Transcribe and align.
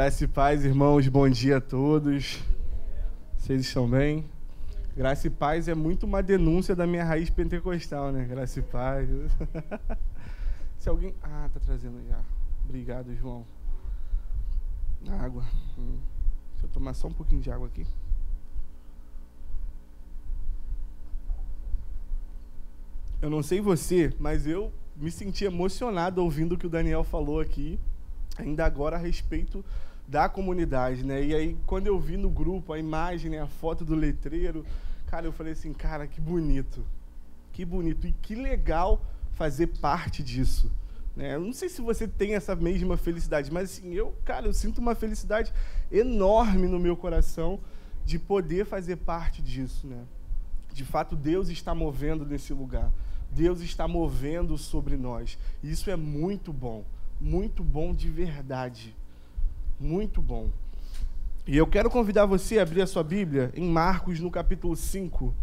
Graça 0.00 0.24
e 0.24 0.26
paz, 0.26 0.64
irmãos, 0.64 1.06
bom 1.08 1.28
dia 1.28 1.58
a 1.58 1.60
todos. 1.60 2.42
Vocês 3.36 3.60
estão 3.60 3.86
bem? 3.86 4.24
Graça 4.96 5.26
e 5.26 5.30
paz 5.30 5.68
é 5.68 5.74
muito 5.74 6.06
uma 6.06 6.22
denúncia 6.22 6.74
da 6.74 6.86
minha 6.86 7.04
raiz 7.04 7.28
pentecostal, 7.28 8.10
né? 8.10 8.24
Graça 8.24 8.60
e 8.60 8.62
paz. 8.62 9.06
Se 10.78 10.88
alguém. 10.88 11.14
Ah, 11.22 11.50
tá 11.52 11.60
trazendo 11.60 12.02
já. 12.08 12.18
Obrigado, 12.64 13.14
João. 13.14 13.44
Água. 15.06 15.44
Hum. 15.78 15.98
Deixa 16.52 16.64
eu 16.64 16.70
tomar 16.70 16.94
só 16.94 17.06
um 17.08 17.12
pouquinho 17.12 17.42
de 17.42 17.50
água 17.50 17.66
aqui. 17.66 17.86
Eu 23.20 23.28
não 23.28 23.42
sei 23.42 23.60
você, 23.60 24.14
mas 24.18 24.46
eu 24.46 24.72
me 24.96 25.10
senti 25.10 25.44
emocionado 25.44 26.24
ouvindo 26.24 26.54
o 26.54 26.58
que 26.58 26.66
o 26.66 26.70
Daniel 26.70 27.04
falou 27.04 27.38
aqui 27.38 27.78
ainda 28.38 28.64
agora 28.64 28.96
a 28.96 28.98
respeito 28.98 29.64
da 30.10 30.28
comunidade, 30.28 31.06
né? 31.06 31.24
E 31.24 31.32
aí, 31.32 31.56
quando 31.64 31.86
eu 31.86 31.98
vi 31.98 32.16
no 32.16 32.28
grupo 32.28 32.72
a 32.72 32.78
imagem, 32.78 33.30
né, 33.30 33.40
a 33.40 33.46
foto 33.46 33.84
do 33.84 33.94
letreiro, 33.94 34.66
cara, 35.06 35.24
eu 35.24 35.32
falei 35.32 35.52
assim, 35.52 35.72
cara, 35.72 36.04
que 36.08 36.20
bonito, 36.20 36.84
que 37.52 37.64
bonito 37.64 38.08
e 38.08 38.12
que 38.12 38.34
legal 38.34 39.00
fazer 39.34 39.68
parte 39.68 40.20
disso. 40.20 40.70
Né? 41.14 41.36
Eu 41.36 41.40
não 41.40 41.52
sei 41.52 41.68
se 41.68 41.80
você 41.80 42.08
tem 42.08 42.34
essa 42.34 42.56
mesma 42.56 42.96
felicidade, 42.96 43.52
mas 43.52 43.70
assim, 43.70 43.94
eu, 43.94 44.12
cara, 44.24 44.46
eu 44.46 44.52
sinto 44.52 44.78
uma 44.78 44.96
felicidade 44.96 45.52
enorme 45.92 46.66
no 46.66 46.80
meu 46.80 46.96
coração 46.96 47.60
de 48.04 48.18
poder 48.18 48.66
fazer 48.66 48.96
parte 48.96 49.40
disso, 49.40 49.86
né? 49.86 50.02
De 50.72 50.84
fato, 50.84 51.14
Deus 51.14 51.48
está 51.48 51.74
movendo 51.74 52.24
nesse 52.24 52.52
lugar. 52.52 52.90
Deus 53.30 53.60
está 53.60 53.86
movendo 53.86 54.58
sobre 54.58 54.96
nós. 54.96 55.38
E 55.62 55.70
isso 55.70 55.88
é 55.88 55.96
muito 55.96 56.52
bom 56.52 56.84
muito 57.20 57.62
bom 57.62 57.94
de 57.94 58.08
verdade. 58.08 58.96
Muito 59.80 60.20
bom. 60.20 60.50
E 61.46 61.56
eu 61.56 61.66
quero 61.66 61.88
convidar 61.88 62.26
você 62.26 62.58
a 62.58 62.62
abrir 62.62 62.82
a 62.82 62.86
sua 62.86 63.02
Bíblia 63.02 63.50
em 63.54 63.66
Marcos, 63.66 64.20
no 64.20 64.30
capítulo 64.30 64.76
5. 64.76 65.34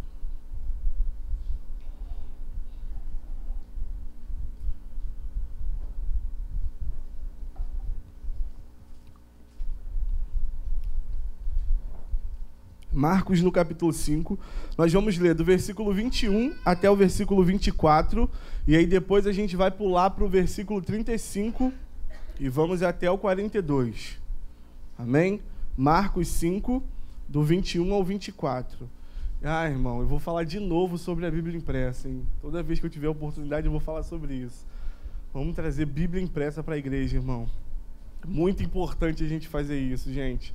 Marcos, 12.94 13.42
no 13.42 13.52
capítulo 13.52 13.92
5. 13.92 14.38
Nós 14.78 14.94
vamos 14.94 15.18
ler 15.18 15.34
do 15.34 15.44
versículo 15.44 15.92
21 15.92 16.54
até 16.64 16.88
o 16.88 16.96
versículo 16.96 17.44
24. 17.44 18.30
E 18.68 18.76
aí 18.76 18.86
depois 18.86 19.26
a 19.26 19.32
gente 19.32 19.56
vai 19.56 19.72
pular 19.72 20.12
para 20.12 20.24
o 20.24 20.30
versículo 20.30 20.80
35 20.80 21.74
e 22.40 22.48
vamos 22.50 22.84
até 22.84 23.10
o 23.10 23.18
42. 23.18 24.27
Amém? 24.98 25.42
Marcos 25.76 26.28
5, 26.30 26.84
do 27.28 27.44
21 27.44 27.94
ao 27.94 28.04
24. 28.04 28.90
Ah, 29.44 29.70
irmão, 29.70 30.02
eu 30.02 30.08
vou 30.08 30.20
falar 30.20 30.44
de 30.44 30.60
novo 30.60 30.98
sobre 30.98 31.26
a 31.26 31.32
Bíblia 31.32 31.56
impressa, 31.56 32.10
hein? 32.10 32.26
Toda 32.42 32.64
vez 32.64 32.80
que 32.80 32.86
eu 32.86 32.90
tiver 32.90 33.08
oportunidade, 33.08 33.68
eu 33.68 33.72
vou 33.72 33.80
falar 33.80 34.04
sobre 34.04 34.34
isso. 34.34 34.66
Vamos 35.34 35.56
trazer 35.56 35.86
Bíblia 35.86 36.24
impressa 36.24 36.64
para 36.64 36.76
a 36.76 36.78
igreja, 36.78 37.18
irmão. 37.18 37.48
Muito 38.26 38.64
importante 38.64 39.24
a 39.24 39.28
gente 39.28 39.48
fazer 39.48 39.80
isso, 39.80 40.12
gente 40.12 40.54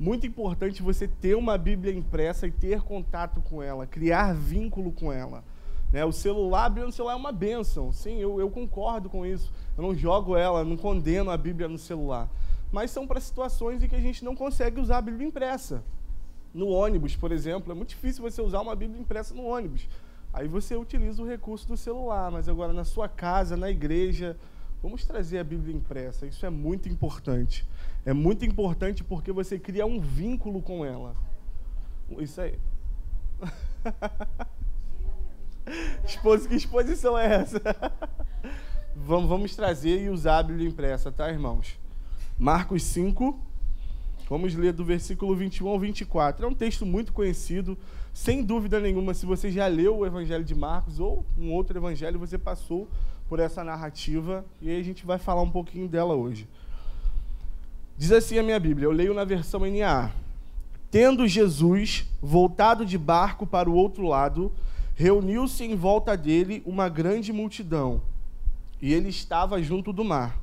muito 0.00 0.26
importante 0.26 0.82
você 0.82 1.06
ter 1.06 1.36
uma 1.36 1.58
Bíblia 1.58 1.92
impressa 1.92 2.46
e 2.46 2.50
ter 2.50 2.80
contato 2.80 3.42
com 3.42 3.62
ela, 3.62 3.86
criar 3.86 4.34
vínculo 4.34 4.90
com 4.90 5.12
ela. 5.12 5.44
Né? 5.92 6.02
O 6.06 6.10
celular, 6.12 6.64
abrir 6.64 6.84
no 6.84 6.92
celular 6.92 7.12
é 7.12 7.16
uma 7.16 7.30
bênção. 7.30 7.92
Sim, 7.92 8.16
eu, 8.16 8.40
eu 8.40 8.48
concordo 8.48 9.10
com 9.10 9.26
isso. 9.26 9.52
Eu 9.76 9.82
não 9.82 9.94
jogo 9.94 10.34
ela, 10.38 10.64
não 10.64 10.74
condeno 10.74 11.30
a 11.30 11.36
Bíblia 11.36 11.68
no 11.68 11.76
celular. 11.76 12.30
Mas 12.70 12.90
são 12.90 13.06
para 13.06 13.20
situações 13.20 13.82
em 13.82 13.88
que 13.88 13.96
a 13.96 14.00
gente 14.00 14.24
não 14.24 14.36
consegue 14.36 14.80
usar 14.80 14.98
a 14.98 15.02
Bíblia 15.02 15.26
impressa. 15.26 15.82
No 16.52 16.68
ônibus, 16.68 17.16
por 17.16 17.32
exemplo, 17.32 17.72
é 17.72 17.74
muito 17.74 17.90
difícil 17.90 18.22
você 18.22 18.40
usar 18.40 18.60
uma 18.60 18.74
Bíblia 18.74 19.00
impressa 19.00 19.34
no 19.34 19.44
ônibus. 19.44 19.88
Aí 20.32 20.46
você 20.46 20.76
utiliza 20.76 21.22
o 21.22 21.26
recurso 21.26 21.66
do 21.66 21.76
celular, 21.76 22.30
mas 22.30 22.48
agora 22.48 22.72
na 22.72 22.84
sua 22.84 23.08
casa, 23.08 23.56
na 23.56 23.68
igreja, 23.68 24.36
vamos 24.82 25.04
trazer 25.04 25.38
a 25.38 25.44
Bíblia 25.44 25.74
impressa. 25.74 26.26
Isso 26.26 26.46
é 26.46 26.50
muito 26.50 26.88
importante. 26.88 27.66
É 28.06 28.12
muito 28.12 28.44
importante 28.44 29.02
porque 29.02 29.32
você 29.32 29.58
cria 29.58 29.84
um 29.84 30.00
vínculo 30.00 30.62
com 30.62 30.84
ela. 30.84 31.16
Isso 32.18 32.40
aí. 32.40 32.58
que 36.48 36.54
exposição 36.54 37.18
é 37.18 37.34
essa? 37.34 37.60
vamos, 38.94 39.28
vamos 39.28 39.56
trazer 39.56 40.02
e 40.02 40.08
usar 40.08 40.38
a 40.38 40.42
Bíblia 40.42 40.68
impressa, 40.68 41.10
tá, 41.10 41.28
irmãos? 41.28 41.79
Marcos 42.40 42.84
5, 42.84 43.38
vamos 44.26 44.54
ler 44.54 44.72
do 44.72 44.82
versículo 44.82 45.36
21 45.36 45.68
ao 45.68 45.78
24. 45.78 46.46
É 46.46 46.48
um 46.48 46.54
texto 46.54 46.86
muito 46.86 47.12
conhecido, 47.12 47.76
sem 48.14 48.42
dúvida 48.42 48.80
nenhuma. 48.80 49.12
Se 49.12 49.26
você 49.26 49.50
já 49.50 49.66
leu 49.66 49.98
o 49.98 50.06
Evangelho 50.06 50.42
de 50.42 50.54
Marcos 50.54 50.98
ou 50.98 51.22
um 51.36 51.52
outro 51.52 51.76
evangelho, 51.76 52.18
você 52.18 52.38
passou 52.38 52.88
por 53.28 53.40
essa 53.40 53.62
narrativa 53.62 54.42
e 54.58 54.70
aí 54.70 54.80
a 54.80 54.82
gente 54.82 55.04
vai 55.04 55.18
falar 55.18 55.42
um 55.42 55.50
pouquinho 55.50 55.86
dela 55.86 56.14
hoje. 56.14 56.48
Diz 57.98 58.10
assim 58.10 58.38
a 58.38 58.42
minha 58.42 58.58
Bíblia, 58.58 58.86
eu 58.86 58.92
leio 58.92 59.12
na 59.12 59.26
versão 59.26 59.60
NA. 59.66 60.10
Tendo 60.90 61.28
Jesus 61.28 62.06
voltado 62.22 62.86
de 62.86 62.96
barco 62.96 63.46
para 63.46 63.68
o 63.68 63.74
outro 63.74 64.06
lado, 64.06 64.50
reuniu-se 64.94 65.62
em 65.62 65.76
volta 65.76 66.16
dele 66.16 66.62
uma 66.64 66.88
grande 66.88 67.34
multidão, 67.34 68.00
e 68.80 68.94
ele 68.94 69.10
estava 69.10 69.62
junto 69.62 69.92
do 69.92 70.02
mar. 70.02 70.38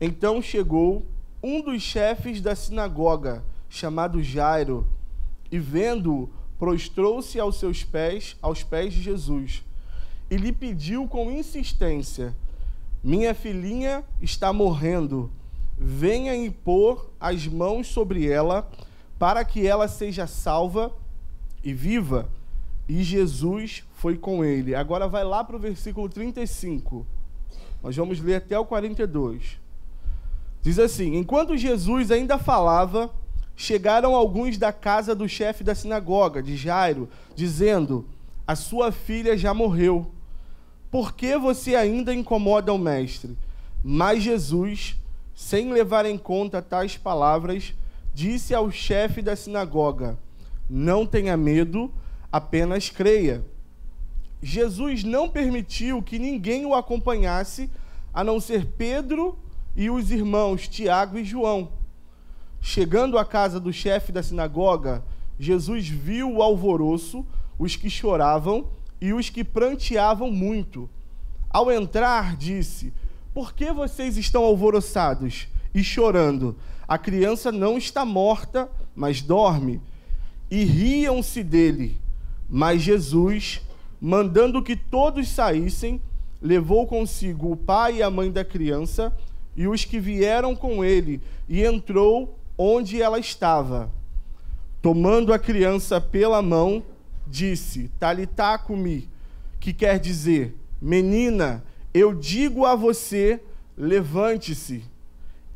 Então 0.00 0.42
chegou 0.42 1.06
um 1.42 1.60
dos 1.60 1.82
chefes 1.82 2.40
da 2.40 2.54
sinagoga, 2.54 3.44
chamado 3.68 4.22
Jairo, 4.22 4.86
e 5.50 5.58
vendo-o, 5.58 6.30
prostrou-se 6.58 7.38
aos 7.40 7.56
seus 7.56 7.82
pés, 7.82 8.36
aos 8.40 8.62
pés 8.62 8.92
de 8.92 9.02
Jesus, 9.02 9.64
e 10.30 10.36
lhe 10.36 10.52
pediu 10.52 11.08
com 11.08 11.30
insistência: 11.30 12.34
Minha 13.02 13.34
filhinha 13.34 14.04
está 14.20 14.52
morrendo 14.52 15.30
venha 15.82 16.34
impor 16.34 17.10
as 17.18 17.46
mãos 17.46 17.88
sobre 17.88 18.28
ela, 18.28 18.68
para 19.18 19.44
que 19.44 19.66
ela 19.66 19.88
seja 19.88 20.26
salva 20.26 20.92
e 21.62 21.72
viva. 21.72 22.28
E 22.88 23.02
Jesus 23.02 23.84
foi 23.94 24.16
com 24.16 24.44
ele. 24.44 24.74
Agora 24.74 25.08
vai 25.08 25.24
lá 25.24 25.42
para 25.42 25.56
o 25.56 25.58
versículo 25.58 26.08
35. 26.08 27.06
Nós 27.82 27.96
vamos 27.96 28.20
ler 28.20 28.36
até 28.36 28.58
o 28.58 28.64
42. 28.64 29.60
Diz 30.62 30.78
assim: 30.78 31.16
Enquanto 31.16 31.56
Jesus 31.56 32.10
ainda 32.10 32.38
falava, 32.38 33.10
chegaram 33.54 34.14
alguns 34.14 34.56
da 34.56 34.72
casa 34.72 35.14
do 35.14 35.28
chefe 35.28 35.62
da 35.62 35.74
sinagoga, 35.74 36.42
de 36.42 36.56
Jairo, 36.56 37.08
dizendo: 37.34 38.06
A 38.46 38.56
sua 38.56 38.90
filha 38.90 39.36
já 39.36 39.52
morreu. 39.52 40.10
Por 40.90 41.12
que 41.12 41.36
você 41.36 41.74
ainda 41.74 42.14
incomoda 42.14 42.72
o 42.72 42.78
mestre? 42.78 43.36
Mas 43.82 44.22
Jesus 44.22 44.96
sem 45.34 45.72
levar 45.72 46.06
em 46.06 46.18
conta 46.18 46.62
tais 46.62 46.96
palavras, 46.96 47.74
disse 48.14 48.54
ao 48.54 48.70
chefe 48.70 49.22
da 49.22 49.34
sinagoga: 49.34 50.18
Não 50.68 51.06
tenha 51.06 51.36
medo, 51.36 51.92
apenas 52.30 52.90
creia. 52.90 53.44
Jesus 54.42 55.04
não 55.04 55.28
permitiu 55.28 56.02
que 56.02 56.18
ninguém 56.18 56.66
o 56.66 56.74
acompanhasse, 56.74 57.70
a 58.12 58.22
não 58.22 58.40
ser 58.40 58.66
Pedro 58.66 59.38
e 59.74 59.90
os 59.90 60.10
irmãos 60.10 60.68
Tiago 60.68 61.18
e 61.18 61.24
João. 61.24 61.72
Chegando 62.60 63.18
à 63.18 63.24
casa 63.24 63.58
do 63.58 63.72
chefe 63.72 64.12
da 64.12 64.22
sinagoga, 64.22 65.04
Jesus 65.38 65.88
viu 65.88 66.30
o 66.32 66.42
alvoroço, 66.42 67.26
os 67.58 67.76
que 67.76 67.90
choravam 67.90 68.68
e 69.00 69.12
os 69.12 69.28
que 69.28 69.42
pranteavam 69.42 70.30
muito. 70.30 70.88
Ao 71.50 71.70
entrar, 71.70 72.36
disse: 72.36 72.92
por 73.34 73.54
que 73.54 73.72
vocês 73.72 74.18
estão 74.18 74.44
alvoroçados 74.44 75.48
e 75.74 75.82
chorando? 75.82 76.54
A 76.86 76.98
criança 76.98 77.50
não 77.50 77.78
está 77.78 78.04
morta, 78.04 78.70
mas 78.94 79.22
dorme. 79.22 79.80
E 80.50 80.64
riam-se 80.64 81.42
dele. 81.42 81.96
Mas 82.46 82.82
Jesus, 82.82 83.62
mandando 83.98 84.62
que 84.62 84.76
todos 84.76 85.28
saíssem, 85.28 85.98
levou 86.42 86.86
consigo 86.86 87.52
o 87.52 87.56
pai 87.56 87.96
e 87.96 88.02
a 88.02 88.10
mãe 88.10 88.30
da 88.30 88.44
criança 88.44 89.16
e 89.56 89.66
os 89.66 89.84
que 89.84 90.00
vieram 90.00 90.54
com 90.56 90.84
ele, 90.84 91.20
e 91.48 91.64
entrou 91.64 92.38
onde 92.56 93.00
ela 93.00 93.18
estava. 93.18 93.90
Tomando 94.80 95.32
a 95.32 95.38
criança 95.38 96.00
pela 96.00 96.42
mão, 96.42 96.82
disse: 97.26 97.90
Talitacumi, 97.98 99.08
que 99.60 99.72
quer 99.72 99.98
dizer: 99.98 100.56
Menina, 100.80 101.62
eu 101.94 102.14
digo 102.14 102.64
a 102.64 102.74
você, 102.74 103.40
levante-se. 103.76 104.84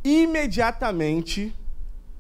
Imediatamente, 0.05 1.53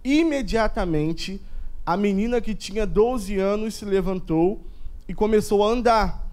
imediatamente, 0.03 1.41
a 1.85 1.97
menina 1.97 2.41
que 2.41 2.55
tinha 2.55 2.85
12 2.85 3.39
anos 3.39 3.75
se 3.75 3.85
levantou 3.85 4.61
e 5.09 5.15
começou 5.15 5.65
a 5.65 5.71
andar. 5.71 6.27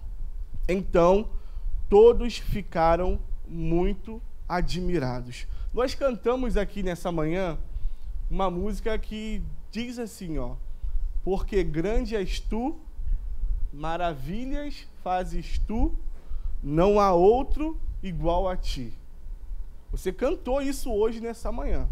Então, 0.68 1.28
todos 1.88 2.38
ficaram 2.38 3.20
muito 3.48 4.20
admirados. 4.56 5.46
Nós 5.72 5.94
cantamos 5.94 6.56
aqui 6.56 6.82
nessa 6.82 7.10
manhã 7.10 7.58
uma 8.30 8.50
música 8.50 8.98
que 8.98 9.42
diz 9.70 9.98
assim, 9.98 10.38
ó: 10.38 10.54
Porque 11.22 11.62
grande 11.62 12.14
és 12.16 12.40
tu, 12.40 12.78
maravilhas 13.72 14.86
fazes 15.02 15.58
tu, 15.58 15.94
não 16.62 17.00
há 17.00 17.12
outro 17.12 17.78
igual 18.02 18.48
a 18.48 18.56
ti. 18.56 18.92
Você 19.90 20.12
cantou 20.12 20.60
isso 20.60 20.92
hoje 20.92 21.20
nessa 21.20 21.52
manhã. 21.52 21.88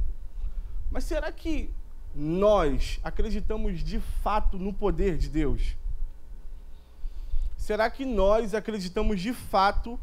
Mas 0.90 1.04
será 1.04 1.30
que 1.30 1.70
nós 2.14 3.00
acreditamos 3.02 3.82
de 3.82 4.00
fato 4.00 4.58
no 4.58 4.72
poder 4.72 5.16
de 5.16 5.28
Deus? 5.28 5.76
Será 7.56 7.88
que 7.88 8.04
nós 8.04 8.54
acreditamos 8.54 9.20
de 9.20 9.32
fato 9.32 9.98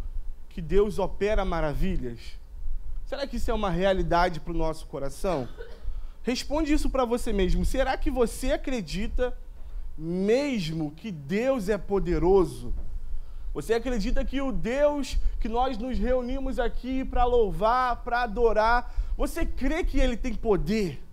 que 0.47 0.61
Deus 0.61 0.97
opera 0.97 1.43
maravilhas? 1.43 2.38
Será 3.09 3.25
que 3.25 3.37
isso 3.37 3.49
é 3.49 3.53
uma 3.55 3.71
realidade 3.71 4.39
para 4.39 4.53
o 4.53 4.55
nosso 4.55 4.85
coração? 4.85 5.49
Responde 6.21 6.71
isso 6.71 6.91
para 6.91 7.05
você 7.05 7.33
mesmo. 7.33 7.65
Será 7.65 7.97
que 7.97 8.11
você 8.11 8.51
acredita 8.51 9.35
mesmo 9.97 10.91
que 10.91 11.11
Deus 11.11 11.69
é 11.69 11.77
poderoso? 11.79 12.71
Você 13.51 13.73
acredita 13.73 14.23
que 14.23 14.39
o 14.39 14.51
Deus 14.51 15.17
que 15.39 15.49
nós 15.49 15.75
nos 15.75 15.97
reunimos 15.97 16.59
aqui 16.59 17.03
para 17.03 17.25
louvar, 17.25 18.03
para 18.03 18.21
adorar, 18.21 18.93
você 19.17 19.43
crê 19.43 19.83
que 19.83 19.99
ele 19.99 20.15
tem 20.15 20.35
poder? 20.35 21.03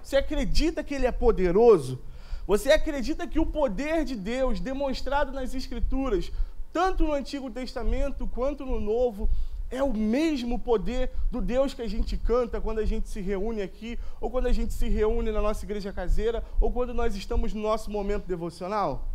Você 0.00 0.16
acredita 0.16 0.84
que 0.84 0.94
ele 0.94 1.06
é 1.06 1.10
poderoso? 1.10 2.00
Você 2.46 2.70
acredita 2.70 3.26
que 3.26 3.40
o 3.40 3.46
poder 3.46 4.04
de 4.04 4.14
Deus 4.14 4.60
demonstrado 4.60 5.32
nas 5.32 5.52
Escrituras, 5.52 6.30
tanto 6.72 7.02
no 7.02 7.12
Antigo 7.12 7.50
Testamento 7.50 8.24
quanto 8.28 8.64
no 8.64 8.78
Novo, 8.78 9.28
é 9.74 9.82
o 9.82 9.92
mesmo 9.92 10.58
poder 10.58 11.10
do 11.30 11.40
Deus 11.40 11.74
que 11.74 11.82
a 11.82 11.88
gente 11.88 12.16
canta 12.16 12.60
quando 12.60 12.78
a 12.78 12.84
gente 12.84 13.08
se 13.08 13.20
reúne 13.20 13.62
aqui, 13.62 13.98
ou 14.20 14.30
quando 14.30 14.46
a 14.46 14.52
gente 14.52 14.72
se 14.72 14.88
reúne 14.88 15.30
na 15.32 15.42
nossa 15.42 15.64
igreja 15.64 15.92
caseira, 15.92 16.44
ou 16.60 16.72
quando 16.72 16.94
nós 16.94 17.14
estamos 17.14 17.52
no 17.52 17.62
nosso 17.62 17.90
momento 17.90 18.26
devocional? 18.26 19.08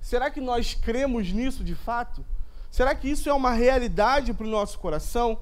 Será 0.00 0.30
que 0.30 0.40
nós 0.40 0.74
cremos 0.74 1.30
nisso 1.30 1.62
de 1.62 1.74
fato? 1.74 2.24
Será 2.70 2.94
que 2.94 3.08
isso 3.08 3.28
é 3.28 3.34
uma 3.34 3.52
realidade 3.52 4.32
para 4.32 4.46
o 4.46 4.50
nosso 4.50 4.78
coração? 4.78 5.38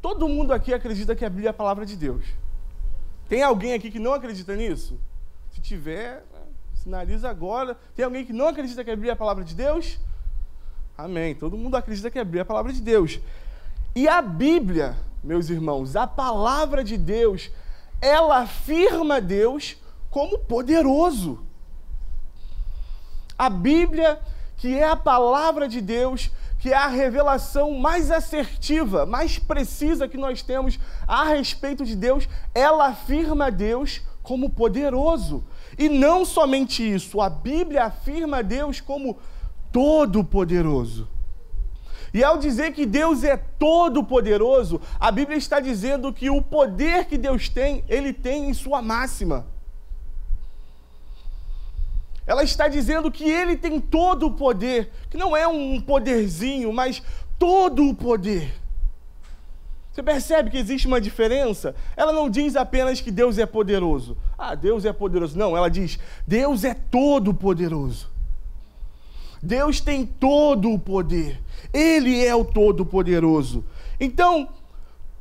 Todo 0.00 0.28
mundo 0.28 0.52
aqui 0.52 0.72
acredita 0.72 1.16
que 1.16 1.24
a 1.24 1.30
Bíblia 1.30 1.48
é 1.48 1.50
a 1.50 1.54
palavra 1.54 1.84
de 1.84 1.96
Deus. 1.96 2.24
Tem 3.28 3.42
alguém 3.42 3.72
aqui 3.72 3.90
que 3.90 3.98
não 3.98 4.12
acredita 4.12 4.54
nisso? 4.54 5.00
Se 5.50 5.60
tiver, 5.60 6.24
sinaliza 6.74 7.28
agora. 7.28 7.76
Tem 7.96 8.04
alguém 8.04 8.24
que 8.24 8.32
não 8.32 8.48
acredita 8.48 8.84
que 8.84 8.90
a 8.90 8.94
Bíblia 8.94 9.12
é 9.12 9.14
a 9.14 9.16
palavra 9.16 9.42
de 9.42 9.54
Deus? 9.54 9.98
Amém. 10.96 11.34
Todo 11.34 11.56
mundo 11.56 11.76
acredita 11.76 12.08
que 12.08 12.20
a 12.20 12.24
Bíblia 12.24 12.42
é 12.42 12.44
a 12.44 12.46
palavra 12.46 12.72
de 12.72 12.80
Deus. 12.80 13.18
E 13.96 14.06
a 14.06 14.22
Bíblia, 14.22 14.96
meus 15.24 15.50
irmãos, 15.50 15.96
a 15.96 16.06
palavra 16.06 16.84
de 16.84 16.96
Deus, 16.96 17.50
ela 18.00 18.38
afirma 18.38 19.20
Deus 19.20 19.76
como 20.08 20.38
poderoso. 20.38 21.44
A 23.36 23.50
Bíblia, 23.50 24.20
que 24.56 24.78
é 24.78 24.84
a 24.84 24.94
palavra 24.94 25.66
de 25.68 25.80
Deus, 25.80 26.30
que 26.60 26.72
é 26.72 26.76
a 26.76 26.86
revelação 26.86 27.72
mais 27.72 28.12
assertiva, 28.12 29.04
mais 29.04 29.36
precisa 29.36 30.06
que 30.06 30.16
nós 30.16 30.42
temos 30.42 30.78
a 31.08 31.24
respeito 31.24 31.84
de 31.84 31.96
Deus, 31.96 32.28
ela 32.54 32.86
afirma 32.86 33.50
Deus 33.50 34.00
como 34.22 34.48
poderoso. 34.48 35.44
E 35.76 35.88
não 35.88 36.24
somente 36.24 36.88
isso, 36.88 37.20
a 37.20 37.28
Bíblia 37.28 37.84
afirma 37.84 38.44
Deus 38.44 38.80
como 38.80 39.18
todo-poderoso. 39.74 41.08
E 42.12 42.22
ao 42.22 42.38
dizer 42.38 42.72
que 42.72 42.86
Deus 42.86 43.24
é 43.24 43.36
todo-poderoso, 43.36 44.80
a 45.00 45.10
Bíblia 45.10 45.36
está 45.36 45.58
dizendo 45.58 46.12
que 46.12 46.30
o 46.30 46.40
poder 46.40 47.06
que 47.06 47.18
Deus 47.18 47.48
tem, 47.48 47.84
ele 47.88 48.12
tem 48.12 48.48
em 48.48 48.54
sua 48.54 48.80
máxima. 48.80 49.48
Ela 52.24 52.44
está 52.44 52.68
dizendo 52.68 53.10
que 53.10 53.28
ele 53.28 53.56
tem 53.56 53.80
todo 53.80 54.26
o 54.26 54.30
poder, 54.30 54.92
que 55.10 55.16
não 55.16 55.36
é 55.36 55.48
um 55.48 55.80
poderzinho, 55.80 56.72
mas 56.72 57.02
todo 57.36 57.88
o 57.88 57.94
poder. 57.96 58.54
Você 59.90 60.04
percebe 60.04 60.50
que 60.50 60.56
existe 60.56 60.86
uma 60.86 61.00
diferença? 61.00 61.74
Ela 61.96 62.12
não 62.12 62.30
diz 62.30 62.54
apenas 62.54 63.00
que 63.00 63.10
Deus 63.10 63.38
é 63.38 63.46
poderoso. 63.46 64.16
Ah, 64.38 64.54
Deus 64.54 64.84
é 64.84 64.92
poderoso. 64.92 65.36
Não, 65.36 65.56
ela 65.56 65.68
diz: 65.68 65.98
Deus 66.26 66.62
é 66.62 66.74
todo 66.74 67.34
poderoso. 67.34 68.13
Deus 69.44 69.80
tem 69.80 70.06
todo 70.06 70.72
o 70.72 70.78
poder. 70.78 71.40
Ele 71.72 72.24
é 72.24 72.34
o 72.34 72.44
todo 72.44 72.86
poderoso. 72.86 73.62
Então, 74.00 74.48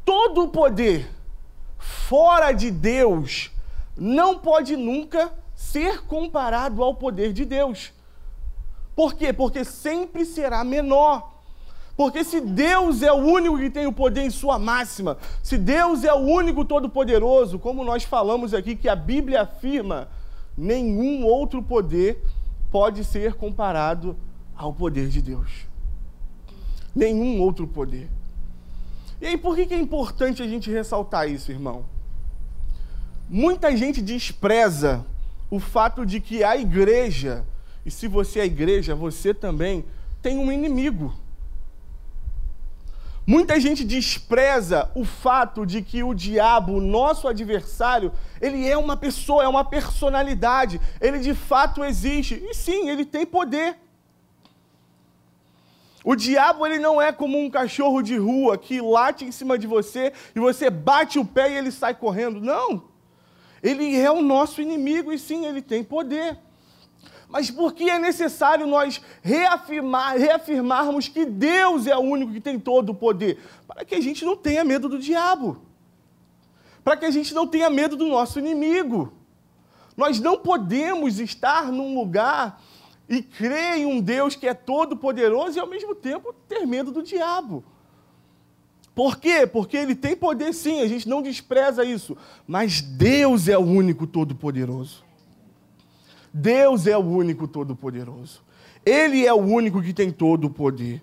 todo 0.06 0.44
o 0.44 0.48
poder 0.48 1.10
fora 1.78 2.54
de 2.54 2.72
Deus 2.72 3.52
não 3.98 4.40
pode 4.40 4.78
nunca 4.78 5.31
ser 5.56 6.06
comparado 6.06 6.81
ao 6.81 6.96
poder 6.96 7.34
de 7.34 7.44
Deus. 7.44 7.92
Por 8.96 9.14
quê? 9.14 9.34
Porque 9.34 9.66
sempre 9.66 10.25
será 10.25 10.64
menor. 10.64 11.34
Porque 11.98 12.24
se 12.24 12.40
Deus 12.40 13.04
é 13.04 13.12
o 13.12 13.18
único 13.18 13.58
que 13.58 13.70
tem 13.70 13.86
o 13.86 13.94
poder 13.94 14.22
em 14.22 14.30
sua 14.30 14.58
máxima, 14.58 15.18
se 15.44 15.58
Deus 15.58 16.04
é 16.04 16.14
o 16.14 16.18
único 16.18 16.66
todo-poderoso, 16.66 17.60
como 17.60 17.84
nós 17.84 18.04
falamos 18.04 18.54
aqui 18.54 18.75
que 18.75 18.90
a 18.90 18.96
Bíblia 18.96 19.42
afirma, 19.42 20.08
nenhum 20.58 21.25
outro 21.25 21.62
poder 21.62 22.24
pode 22.74 23.04
ser 23.04 23.36
comparado 23.36 24.18
ao 24.56 24.74
poder 24.74 25.08
de 25.08 25.22
Deus. 25.22 25.68
Nenhum 26.96 27.40
outro 27.40 27.68
poder. 27.68 28.10
E 29.22 29.28
aí, 29.28 29.38
por 29.38 29.56
que 29.56 29.72
é 29.72 29.78
importante 29.78 30.42
a 30.42 30.48
gente 30.48 30.72
ressaltar 30.72 31.30
isso, 31.30 31.52
irmão? 31.52 31.86
Muita 33.30 33.78
gente 33.78 34.02
despreza 34.02 35.06
o 35.52 35.60
fato 35.60 36.04
de 36.04 36.20
que 36.20 36.44
a 36.44 36.58
igreja, 36.58 37.46
e 37.86 37.92
se 37.92 38.08
você 38.08 38.40
é 38.40 38.46
igreja, 38.46 38.96
você 38.96 39.36
também 39.36 39.86
tem 40.20 40.40
um 40.40 40.52
inimigo. 40.52 41.14
Muita 43.25 43.58
gente 43.58 43.86
despreza 43.86 44.92
o 44.94 45.06
fato 45.06 45.66
de 45.66 45.81
que 45.81 46.04
o 46.04 46.14
diabo, 46.14 46.81
nosso 46.81 47.28
adversário, 47.28 48.12
ele 48.42 48.68
é 48.68 48.78
uma 48.78 48.98
pessoa, 48.98 49.44
é 49.44 49.48
uma 49.48 49.64
personalidade, 49.64 50.80
ele 51.00 51.20
de 51.20 51.34
fato 51.34 51.86
existe. 51.86 52.36
E 52.36 52.54
sim, 52.54 52.90
ele 52.90 53.06
tem 53.06 53.25
poder. 53.25 53.78
O 56.04 56.16
diabo 56.16 56.66
ele 56.66 56.80
não 56.80 57.02
é 57.02 57.14
como 57.14 57.40
um 57.40 57.50
cachorro 57.50 58.02
de 58.02 58.18
rua 58.18 58.58
que 58.58 58.81
late 58.81 59.24
em 59.24 59.31
cima 59.31 59.58
de 59.58 59.66
você 59.66 60.12
e 60.36 60.40
você 60.40 60.70
bate 60.70 61.18
o 61.18 61.24
pé 61.24 61.50
e 61.50 61.58
ele 61.58 61.72
sai 61.72 61.94
correndo. 61.94 62.42
Não. 62.42 62.84
Ele 63.62 63.98
é 63.98 64.12
o 64.12 64.22
nosso 64.22 64.62
inimigo 64.62 65.13
e 65.13 65.18
sim, 65.18 65.46
ele 65.46 65.62
tem 65.62 65.82
poder. 65.82 66.38
Mas 67.34 67.50
por 67.50 67.74
que 67.74 67.90
é 67.90 67.98
necessário 67.98 68.68
nós 68.68 69.02
reafirmar, 69.24 70.16
reafirmarmos 70.16 71.08
que 71.08 71.25
Deus 71.25 71.88
é 71.88 71.98
o 71.98 72.02
único 72.02 72.32
que 72.32 72.40
tem 72.40 72.60
todo 72.60 72.92
o 72.92 72.96
poder? 72.96 73.40
Para 73.68 73.84
que 73.84 73.96
a 73.96 74.00
gente 74.00 74.24
não 74.24 74.38
tenha 74.38 74.63
medo 74.63 74.88
do 74.88 75.00
diabo. 75.00 75.63
Para 76.84 76.96
que 76.96 77.06
a 77.06 77.10
gente 77.10 77.34
não 77.34 77.48
tenha 77.48 77.72
medo 77.72 77.98
do 77.98 78.06
nosso 78.06 78.38
inimigo. 78.38 79.12
Nós 79.98 80.20
não 80.20 80.38
podemos 80.38 81.20
estar 81.20 81.72
num 81.72 81.96
lugar 81.98 82.62
e 83.10 83.24
crer 83.24 83.78
em 83.78 83.88
um 83.88 84.00
Deus 84.00 84.36
que 84.36 84.48
é 84.48 84.54
todo 84.54 84.96
poderoso 84.96 85.58
e 85.58 85.60
ao 85.60 85.66
mesmo 85.66 85.96
tempo 85.96 86.36
ter 86.48 86.68
medo 86.68 86.92
do 86.92 87.02
diabo. 87.02 87.63
Por 88.94 89.18
quê? 89.18 89.48
Porque 89.48 89.75
ele 89.75 89.96
tem 89.96 90.16
poder 90.16 90.54
sim, 90.54 90.82
a 90.82 90.88
gente 90.88 91.10
não 91.10 91.20
despreza 91.20 91.84
isso. 91.84 92.16
Mas 92.46 92.80
Deus 92.80 93.48
é 93.48 93.58
o 93.58 93.62
único 93.62 94.06
todo-poderoso. 94.06 95.04
Deus 96.34 96.88
é 96.88 96.98
o 96.98 97.02
único 97.02 97.48
todo-poderoso. 97.48 98.42
Ele 98.86 99.25
é 99.25 99.34
o 99.34 99.38
único 99.38 99.82
que 99.82 99.94
tem 99.94 100.12
todo 100.12 100.46
o 100.46 100.50
poder. 100.50 101.02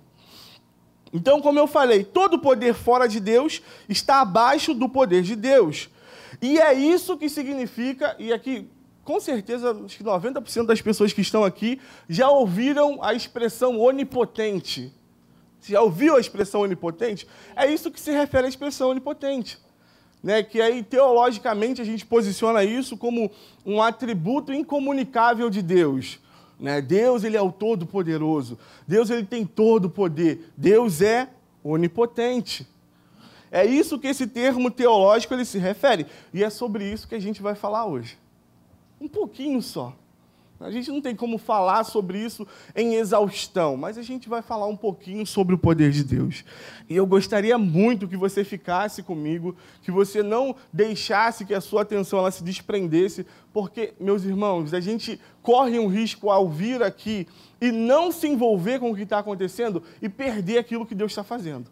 Então, 1.13 1.41
como 1.41 1.59
eu 1.59 1.67
falei, 1.67 2.05
todo 2.05 2.39
poder 2.39 2.75
fora 2.75 3.09
de 3.09 3.21
Deus 3.21 3.63
está 3.89 4.21
abaixo 4.21 4.75
do 4.75 4.89
poder 4.89 5.23
de 5.23 5.37
Deus. 5.37 5.89
E 6.43 6.59
é 6.59 6.73
isso 6.75 7.17
que 7.17 7.29
significa, 7.29 8.15
e 8.19 8.33
aqui, 8.33 8.69
com 9.05 9.19
certeza, 9.19 9.77
acho 9.85 9.97
que 9.97 10.05
90% 10.05 10.67
das 10.67 10.81
pessoas 10.81 11.13
que 11.13 11.21
estão 11.21 11.45
aqui 11.45 11.81
já 12.09 12.29
ouviram 12.29 13.03
a 13.03 13.15
expressão 13.15 13.79
onipotente. 13.79 14.93
Você 15.61 15.73
já 15.73 15.83
ouviu 15.83 16.17
a 16.17 16.21
expressão 16.21 16.63
onipotente? 16.63 17.27
É 17.57 17.67
isso 17.67 17.91
que 17.91 18.01
se 18.01 18.13
refere 18.13 18.47
à 18.47 18.49
expressão 18.49 18.91
onipotente. 18.91 19.59
Né? 20.23 20.43
Que 20.43 20.61
aí, 20.61 20.83
teologicamente, 20.83 21.81
a 21.81 21.85
gente 21.85 22.05
posiciona 22.05 22.63
isso 22.65 22.97
como 22.97 23.31
um 23.65 23.81
atributo 23.81 24.53
incomunicável 24.53 25.49
de 25.49 25.63
Deus. 25.63 26.19
Né? 26.59 26.83
Deus 26.83 27.25
ele 27.25 27.37
é 27.37 27.43
o 27.43 27.51
Todo-Poderoso. 27.51 28.59
Deus 28.87 29.09
ele 29.09 29.25
tem 29.25 29.47
todo 29.47 29.87
o 29.87 29.91
poder. 29.91 30.51
Deus 30.57 31.01
é 31.01 31.29
onipotente. 31.65 32.67
É 33.51 33.65
isso 33.65 33.99
que 33.99 34.07
esse 34.07 34.27
termo 34.27 34.71
teológico 34.71 35.35
ele 35.35 35.45
se 35.45 35.59
refere. 35.59 36.07
E 36.33 36.45
é 36.45 36.51
sobre 36.51 36.85
isso 36.85 37.09
que 37.09 37.15
a 37.15 37.21
gente 37.21 37.43
vai 37.43 37.55
falar 37.55 37.87
hoje. 37.87 38.19
Um 39.01 39.09
pouquinho 39.09 39.61
só. 39.61 39.97
A 40.61 40.71
gente 40.71 40.91
não 40.91 41.01
tem 41.01 41.17
como 41.17 41.39
falar 41.39 41.85
sobre 41.85 42.23
isso 42.23 42.47
em 42.77 42.95
exaustão, 42.95 43.79
mas 43.79 43.97
a 43.97 44.03
gente 44.03 44.29
vai 44.29 44.43
falar 44.43 44.67
um 44.67 44.77
pouquinho 44.77 45.27
sobre 45.27 45.55
o 45.55 45.59
poder 45.59 45.91
de 45.91 46.05
Deus. 46.05 46.45
E 46.87 46.95
eu 46.95 47.07
gostaria 47.07 47.57
muito 47.57 48.07
que 48.07 48.17
você 48.17 48.45
ficasse 48.45 49.03
comigo, 49.03 49.57
que 49.81 49.91
você 49.91 50.23
não 50.23 50.55
deixasse 50.71 51.47
que 51.47 51.55
a 51.55 51.63
sua 51.63 51.81
atenção 51.81 52.19
ela 52.19 52.31
se 52.31 52.45
desprendesse, 52.45 53.27
porque, 53.55 53.95
meus 53.99 54.23
irmãos, 54.25 54.75
a 54.75 54.81
gente 54.81 55.19
corre 55.41 55.79
um 55.79 55.87
risco 55.87 56.31
ao 56.31 56.47
vir 56.47 56.83
aqui 56.83 57.27
e 57.59 57.73
não 57.73 58.13
se 58.13 58.29
envolver 58.29 58.79
com 58.81 58.91
o 58.91 58.95
que 58.95 59.03
está 59.03 59.19
acontecendo 59.19 59.83
e 60.03 60.11
perder 60.11 60.59
aquilo 60.59 60.85
que 60.85 60.95
Deus 60.95 61.13
está 61.13 61.25
fazendo. 61.25 61.71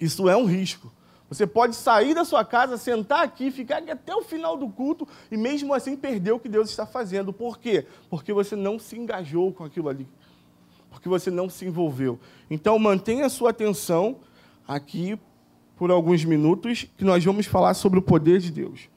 Isso 0.00 0.28
é 0.28 0.36
um 0.36 0.46
risco. 0.46 0.92
Você 1.30 1.46
pode 1.46 1.76
sair 1.76 2.12
da 2.12 2.24
sua 2.24 2.44
casa, 2.44 2.76
sentar 2.76 3.22
aqui, 3.22 3.52
ficar 3.52 3.78
aqui 3.78 3.90
até 3.92 4.12
o 4.12 4.20
final 4.20 4.56
do 4.56 4.68
culto 4.68 5.06
e 5.30 5.36
mesmo 5.36 5.72
assim 5.72 5.96
perder 5.96 6.32
o 6.32 6.40
que 6.40 6.48
Deus 6.48 6.68
está 6.68 6.84
fazendo. 6.84 7.32
Por 7.32 7.56
quê? 7.56 7.86
Porque 8.10 8.32
você 8.32 8.56
não 8.56 8.80
se 8.80 8.98
engajou 8.98 9.52
com 9.52 9.62
aquilo 9.62 9.88
ali. 9.88 10.08
Porque 10.90 11.08
você 11.08 11.30
não 11.30 11.48
se 11.48 11.64
envolveu. 11.64 12.18
Então 12.50 12.76
mantenha 12.80 13.26
a 13.26 13.28
sua 13.28 13.50
atenção 13.50 14.18
aqui 14.66 15.16
por 15.76 15.92
alguns 15.92 16.24
minutos 16.24 16.88
que 16.96 17.04
nós 17.04 17.24
vamos 17.24 17.46
falar 17.46 17.74
sobre 17.74 18.00
o 18.00 18.02
poder 18.02 18.40
de 18.40 18.50
Deus. 18.50 18.88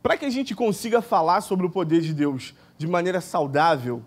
Para 0.00 0.16
que 0.16 0.24
a 0.24 0.30
gente 0.30 0.54
consiga 0.54 1.02
falar 1.02 1.40
sobre 1.40 1.66
o 1.66 1.70
poder 1.70 2.02
de 2.02 2.14
Deus 2.14 2.54
de 2.78 2.86
maneira 2.86 3.20
saudável, 3.20 4.04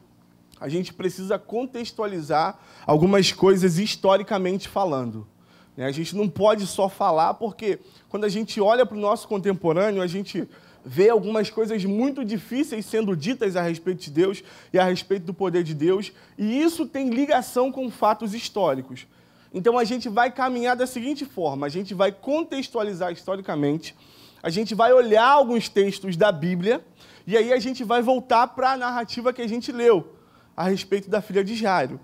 a 0.59 0.67
gente 0.67 0.93
precisa 0.93 1.37
contextualizar 1.37 2.57
algumas 2.85 3.31
coisas 3.31 3.77
historicamente 3.77 4.67
falando. 4.67 5.27
Né? 5.75 5.85
A 5.85 5.91
gente 5.91 6.15
não 6.15 6.27
pode 6.27 6.65
só 6.65 6.89
falar, 6.89 7.35
porque 7.35 7.79
quando 8.09 8.23
a 8.23 8.29
gente 8.29 8.59
olha 8.59 8.85
para 8.85 8.97
o 8.97 8.99
nosso 8.99 9.27
contemporâneo, 9.27 10.01
a 10.01 10.07
gente 10.07 10.47
vê 10.83 11.09
algumas 11.09 11.49
coisas 11.49 11.83
muito 11.85 12.25
difíceis 12.25 12.85
sendo 12.85 13.15
ditas 13.15 13.55
a 13.55 13.61
respeito 13.61 14.01
de 14.01 14.09
Deus 14.09 14.43
e 14.73 14.79
a 14.79 14.83
respeito 14.83 15.25
do 15.25 15.33
poder 15.33 15.63
de 15.63 15.73
Deus, 15.73 16.11
e 16.37 16.61
isso 16.61 16.85
tem 16.85 17.09
ligação 17.09 17.71
com 17.71 17.91
fatos 17.91 18.33
históricos. 18.33 19.05
Então 19.53 19.77
a 19.77 19.83
gente 19.83 20.09
vai 20.09 20.31
caminhar 20.31 20.75
da 20.75 20.87
seguinte 20.87 21.25
forma: 21.25 21.65
a 21.65 21.69
gente 21.69 21.93
vai 21.93 22.11
contextualizar 22.11 23.11
historicamente, 23.11 23.95
a 24.41 24.49
gente 24.49 24.73
vai 24.73 24.93
olhar 24.93 25.27
alguns 25.27 25.67
textos 25.67 26.15
da 26.15 26.31
Bíblia, 26.31 26.83
e 27.25 27.35
aí 27.35 27.51
a 27.51 27.59
gente 27.59 27.83
vai 27.83 28.01
voltar 28.01 28.47
para 28.47 28.71
a 28.71 28.77
narrativa 28.77 29.33
que 29.33 29.41
a 29.41 29.47
gente 29.47 29.71
leu 29.71 30.16
a 30.57 30.63
respeito 30.63 31.07
da 31.07 31.21
filha 31.21 31.43
de 31.43 31.55
Jairo. 31.55 31.99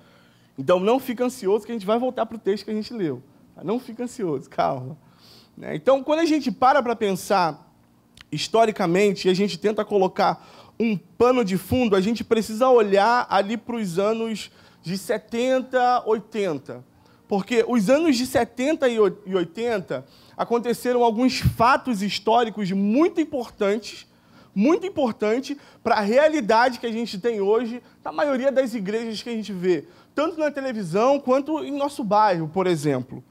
Então 0.58 0.80
não 0.80 1.00
fica 1.00 1.26
ansioso 1.26 1.66
que 1.66 1.72
a 1.72 1.76
gente 1.76 1.88
vai 1.88 1.98
voltar 1.98 2.28
para 2.28 2.36
o 2.36 2.40
texto 2.40 2.66
que 2.66 2.72
a 2.72 2.76
gente 2.76 2.94
leu. 2.94 3.24
Não 3.64 3.80
fica 3.80 4.04
ansioso, 4.04 4.48
calma. 4.48 4.96
Né? 5.58 5.76
Então, 5.76 6.04
quando 6.04 6.20
a 6.20 6.26
gente 6.26 6.52
para 6.52 6.82
para 6.82 6.96
pensar 6.96 7.72
historicamente 8.32 9.28
e 9.28 9.32
a 9.32 9.34
gente 9.34 9.58
tenta 9.58 9.84
colocar 9.84 10.48
um 10.80 10.98
pano 10.98 11.44
de 11.44 11.58
fundo, 11.58 11.96
a 11.96 12.02
gente 12.02 12.24
precisa 12.24 12.70
olhar 12.70 13.28
ali 13.30 13.58
para 13.58 13.76
os 13.76 13.98
anos 13.98 14.52
de 14.82 14.98
70, 14.98 16.04
80. 16.06 16.84
Porque 17.28 17.64
os 17.68 17.90
anos 17.90 18.18
de 18.18 18.26
70 18.26 18.88
e 18.90 19.00
80 19.00 20.06
aconteceram 20.36 21.04
alguns 21.04 21.40
fatos 21.40 22.02
históricos 22.02 22.72
muito 22.72 23.22
importantes 23.22 24.08
muito 24.56 24.86
importante 24.86 25.58
para 25.84 25.96
a 25.96 26.02
realidade 26.02 26.80
que 26.80 26.86
a 26.86 26.92
gente 26.92 27.20
tem 27.20 27.42
hoje 27.42 27.82
na 28.04 28.12
maioria 28.12 28.52
das 28.52 28.74
igrejas 28.74 29.22
que 29.22 29.30
a 29.30 29.34
gente 29.34 29.52
vê, 29.52 29.86
tanto 30.14 30.40
na 30.40 30.52
televisão 30.52 31.20
quanto 31.20 31.64
em 31.64 31.72
nosso 31.72 32.04
bairro, 32.04 32.48
por 32.48 32.68
exemplo. 32.68 33.24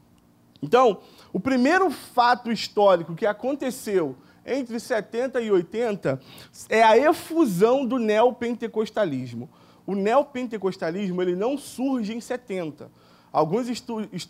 Então, 0.63 0.99
o 1.33 1.41
primeiro 1.41 1.91
fato 1.91 2.51
histórico 2.51 3.15
que 3.15 3.27
aconteceu 3.27 4.17
entre 4.45 4.79
70 4.79 5.41
e 5.41 5.51
80 5.51 6.21
é 6.69 6.83
a 6.83 6.97
efusão 6.97 7.87
do 7.87 7.99
neopentecostalismo. 7.99 9.49
O 9.87 9.95
neopentecostalismo 9.95 11.21
ele 11.23 11.35
não 11.35 11.57
surge 11.57 12.15
em 12.15 12.21
70. 12.21 12.91
Alguns 13.33 13.67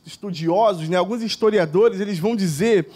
estudiosos, 0.06 0.88
né, 0.88 0.96
alguns 0.96 1.22
historiadores, 1.22 2.00
eles 2.00 2.18
vão 2.18 2.36
dizer 2.36 2.88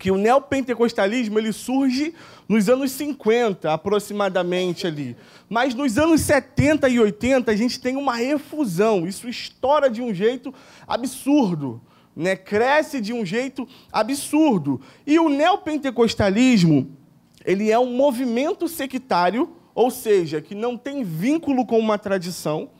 que 0.00 0.10
o 0.10 0.16
neopentecostalismo 0.16 1.38
ele 1.38 1.52
surge 1.52 2.14
nos 2.48 2.70
anos 2.70 2.90
50, 2.92 3.70
aproximadamente 3.70 4.86
ali. 4.86 5.14
Mas 5.46 5.74
nos 5.74 5.98
anos 5.98 6.22
70 6.22 6.88
e 6.88 6.98
80 6.98 7.52
a 7.52 7.54
gente 7.54 7.78
tem 7.78 7.98
uma 7.98 8.14
refusão, 8.14 9.06
isso 9.06 9.28
estoura 9.28 9.90
de 9.90 10.00
um 10.00 10.14
jeito 10.14 10.54
absurdo, 10.88 11.82
né? 12.16 12.34
Cresce 12.34 12.98
de 12.98 13.12
um 13.12 13.26
jeito 13.26 13.68
absurdo. 13.92 14.80
E 15.06 15.18
o 15.18 15.28
neopentecostalismo, 15.28 16.96
ele 17.44 17.70
é 17.70 17.78
um 17.78 17.94
movimento 17.94 18.68
sectário, 18.68 19.54
ou 19.74 19.90
seja, 19.90 20.40
que 20.40 20.54
não 20.54 20.78
tem 20.78 21.04
vínculo 21.04 21.66
com 21.66 21.78
uma 21.78 21.98
tradição 21.98 22.70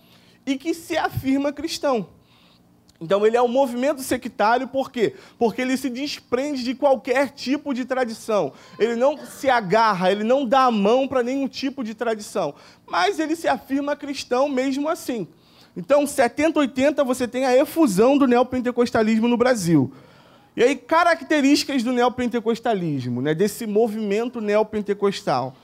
e 0.46 0.56
que 0.56 0.72
se 0.72 0.96
afirma 0.96 1.52
cristão. 1.52 2.08
Então 3.00 3.26
ele 3.26 3.37
é 3.37 3.40
um 3.40 3.49
movimento 3.49 4.02
sectário, 4.02 4.69
por 4.69 4.90
quê? 4.90 5.14
Porque 5.38 5.62
ele 5.62 5.75
se 5.76 5.88
desprende 5.88 6.62
de 6.62 6.75
qualquer 6.75 7.30
tipo 7.30 7.73
de 7.73 7.87
tradição. 7.87 8.52
Ele 8.78 8.95
não 8.95 9.16
se 9.25 9.49
agarra, 9.49 10.12
ele 10.12 10.23
não 10.23 10.45
dá 10.45 10.64
a 10.64 10.71
mão 10.71 11.09
para 11.09 11.23
nenhum 11.23 11.49
tipo 11.49 11.83
de 11.83 11.95
tradição. 11.95 12.54
Mas 12.87 13.19
ele 13.19 13.35
se 13.35 13.49
afirma 13.49 13.97
cristão 13.97 14.50
mesmo 14.50 14.87
assim. 14.87 15.26
Então, 15.75 16.07
70, 16.07 16.59
80, 16.59 17.02
você 17.02 17.26
tem 17.26 17.47
a 17.47 17.57
efusão 17.57 18.19
do 18.19 18.26
neopentecostalismo 18.26 19.26
no 19.26 19.37
Brasil. 19.37 19.90
E 20.54 20.62
aí, 20.62 20.76
características 20.76 21.83
do 21.83 21.92
neopentecostalismo, 21.92 23.23
né, 23.23 23.35
desse 23.35 23.66
movimento 23.66 24.42
neopentecostal. 24.42 25.57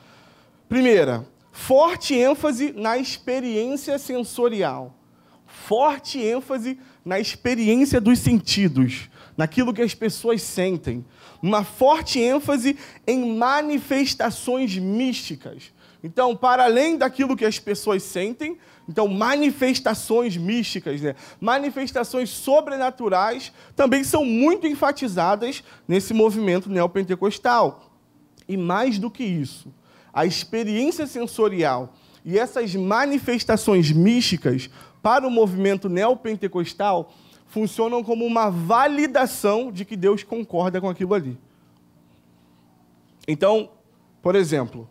Primeira, 0.70 1.26
forte 1.52 2.14
ênfase 2.14 2.72
na 2.72 2.96
experiência 2.96 3.98
sensorial. 3.98 4.95
Forte 5.66 6.22
ênfase 6.22 6.78
na 7.04 7.18
experiência 7.18 8.00
dos 8.00 8.20
sentidos, 8.20 9.10
naquilo 9.36 9.74
que 9.74 9.82
as 9.82 9.96
pessoas 9.96 10.40
sentem. 10.40 11.04
Uma 11.42 11.64
forte 11.64 12.20
ênfase 12.20 12.76
em 13.04 13.36
manifestações 13.36 14.78
místicas. 14.78 15.72
Então, 16.04 16.36
para 16.36 16.62
além 16.62 16.96
daquilo 16.96 17.36
que 17.36 17.44
as 17.44 17.58
pessoas 17.58 18.04
sentem, 18.04 18.56
então 18.88 19.08
manifestações 19.08 20.36
místicas, 20.36 21.00
né? 21.00 21.16
manifestações 21.40 22.30
sobrenaturais 22.30 23.52
também 23.74 24.04
são 24.04 24.24
muito 24.24 24.68
enfatizadas 24.68 25.64
nesse 25.88 26.14
movimento 26.14 26.70
neopentecostal. 26.70 27.90
E 28.48 28.56
mais 28.56 29.00
do 29.00 29.10
que 29.10 29.24
isso, 29.24 29.74
a 30.14 30.24
experiência 30.24 31.08
sensorial 31.08 31.92
e 32.26 32.36
essas 32.36 32.74
manifestações 32.74 33.92
místicas 33.92 34.68
para 35.06 35.24
o 35.24 35.30
movimento 35.30 35.88
neopentecostal, 35.88 37.12
funcionam 37.46 38.02
como 38.02 38.24
uma 38.24 38.50
validação 38.50 39.70
de 39.70 39.84
que 39.84 39.96
Deus 39.96 40.24
concorda 40.24 40.80
com 40.80 40.88
aquilo 40.88 41.14
ali. 41.14 41.38
Então, 43.28 43.70
por 44.20 44.34
exemplo, 44.34 44.90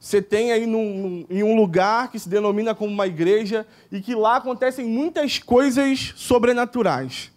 você 0.00 0.20
tem 0.20 0.50
aí 0.50 0.66
num, 0.66 1.24
em 1.30 1.44
um 1.44 1.54
lugar 1.54 2.10
que 2.10 2.18
se 2.18 2.28
denomina 2.28 2.74
como 2.74 2.92
uma 2.92 3.06
igreja 3.06 3.64
e 3.92 4.00
que 4.00 4.12
lá 4.12 4.38
acontecem 4.38 4.86
muitas 4.86 5.38
coisas 5.38 6.14
sobrenaturais. 6.16 7.30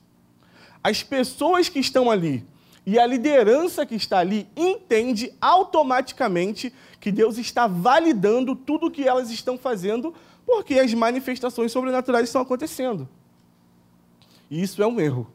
As 0.84 1.04
pessoas 1.04 1.70
que 1.70 1.78
estão 1.78 2.10
ali 2.10 2.44
e 2.84 2.98
a 2.98 3.06
liderança 3.06 3.86
que 3.86 3.94
está 3.94 4.18
ali 4.18 4.50
entende 4.58 5.32
automaticamente 5.40 6.74
que 7.00 7.12
Deus 7.12 7.38
está 7.38 7.68
validando 7.68 8.56
tudo 8.56 8.88
o 8.88 8.92
que 8.92 9.08
elas 9.08 9.30
estão 9.30 9.56
fazendo 9.56 10.16
porque 10.48 10.80
as 10.80 10.94
manifestações 10.94 11.74
sobrenaturais 11.74 12.30
estão 12.30 12.42
acontecendo. 12.42 13.08
E 14.50 14.64
isso 14.64 14.82
é 14.82 14.88
um 14.88 14.98
erro. 14.98 15.30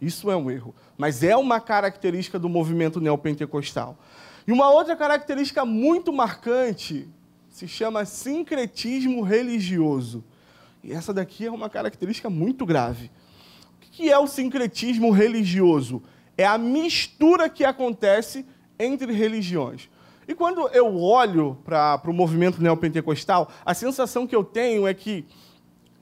Isso 0.00 0.30
é 0.30 0.36
um 0.36 0.50
erro. 0.50 0.74
Mas 0.96 1.22
é 1.22 1.36
uma 1.36 1.60
característica 1.60 2.38
do 2.38 2.48
movimento 2.48 3.02
neopentecostal. 3.02 3.98
E 4.46 4.50
uma 4.50 4.70
outra 4.70 4.96
característica 4.96 5.62
muito 5.66 6.10
marcante 6.10 7.06
se 7.50 7.68
chama 7.68 8.06
sincretismo 8.06 9.20
religioso. 9.20 10.24
E 10.82 10.90
essa 10.90 11.12
daqui 11.12 11.44
é 11.44 11.50
uma 11.50 11.68
característica 11.68 12.30
muito 12.30 12.64
grave. 12.64 13.10
O 13.76 13.80
que 13.90 14.10
é 14.10 14.18
o 14.18 14.26
sincretismo 14.26 15.10
religioso? 15.10 16.02
É 16.34 16.46
a 16.46 16.56
mistura 16.56 17.46
que 17.50 17.62
acontece 17.62 18.46
entre 18.78 19.12
religiões. 19.12 19.90
E 20.28 20.34
quando 20.34 20.68
eu 20.68 21.00
olho 21.00 21.56
para 21.64 22.02
o 22.06 22.12
movimento 22.12 22.62
neopentecostal, 22.62 23.50
a 23.64 23.72
sensação 23.72 24.26
que 24.26 24.36
eu 24.36 24.44
tenho 24.44 24.86
é 24.86 24.92
que 24.92 25.24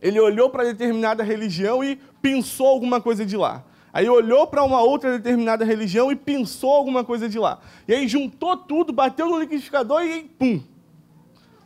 ele 0.02 0.18
olhou 0.18 0.50
para 0.50 0.64
determinada 0.64 1.23
religião 1.23 1.83
e 1.85 1.95
pensou 2.21 2.66
alguma 2.66 3.00
coisa 3.00 3.25
de 3.25 3.37
lá. 3.37 3.64
Aí 3.92 4.09
olhou 4.09 4.49
para 4.49 4.64
uma 4.64 4.83
outra 4.83 5.12
determinada 5.12 5.64
religião 5.64 6.11
e 6.11 6.16
pensou 6.16 6.71
alguma 6.71 7.04
coisa 7.04 7.28
de 7.28 7.38
lá. 7.38 7.61
E 7.87 7.95
aí 7.95 8.09
juntou 8.09 8.56
tudo, 8.56 8.92
bateu 8.92 9.30
no 9.30 9.38
liquidificador 9.38 10.02
e 10.02 10.25
pum! 10.25 10.61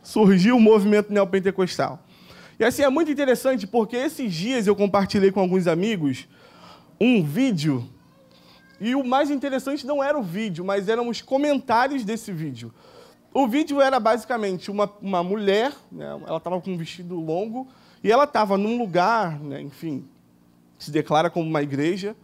Surgiu 0.03 0.55
o 0.55 0.59
movimento 0.59 1.11
neopentecostal. 1.11 2.05
E 2.59 2.63
assim 2.63 2.83
é 2.83 2.89
muito 2.89 3.11
interessante 3.11 3.65
porque 3.65 3.95
esses 3.95 4.31
dias 4.31 4.67
eu 4.67 4.75
compartilhei 4.75 5.31
com 5.31 5.39
alguns 5.39 5.65
amigos 5.65 6.27
um 6.99 7.23
vídeo 7.23 7.89
E 8.83 8.95
o 8.95 9.03
mais 9.03 9.29
interessante 9.29 9.85
não 9.85 10.03
era 10.03 10.17
o 10.17 10.23
vídeo, 10.23 10.65
mas 10.65 10.89
eram 10.89 11.07
os 11.07 11.21
comentários 11.21 12.03
desse 12.03 12.31
vídeo. 12.31 12.73
O 13.31 13.47
vídeo 13.47 13.79
era 13.79 13.99
basicamente 13.99 14.71
uma, 14.71 14.91
uma 14.99 15.23
mulher, 15.23 15.71
né, 15.91 16.19
ela 16.25 16.37
estava 16.37 16.59
com 16.59 16.71
um 16.71 16.77
vestido 16.77 17.15
longo, 17.19 17.67
e 18.03 18.11
ela 18.11 18.23
estava 18.23 18.57
num 18.57 18.79
lugar, 18.79 19.39
né, 19.39 19.61
enfim, 19.61 20.03
se 20.79 20.89
declara 20.89 21.29
como 21.29 21.47
uma 21.47 21.61
igreja, 21.61 22.15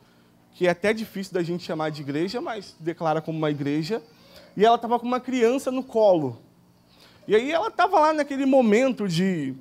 que 0.51 0.65
é 0.65 0.71
até 0.71 0.93
difícil 0.93 1.31
da 1.31 1.43
gente 1.43 1.63
chamar 1.63 1.91
de 1.91 2.01
igreja, 2.01 2.41
mas 2.41 2.65
se 2.65 2.83
declara 2.83 3.21
como 3.21 3.37
uma 3.37 3.51
igreja, 3.51 4.01
e 4.55 4.65
ela 4.65 4.77
estava 4.77 4.99
com 4.99 5.05
uma 5.05 5.19
criança 5.19 5.69
no 5.71 5.83
colo. 5.83 6.41
E 7.27 7.35
aí 7.35 7.51
ela 7.51 7.67
estava 7.67 7.99
lá 7.99 8.13
naquele 8.13 8.47
momento 8.47 9.07
de, 9.07 9.53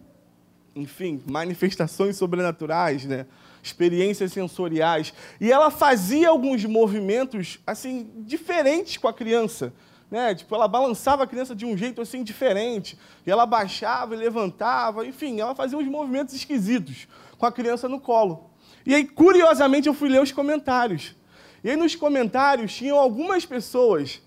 enfim, 0.75 1.23
manifestações 1.31 2.17
sobrenaturais, 2.17 3.05
né? 3.05 3.27
Experiências 3.67 4.33
sensoriais. 4.33 5.13
E 5.41 5.53
ela 5.53 5.71
fazia 5.71 6.29
alguns 6.29 6.65
movimentos 6.65 7.59
assim 7.67 8.11
diferentes 8.19 8.97
com 8.97 9.09
a 9.09 9.13
criança. 9.13 9.73
Né? 10.11 10.35
Tipo, 10.35 10.55
ela 10.55 10.69
balançava 10.69 11.25
a 11.25 11.27
criança 11.27 11.55
de 11.55 11.67
um 11.67 11.77
jeito 11.77 12.01
assim 12.01 12.23
diferente. 12.23 12.99
E 13.27 13.31
ela 13.31 13.45
baixava 13.45 14.15
e 14.15 14.19
levantava. 14.19 15.07
Enfim, 15.07 15.41
ela 15.41 15.55
fazia 15.55 15.77
uns 15.77 15.87
movimentos 15.87 16.35
esquisitos 16.35 17.09
com 17.37 17.47
a 17.47 17.53
criança 17.53 17.89
no 17.89 18.01
colo. 18.01 18.51
E 18.85 18.95
aí, 18.95 19.05
curiosamente, 19.05 19.89
eu 19.89 19.95
fui 19.95 20.09
ler 20.09 20.23
os 20.23 20.31
comentários. 20.31 21.17
E 21.65 21.71
aí, 21.71 21.77
nos 21.77 21.97
comentários, 21.97 22.73
tinham 22.73 22.97
algumas 22.97 23.45
pessoas 23.45 24.23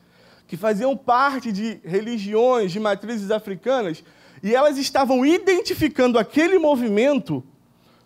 que 0.48 0.58
faziam 0.58 0.98
parte 0.98 1.52
de 1.52 1.80
religiões 1.86 2.72
de 2.72 2.80
matrizes 2.80 3.32
africanas 3.32 4.04
e 4.42 4.56
elas 4.56 4.78
estavam 4.78 5.26
identificando 5.26 6.18
aquele 6.18 6.58
movimento 6.58 7.44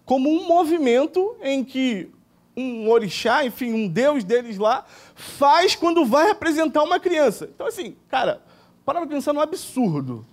como 0.06 0.30
um 0.30 0.48
movimento 0.48 1.36
em 1.42 1.64
que 1.64 2.10
um 2.56 2.90
orixá, 2.90 3.46
enfim, 3.46 3.74
um 3.74 3.88
deus 3.88 4.24
deles 4.24 4.58
lá, 4.58 4.86
faz 5.16 5.76
quando 5.76 6.06
vai 6.06 6.28
representar 6.28 6.84
uma 6.84 7.00
criança. 7.00 7.50
Então, 7.54 7.66
assim, 7.66 7.96
cara, 8.10 8.44
para 8.86 9.06
pensar 9.08 9.34
no 9.34 9.42
absurdo, 9.42 10.26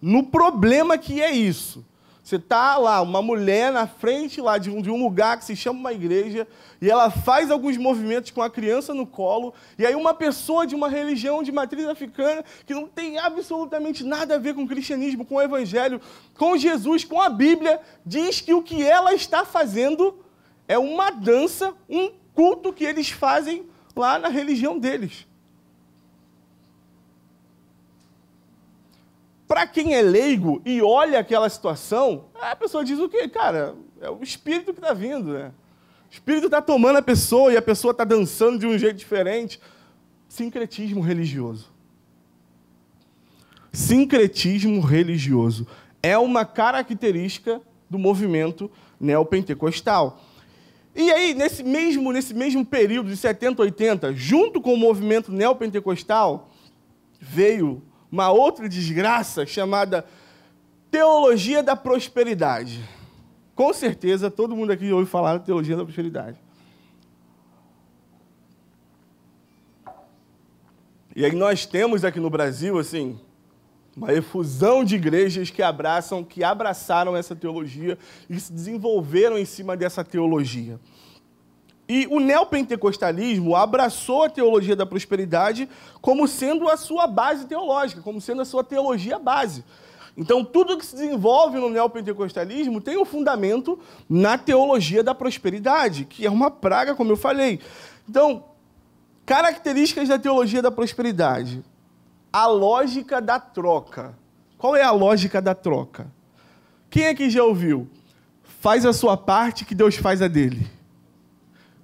no 0.00 0.24
problema 0.24 0.96
que 0.96 1.20
é 1.20 1.32
isso. 1.32 1.84
Você 2.26 2.34
está 2.34 2.76
lá, 2.76 3.00
uma 3.02 3.22
mulher 3.22 3.70
na 3.70 3.86
frente 3.86 4.40
lá 4.40 4.58
de 4.58 4.68
um, 4.68 4.82
de 4.82 4.90
um 4.90 5.00
lugar 5.00 5.38
que 5.38 5.44
se 5.44 5.54
chama 5.54 5.78
uma 5.78 5.92
igreja, 5.92 6.44
e 6.82 6.90
ela 6.90 7.08
faz 7.08 7.52
alguns 7.52 7.76
movimentos 7.76 8.32
com 8.32 8.42
a 8.42 8.50
criança 8.50 8.92
no 8.92 9.06
colo, 9.06 9.54
e 9.78 9.86
aí 9.86 9.94
uma 9.94 10.12
pessoa 10.12 10.66
de 10.66 10.74
uma 10.74 10.88
religião 10.88 11.40
de 11.40 11.52
matriz 11.52 11.86
africana, 11.86 12.44
que 12.66 12.74
não 12.74 12.88
tem 12.88 13.16
absolutamente 13.16 14.02
nada 14.02 14.34
a 14.34 14.38
ver 14.38 14.54
com 14.54 14.64
o 14.64 14.66
cristianismo, 14.66 15.24
com 15.24 15.36
o 15.36 15.40
evangelho, 15.40 16.00
com 16.36 16.56
Jesus, 16.56 17.04
com 17.04 17.22
a 17.22 17.28
Bíblia, 17.28 17.80
diz 18.04 18.40
que 18.40 18.52
o 18.52 18.60
que 18.60 18.82
ela 18.82 19.14
está 19.14 19.44
fazendo 19.44 20.18
é 20.66 20.76
uma 20.76 21.10
dança, 21.10 21.74
um 21.88 22.10
culto 22.34 22.72
que 22.72 22.82
eles 22.82 23.08
fazem 23.08 23.66
lá 23.94 24.18
na 24.18 24.26
religião 24.26 24.80
deles. 24.80 25.28
Para 29.46 29.66
quem 29.66 29.94
é 29.94 30.02
leigo 30.02 30.60
e 30.64 30.82
olha 30.82 31.20
aquela 31.20 31.48
situação, 31.48 32.26
a 32.34 32.56
pessoa 32.56 32.84
diz 32.84 32.98
o 32.98 33.08
quê? 33.08 33.28
Cara, 33.28 33.76
é 34.00 34.10
o 34.10 34.22
espírito 34.22 34.72
que 34.72 34.80
está 34.80 34.92
vindo, 34.92 35.32
né? 35.32 35.52
O 36.10 36.12
espírito 36.12 36.46
está 36.46 36.60
tomando 36.60 36.96
a 36.96 37.02
pessoa 37.02 37.52
e 37.52 37.56
a 37.56 37.62
pessoa 37.62 37.92
está 37.92 38.04
dançando 38.04 38.58
de 38.58 38.66
um 38.66 38.76
jeito 38.76 38.96
diferente. 38.96 39.60
Sincretismo 40.28 41.00
religioso. 41.00 41.70
Sincretismo 43.72 44.80
religioso. 44.80 45.66
É 46.02 46.18
uma 46.18 46.44
característica 46.44 47.60
do 47.88 47.98
movimento 47.98 48.70
neopentecostal. 48.98 50.20
E 50.94 51.12
aí, 51.12 51.34
nesse 51.34 51.62
mesmo, 51.62 52.10
nesse 52.10 52.32
mesmo 52.32 52.64
período 52.64 53.10
de 53.10 53.16
70, 53.16 53.62
80, 53.62 54.14
junto 54.14 54.60
com 54.60 54.72
o 54.74 54.78
movimento 54.78 55.30
neopentecostal, 55.30 56.50
veio 57.20 57.82
uma 58.10 58.30
outra 58.30 58.68
desgraça 58.68 59.44
chamada 59.46 60.04
teologia 60.90 61.62
da 61.62 61.76
prosperidade. 61.76 62.82
Com 63.54 63.72
certeza, 63.72 64.30
todo 64.30 64.56
mundo 64.56 64.72
aqui 64.72 64.92
ouve 64.92 65.10
falar 65.10 65.38
da 65.38 65.44
teologia 65.44 65.76
da 65.76 65.84
prosperidade. 65.84 66.38
E 71.14 71.24
aí 71.24 71.34
nós 71.34 71.64
temos 71.64 72.04
aqui 72.04 72.20
no 72.20 72.28
Brasil, 72.28 72.78
assim, 72.78 73.18
uma 73.96 74.12
efusão 74.12 74.84
de 74.84 74.96
igrejas 74.96 75.48
que 75.48 75.62
abraçam, 75.62 76.22
que 76.22 76.44
abraçaram 76.44 77.16
essa 77.16 77.34
teologia 77.34 77.96
e 78.28 78.38
se 78.38 78.52
desenvolveram 78.52 79.38
em 79.38 79.46
cima 79.46 79.74
dessa 79.74 80.04
teologia. 80.04 80.78
E 81.88 82.06
o 82.10 82.18
neopentecostalismo 82.18 83.54
abraçou 83.54 84.24
a 84.24 84.30
teologia 84.30 84.74
da 84.74 84.84
prosperidade 84.84 85.68
como 86.00 86.26
sendo 86.26 86.68
a 86.68 86.76
sua 86.76 87.06
base 87.06 87.46
teológica, 87.46 88.02
como 88.02 88.20
sendo 88.20 88.42
a 88.42 88.44
sua 88.44 88.64
teologia 88.64 89.18
base. 89.18 89.64
Então, 90.16 90.42
tudo 90.42 90.78
que 90.78 90.86
se 90.86 90.96
desenvolve 90.96 91.58
no 91.58 91.68
neopentecostalismo 91.68 92.80
tem 92.80 92.96
um 92.96 93.04
fundamento 93.04 93.78
na 94.08 94.38
teologia 94.38 95.02
da 95.02 95.14
prosperidade, 95.14 96.06
que 96.06 96.26
é 96.26 96.30
uma 96.30 96.50
praga, 96.50 96.94
como 96.94 97.12
eu 97.12 97.16
falei. 97.16 97.60
Então, 98.08 98.44
características 99.26 100.08
da 100.08 100.18
teologia 100.18 100.62
da 100.62 100.70
prosperidade. 100.70 101.62
A 102.32 102.46
lógica 102.46 103.20
da 103.20 103.38
troca. 103.38 104.16
Qual 104.56 104.74
é 104.74 104.82
a 104.82 104.90
lógica 104.90 105.40
da 105.40 105.54
troca? 105.54 106.10
Quem 106.88 107.08
aqui 107.08 107.28
já 107.28 107.44
ouviu? 107.44 107.88
Faz 108.60 108.86
a 108.86 108.92
sua 108.92 109.16
parte 109.16 109.64
que 109.64 109.74
Deus 109.74 109.96
faz 109.96 110.22
a 110.22 110.28
dele. 110.28 110.75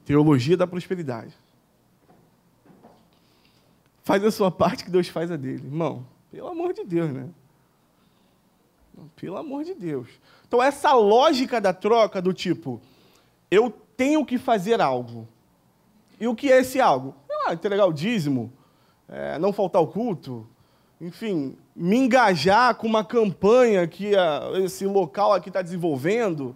Teologia 0.05 0.57
da 0.57 0.67
prosperidade. 0.67 1.35
Faz 4.03 4.25
a 4.25 4.31
sua 4.31 4.51
parte 4.51 4.85
que 4.85 4.91
Deus 4.91 5.09
faz 5.09 5.31
a 5.31 5.37
dele. 5.37 5.67
Irmão, 5.67 6.05
pelo 6.31 6.49
amor 6.49 6.73
de 6.73 6.85
Deus, 6.85 7.13
né? 7.13 7.29
Pelo 9.17 9.37
amor 9.37 9.65
de 9.65 9.75
Deus. 9.75 10.09
Então, 10.47 10.63
essa 10.63 10.93
lógica 10.93 11.61
da 11.61 11.73
troca 11.73 12.21
do 12.21 12.33
tipo, 12.33 12.81
eu 13.51 13.71
tenho 13.97 14.25
que 14.25 14.39
fazer 14.39 14.81
algo. 14.81 15.29
E 16.21 16.27
o 16.27 16.35
que 16.35 16.51
é 16.51 16.61
esse 16.61 16.81
algo? 16.81 17.15
Ah, 17.47 17.55
entregar 17.55 17.87
o 17.87 17.93
dízimo, 17.93 18.53
é, 19.09 19.39
não 19.39 19.53
faltar 19.53 19.83
o 19.83 19.87
culto, 19.87 20.47
enfim, 21.01 21.57
me 21.75 21.97
engajar 21.97 22.75
com 22.77 22.87
uma 22.87 23.05
campanha 23.05 23.87
que 23.89 24.15
a, 24.17 24.53
esse 24.63 24.87
local 24.87 25.33
aqui 25.33 25.49
está 25.49 25.61
desenvolvendo. 25.61 26.55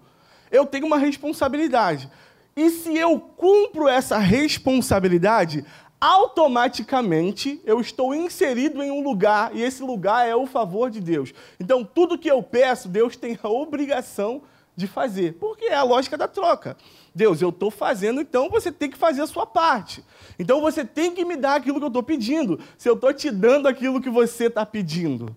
Eu 0.51 0.65
tenho 0.65 0.87
uma 0.87 0.99
responsabilidade. 0.99 2.09
E 2.57 2.71
se 2.71 2.97
eu 2.97 3.21
cumpro 3.21 3.87
essa 3.87 4.17
responsabilidade, 4.17 5.63
automaticamente 6.01 7.61
eu 7.67 7.79
estou 7.83 8.15
inserido 8.15 8.83
em 8.83 8.91
um 8.91 9.03
lugar 9.03 9.55
e 9.55 9.63
esse 9.63 9.83
lugar 9.83 10.27
é 10.27 10.35
o 10.35 10.47
favor 10.47 10.91
de 10.91 10.99
Deus. 10.99 11.35
Então, 11.61 11.85
tudo 11.85 12.17
que 12.17 12.31
eu 12.31 12.43
peço, 12.43 12.89
Deus 12.89 13.15
tem 13.15 13.39
a 13.43 13.49
obrigação 13.51 14.41
de 14.75 14.87
fazer, 14.87 15.35
porque 15.35 15.67
é 15.67 15.75
a 15.75 15.83
lógica 15.83 16.17
da 16.17 16.27
troca. 16.27 16.79
Deus, 17.15 17.43
eu 17.43 17.51
estou 17.51 17.71
fazendo, 17.71 18.23
então 18.23 18.49
você 18.49 18.73
tem 18.73 18.91
que 18.91 18.97
fazer 18.97 19.21
a 19.21 19.27
sua 19.27 19.45
parte. 19.45 20.03
Então 20.39 20.61
você 20.61 20.83
tem 20.83 21.15
que 21.15 21.27
me 21.27 21.37
dar 21.37 21.57
aquilo 21.57 21.79
que 21.79 21.85
eu 21.85 21.89
estou 21.89 22.03
pedindo, 22.03 22.59
se 22.79 22.89
eu 22.89 22.95
estou 22.95 23.13
te 23.13 23.31
dando 23.31 23.69
aquilo 23.69 24.01
que 24.01 24.11
você 24.11 24.47
está 24.47 24.65
pedindo. 24.65 25.35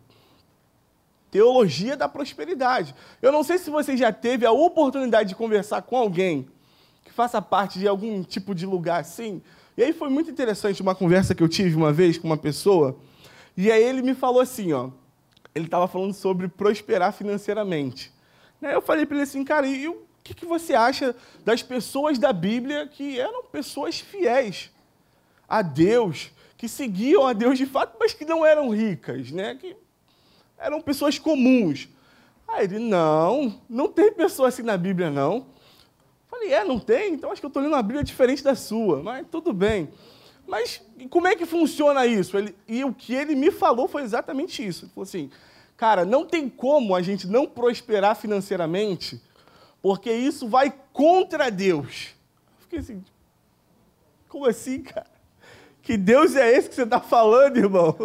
Teologia 1.29 1.97
da 1.97 2.07
prosperidade. 2.07 2.95
Eu 3.21 3.31
não 3.31 3.43
sei 3.43 3.57
se 3.57 3.69
você 3.69 3.95
já 3.97 4.11
teve 4.11 4.45
a 4.45 4.51
oportunidade 4.51 5.29
de 5.29 5.35
conversar 5.35 5.81
com 5.81 5.97
alguém 5.97 6.47
faça 7.19 7.41
parte 7.41 7.79
de 7.79 7.85
algum 7.85 8.23
tipo 8.23 8.55
de 8.55 8.65
lugar 8.65 9.01
assim. 9.01 9.41
E 9.75 9.83
aí 9.83 9.91
foi 9.91 10.07
muito 10.07 10.31
interessante 10.31 10.81
uma 10.81 10.95
conversa 10.95 11.35
que 11.35 11.43
eu 11.43 11.49
tive 11.49 11.75
uma 11.75 11.91
vez 11.91 12.17
com 12.17 12.25
uma 12.25 12.37
pessoa, 12.37 12.97
e 13.57 13.69
aí 13.69 13.83
ele 13.83 14.01
me 14.01 14.15
falou 14.15 14.39
assim, 14.39 14.71
ó, 14.71 14.89
ele 15.53 15.65
estava 15.65 15.85
falando 15.85 16.13
sobre 16.13 16.47
prosperar 16.47 17.11
financeiramente. 17.11 18.09
Aí 18.61 18.73
eu 18.73 18.81
falei 18.81 19.05
para 19.05 19.17
ele 19.17 19.23
assim, 19.23 19.43
cara, 19.43 19.67
e 19.67 19.85
o 19.89 20.01
que, 20.23 20.33
que 20.33 20.45
você 20.45 20.73
acha 20.73 21.13
das 21.43 21.61
pessoas 21.61 22.17
da 22.17 22.31
Bíblia 22.31 22.87
que 22.87 23.19
eram 23.19 23.43
pessoas 23.43 23.99
fiéis 23.99 24.71
a 25.45 25.61
Deus, 25.61 26.31
que 26.55 26.69
seguiam 26.69 27.27
a 27.27 27.33
Deus 27.33 27.57
de 27.57 27.65
fato, 27.65 27.97
mas 27.99 28.13
que 28.13 28.23
não 28.23 28.45
eram 28.45 28.69
ricas, 28.69 29.29
né? 29.29 29.55
que 29.55 29.75
eram 30.57 30.79
pessoas 30.79 31.19
comuns. 31.19 31.89
Aí 32.47 32.63
ele, 32.63 32.79
não, 32.79 33.61
não 33.69 33.89
tem 33.89 34.09
pessoa 34.13 34.47
assim 34.47 34.63
na 34.63 34.77
Bíblia, 34.77 35.11
não. 35.11 35.58
Falei, 36.39 36.53
é, 36.53 36.63
não 36.63 36.79
tem? 36.79 37.13
Então 37.13 37.31
acho 37.31 37.41
que 37.41 37.45
eu 37.45 37.49
estou 37.49 37.61
lendo 37.61 37.73
uma 37.73 37.83
Bíblia 37.83 38.03
diferente 38.03 38.41
da 38.41 38.55
sua, 38.55 39.03
mas 39.03 39.27
tudo 39.29 39.51
bem. 39.51 39.89
Mas 40.47 40.81
como 41.09 41.27
é 41.27 41.35
que 41.35 41.45
funciona 41.45 42.05
isso? 42.05 42.37
Ele, 42.37 42.55
e 42.65 42.83
o 42.85 42.93
que 42.93 43.13
ele 43.13 43.35
me 43.35 43.51
falou 43.51 43.89
foi 43.89 44.03
exatamente 44.03 44.65
isso. 44.65 44.85
Ele 44.85 44.91
falou 44.93 45.03
assim, 45.03 45.29
cara, 45.75 46.05
não 46.05 46.25
tem 46.25 46.47
como 46.47 46.95
a 46.95 47.01
gente 47.01 47.27
não 47.27 47.45
prosperar 47.45 48.15
financeiramente, 48.15 49.21
porque 49.81 50.11
isso 50.11 50.47
vai 50.47 50.73
contra 50.93 51.51
Deus. 51.51 52.15
Eu 52.57 52.61
fiquei 52.61 52.79
assim, 52.79 53.03
como 54.29 54.45
assim, 54.45 54.81
cara? 54.81 55.11
Que 55.81 55.97
Deus 55.97 56.35
é 56.35 56.49
esse 56.51 56.69
que 56.69 56.75
você 56.75 56.83
está 56.83 57.01
falando, 57.01 57.57
irmão? 57.57 57.95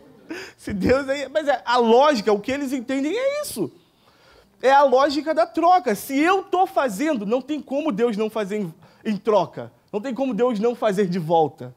Se 0.58 0.74
Deus 0.74 1.08
é. 1.08 1.26
Mas 1.28 1.48
é, 1.48 1.62
a 1.64 1.78
lógica, 1.78 2.32
o 2.32 2.40
que 2.40 2.52
eles 2.52 2.72
entendem 2.72 3.16
é 3.16 3.42
isso. 3.42 3.72
É 4.60 4.70
a 4.72 4.82
lógica 4.82 5.32
da 5.32 5.46
troca. 5.46 5.94
Se 5.94 6.18
eu 6.18 6.40
estou 6.40 6.66
fazendo, 6.66 7.24
não 7.24 7.40
tem 7.40 7.60
como 7.60 7.92
Deus 7.92 8.16
não 8.16 8.28
fazer 8.28 8.58
em, 8.58 8.74
em 9.04 9.16
troca. 9.16 9.72
Não 9.92 10.00
tem 10.00 10.14
como 10.14 10.34
Deus 10.34 10.58
não 10.58 10.74
fazer 10.74 11.06
de 11.06 11.18
volta. 11.18 11.74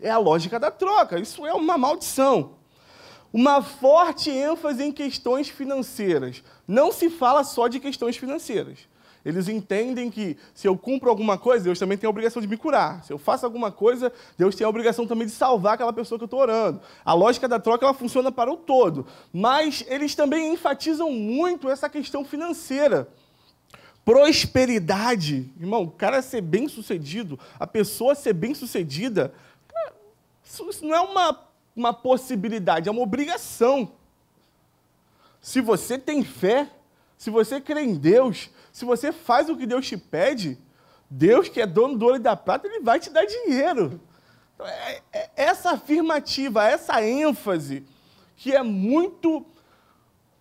É 0.00 0.10
a 0.10 0.18
lógica 0.18 0.60
da 0.60 0.70
troca. 0.70 1.18
Isso 1.18 1.46
é 1.46 1.54
uma 1.54 1.78
maldição. 1.78 2.50
Uma 3.32 3.62
forte 3.62 4.30
ênfase 4.30 4.84
em 4.84 4.92
questões 4.92 5.48
financeiras. 5.48 6.42
Não 6.66 6.92
se 6.92 7.08
fala 7.08 7.42
só 7.44 7.68
de 7.68 7.80
questões 7.80 8.16
financeiras. 8.16 8.80
Eles 9.26 9.48
entendem 9.48 10.08
que 10.08 10.36
se 10.54 10.68
eu 10.68 10.78
cumpro 10.78 11.10
alguma 11.10 11.36
coisa, 11.36 11.64
Deus 11.64 11.80
também 11.80 11.98
tem 11.98 12.06
a 12.06 12.10
obrigação 12.10 12.40
de 12.40 12.46
me 12.46 12.56
curar. 12.56 13.02
Se 13.02 13.12
eu 13.12 13.18
faço 13.18 13.44
alguma 13.44 13.72
coisa, 13.72 14.12
Deus 14.38 14.54
tem 14.54 14.64
a 14.64 14.68
obrigação 14.68 15.04
também 15.04 15.26
de 15.26 15.32
salvar 15.32 15.74
aquela 15.74 15.92
pessoa 15.92 16.16
que 16.16 16.22
eu 16.22 16.26
estou 16.26 16.38
orando. 16.38 16.80
A 17.04 17.12
lógica 17.12 17.48
da 17.48 17.58
troca 17.58 17.84
ela 17.84 17.92
funciona 17.92 18.30
para 18.30 18.52
o 18.52 18.56
todo. 18.56 19.04
Mas 19.32 19.84
eles 19.88 20.14
também 20.14 20.52
enfatizam 20.52 21.10
muito 21.10 21.68
essa 21.68 21.88
questão 21.88 22.24
financeira. 22.24 23.08
Prosperidade. 24.04 25.52
Irmão, 25.58 25.82
o 25.82 25.90
cara 25.90 26.22
ser 26.22 26.40
bem 26.40 26.68
sucedido, 26.68 27.36
a 27.58 27.66
pessoa 27.66 28.14
ser 28.14 28.32
bem 28.32 28.54
sucedida, 28.54 29.34
isso, 30.44 30.86
não 30.86 30.94
é 30.94 31.00
uma, 31.00 31.40
uma 31.74 31.92
possibilidade, 31.92 32.88
é 32.88 32.92
uma 32.92 33.02
obrigação. 33.02 33.90
Se 35.40 35.60
você 35.60 35.98
tem 35.98 36.22
fé, 36.22 36.70
se 37.16 37.30
você 37.30 37.60
crê 37.60 37.82
em 37.82 37.94
Deus, 37.94 38.50
se 38.72 38.84
você 38.84 39.12
faz 39.12 39.48
o 39.48 39.56
que 39.56 39.66
Deus 39.66 39.86
te 39.86 39.96
pede, 39.96 40.58
Deus, 41.08 41.48
que 41.48 41.60
é 41.60 41.66
dono 41.66 41.96
do 41.96 42.16
e 42.16 42.18
da 42.18 42.36
prata, 42.36 42.66
ele 42.66 42.80
vai 42.80 42.98
te 43.00 43.10
dar 43.10 43.24
dinheiro. 43.24 44.00
Então, 44.54 44.66
é, 44.66 45.02
é, 45.12 45.30
essa 45.36 45.70
afirmativa, 45.70 46.64
essa 46.64 47.02
ênfase, 47.02 47.84
que 48.36 48.52
é 48.52 48.62
muito 48.62 49.46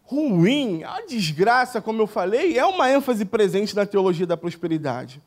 ruim, 0.04 0.84
a 0.84 1.02
desgraça, 1.02 1.82
como 1.82 2.02
eu 2.02 2.08
falei, 2.08 2.58
é 2.58 2.66
uma 2.66 2.90
ênfase 2.92 3.26
presente 3.26 3.76
na 3.76 3.86
teologia 3.86 4.26
da 4.26 4.38
prosperidade. 4.38 5.22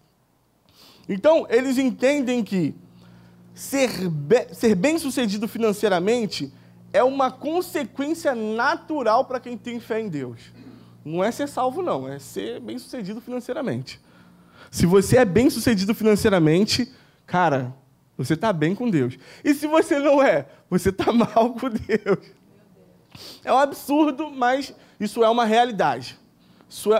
Então, 1.08 1.46
eles 1.48 1.78
entendem 1.78 2.44
que 2.44 2.74
ser, 3.54 4.08
be 4.08 4.54
ser 4.54 4.74
bem-sucedido 4.74 5.48
financeiramente 5.48 6.52
é 6.92 7.02
uma 7.02 7.30
consequência 7.30 8.34
natural 8.34 9.24
para 9.24 9.40
quem 9.40 9.56
tem 9.56 9.80
fé 9.80 10.00
em 10.00 10.08
Deus. 10.08 10.52
Não 11.04 11.22
é 11.22 11.30
ser 11.30 11.48
salvo, 11.48 11.82
não, 11.82 12.08
é 12.08 12.18
ser 12.18 12.60
bem-sucedido 12.60 13.20
financeiramente. 13.20 14.00
Se 14.70 14.86
você 14.86 15.18
é 15.18 15.24
bem-sucedido 15.24 15.94
financeiramente, 15.94 16.92
cara, 17.26 17.74
você 18.16 18.34
está 18.34 18.52
bem 18.52 18.74
com 18.74 18.90
Deus. 18.90 19.16
E 19.44 19.54
se 19.54 19.66
você 19.66 19.98
não 19.98 20.22
é, 20.22 20.46
você 20.68 20.90
está 20.90 21.10
mal 21.12 21.54
com 21.54 21.70
Deus. 21.70 22.18
É 23.44 23.52
um 23.52 23.58
absurdo, 23.58 24.30
mas 24.30 24.74
isso 25.00 25.24
é 25.24 25.28
uma 25.28 25.44
realidade. 25.44 26.18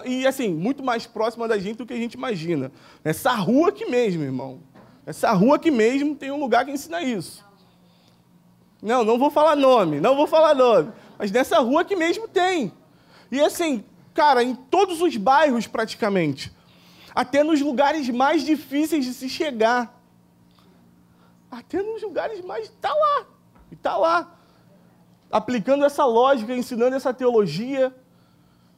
É, 0.03 0.09
e 0.09 0.27
assim, 0.27 0.49
muito 0.49 0.83
mais 0.83 1.07
próxima 1.07 1.47
da 1.47 1.59
gente 1.59 1.77
do 1.77 1.87
que 1.87 1.93
a 1.93 1.97
gente 1.99 2.15
imagina. 2.15 2.73
Essa 3.05 3.33
rua 3.33 3.69
aqui 3.69 3.85
mesmo, 3.85 4.23
irmão. 4.23 4.61
Essa 5.05 5.33
rua 5.33 5.57
aqui 5.57 5.71
mesmo 5.71 6.15
tem 6.15 6.31
um 6.31 6.41
lugar 6.41 6.65
que 6.65 6.71
ensina 6.71 7.03
isso. 7.03 7.45
Não, 8.81 9.05
não 9.05 9.19
vou 9.19 9.31
falar 9.31 9.57
nome, 9.57 10.01
não 10.01 10.17
vou 10.17 10.27
falar 10.27 10.55
nome. 10.55 10.93
Mas 11.19 11.31
nessa 11.31 11.59
rua 11.59 11.83
aqui 11.83 11.97
mesmo 11.97 12.29
tem. 12.29 12.73
E 13.31 13.41
assim, 13.41 13.85
cara, 14.15 14.43
em 14.43 14.55
todos 14.55 15.01
os 15.01 15.17
bairros 15.17 15.67
praticamente. 15.67 16.53
Até 17.15 17.43
nos 17.43 17.61
lugares 17.61 18.09
mais 18.09 18.43
difíceis 18.43 19.05
de 19.05 19.13
se 19.13 19.29
chegar. 19.29 20.01
Até 21.51 21.83
nos 21.83 22.03
lugares 22.03 22.45
mais. 22.45 22.67
Está 22.67 22.93
lá. 22.93 23.27
Está 23.73 23.97
lá. 23.97 24.39
Aplicando 25.31 25.85
essa 25.85 26.05
lógica, 26.05 26.55
ensinando 26.55 26.97
essa 26.97 27.13
teologia. 27.13 27.95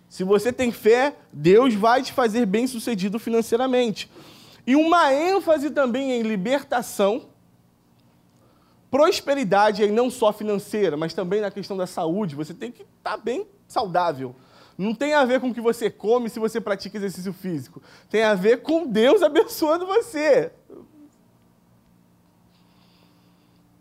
Se 0.09 0.25
você 0.25 0.53
tem 0.53 0.73
fé, 0.73 1.17
Deus 1.33 1.75
vai 1.75 2.03
te 2.03 2.13
fazer 2.13 2.45
bem 2.47 2.67
sucedido 2.67 3.19
financeiramente. 3.19 4.11
E 4.67 4.75
uma 4.75 5.13
ênfase 5.13 5.71
também 5.71 6.13
em 6.13 6.23
libertação, 6.23 7.29
prosperidade, 8.91 9.83
aí 9.83 9.91
não 9.91 10.11
só 10.11 10.33
financeira, 10.33 10.97
mas 10.97 11.15
também 11.15 11.41
na 11.41 11.51
questão 11.51 11.77
da 11.77 11.87
saúde. 11.87 12.35
Você 12.35 12.53
tem 12.53 12.73
que 12.73 12.83
estar 12.83 13.13
tá 13.13 13.17
bem 13.17 13.47
saudável. 13.71 14.35
Não 14.77 14.95
tem 14.95 15.15
a 15.15 15.25
ver 15.25 15.41
com 15.41 15.51
o 15.51 15.55
que 15.55 15.61
você 15.61 15.91
come 15.91 16.29
se 16.29 16.39
você 16.39 16.61
pratica 16.61 16.97
exercício 16.97 17.33
físico. 17.33 17.83
Tem 18.09 18.23
a 18.23 18.35
ver 18.35 18.63
com 18.63 18.87
Deus 18.87 19.23
abençoando 19.23 19.87
você. 19.87 20.51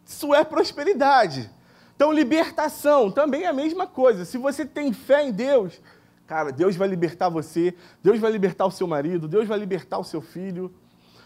Isso 0.05 0.33
é 0.33 0.43
prosperidade. 0.43 1.49
Então, 1.95 2.11
libertação 2.11 3.11
também 3.11 3.43
é 3.43 3.47
a 3.47 3.53
mesma 3.53 3.87
coisa. 3.87 4.25
Se 4.25 4.37
você 4.37 4.65
tem 4.65 4.93
fé 4.93 5.25
em 5.25 5.31
Deus, 5.31 5.81
cara, 6.27 6.51
Deus 6.51 6.75
vai 6.75 6.87
libertar 6.87 7.29
você, 7.29 7.73
Deus 8.03 8.19
vai 8.19 8.31
libertar 8.31 8.65
o 8.65 8.71
seu 8.71 8.87
marido, 8.87 9.27
Deus 9.27 9.47
vai 9.47 9.57
libertar 9.57 9.99
o 9.99 10.03
seu 10.03 10.21
filho. 10.21 10.73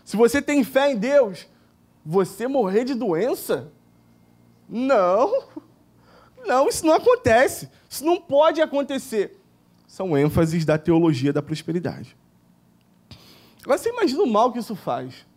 Se 0.04 0.16
você 0.16 0.42
tem 0.42 0.64
fé 0.64 0.92
em 0.92 0.98
Deus, 0.98 1.48
você 2.06 2.48
morrer 2.48 2.84
de 2.84 2.94
doença? 2.94 3.72
Não. 4.68 5.44
Não, 6.46 6.68
isso 6.68 6.86
não 6.86 6.94
acontece. 6.94 7.70
Isso 7.94 8.04
não 8.04 8.20
pode 8.20 8.60
acontecer 8.60 9.40
são 9.86 10.18
ênfases 10.18 10.66
da 10.66 10.76
teologia 10.76 11.32
da 11.32 11.44
prosperidade. 11.44 12.18
Agora 13.62 13.78
você 13.78 13.90
imagina 13.90 14.24
o 14.24 14.26
mal 14.26 14.52
que 14.52 14.58
isso 14.58 14.76
faz. 14.76 15.28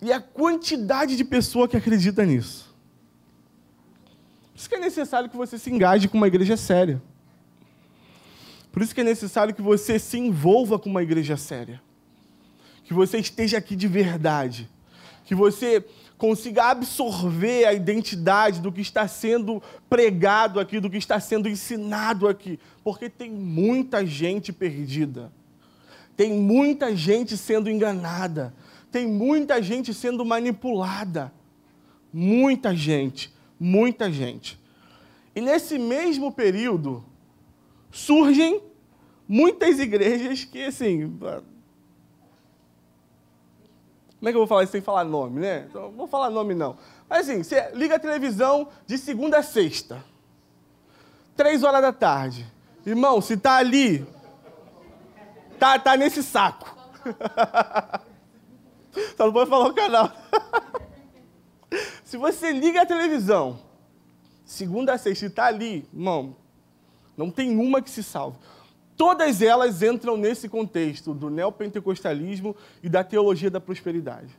E 0.00 0.12
a 0.12 0.20
quantidade 0.20 1.16
de 1.16 1.24
pessoa 1.24 1.66
que 1.66 1.76
acredita 1.76 2.24
nisso. 2.24 2.72
Por 4.52 4.60
isso 4.60 4.68
que 4.68 4.76
é 4.76 4.78
necessário 4.78 5.28
que 5.28 5.36
você 5.36 5.58
se 5.58 5.68
engaje 5.68 6.06
com 6.06 6.16
uma 6.16 6.28
igreja 6.28 6.56
séria. 6.56 7.02
Por 8.70 8.80
isso 8.80 8.94
que 8.94 9.00
é 9.00 9.04
necessário 9.04 9.52
que 9.52 9.60
você 9.60 9.98
se 9.98 10.16
envolva 10.16 10.78
com 10.78 10.88
uma 10.88 11.02
igreja 11.02 11.36
séria. 11.36 11.82
Que 12.84 12.94
você 12.94 13.18
esteja 13.18 13.58
aqui 13.58 13.74
de 13.74 13.88
verdade. 13.88 14.70
Que 15.24 15.34
você 15.34 15.84
consiga 16.22 16.66
absorver 16.66 17.64
a 17.64 17.72
identidade 17.72 18.60
do 18.60 18.70
que 18.70 18.80
está 18.80 19.08
sendo 19.08 19.60
pregado 19.90 20.60
aqui, 20.60 20.78
do 20.78 20.88
que 20.88 20.96
está 20.96 21.18
sendo 21.18 21.48
ensinado 21.48 22.28
aqui, 22.28 22.60
porque 22.84 23.10
tem 23.10 23.28
muita 23.28 24.06
gente 24.06 24.52
perdida, 24.52 25.32
tem 26.16 26.32
muita 26.32 26.94
gente 26.94 27.36
sendo 27.36 27.68
enganada, 27.68 28.54
tem 28.88 29.04
muita 29.04 29.60
gente 29.60 29.92
sendo 29.92 30.24
manipulada. 30.24 31.32
Muita 32.12 32.72
gente, 32.72 33.34
muita 33.58 34.08
gente. 34.12 34.56
E 35.34 35.40
nesse 35.40 35.76
mesmo 35.76 36.30
período, 36.30 37.04
surgem 37.90 38.62
muitas 39.26 39.80
igrejas 39.80 40.44
que, 40.44 40.62
assim, 40.66 41.18
como 44.22 44.28
é 44.28 44.32
que 44.32 44.36
eu 44.36 44.42
vou 44.42 44.46
falar 44.46 44.62
isso 44.62 44.70
sem 44.70 44.80
falar 44.80 45.02
nome, 45.02 45.40
né? 45.40 45.66
Então, 45.68 45.82
não 45.82 45.96
vou 45.96 46.06
falar 46.06 46.30
nome, 46.30 46.54
não. 46.54 46.76
Mas 47.08 47.28
assim, 47.28 47.42
você 47.42 47.72
liga 47.74 47.96
a 47.96 47.98
televisão 47.98 48.68
de 48.86 48.96
segunda 48.96 49.38
a 49.38 49.42
sexta. 49.42 50.00
Três 51.34 51.64
horas 51.64 51.82
da 51.82 51.92
tarde. 51.92 52.46
Irmão, 52.86 53.20
se 53.20 53.36
tá 53.36 53.56
ali, 53.56 54.06
tá, 55.58 55.76
tá 55.76 55.96
nesse 55.96 56.22
saco. 56.22 56.72
Só 59.16 59.26
não 59.26 59.32
pode 59.32 59.50
falar 59.50 59.66
o 59.66 59.74
canal. 59.74 60.12
se 62.04 62.16
você 62.16 62.52
liga 62.52 62.82
a 62.82 62.86
televisão, 62.86 63.58
segunda 64.44 64.92
a 64.92 64.98
sexta, 64.98 65.26
e 65.26 65.30
tá 65.30 65.46
ali, 65.46 65.84
irmão, 65.92 66.36
não 67.16 67.28
tem 67.28 67.58
uma 67.58 67.82
que 67.82 67.90
se 67.90 68.04
salve. 68.04 68.38
Todas 68.96 69.42
elas 69.42 69.82
entram 69.82 70.16
nesse 70.16 70.48
contexto 70.48 71.14
do 71.14 71.30
neopentecostalismo 71.30 72.54
e 72.82 72.88
da 72.88 73.02
teologia 73.02 73.50
da 73.50 73.60
prosperidade. 73.60 74.36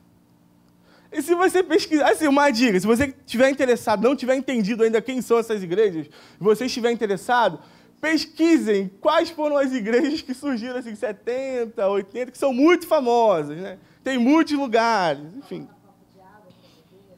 E 1.12 1.22
se 1.22 1.36
você 1.36 1.62
pesquisar, 1.62 2.10
assim, 2.10 2.28
uma 2.28 2.50
dica, 2.50 2.80
se 2.80 2.88
você 2.88 3.14
estiver 3.26 3.50
interessado, 3.50 4.02
não 4.02 4.16
tiver 4.16 4.36
entendido 4.36 4.84
ainda 4.84 5.02
quem 5.02 5.22
são 5.22 5.38
essas 5.38 5.62
igrejas, 5.62 6.08
e 6.08 6.44
você 6.44 6.66
estiver 6.66 6.92
interessado, 6.92 7.60
pesquisem 8.02 8.90
quais 9.00 9.30
foram 9.30 9.58
as 9.58 9.72
igrejas 9.72 10.22
que 10.22 10.34
surgiram 10.34 10.78
assim, 10.78 10.96
70, 10.96 11.88
80, 11.88 12.32
que 12.32 12.38
são 12.38 12.52
muito 12.52 12.88
famosas, 12.88 13.58
né? 13.58 13.78
Tem 14.04 14.18
muitos 14.18 14.58
lugares, 14.58 15.24
enfim. 15.38 15.68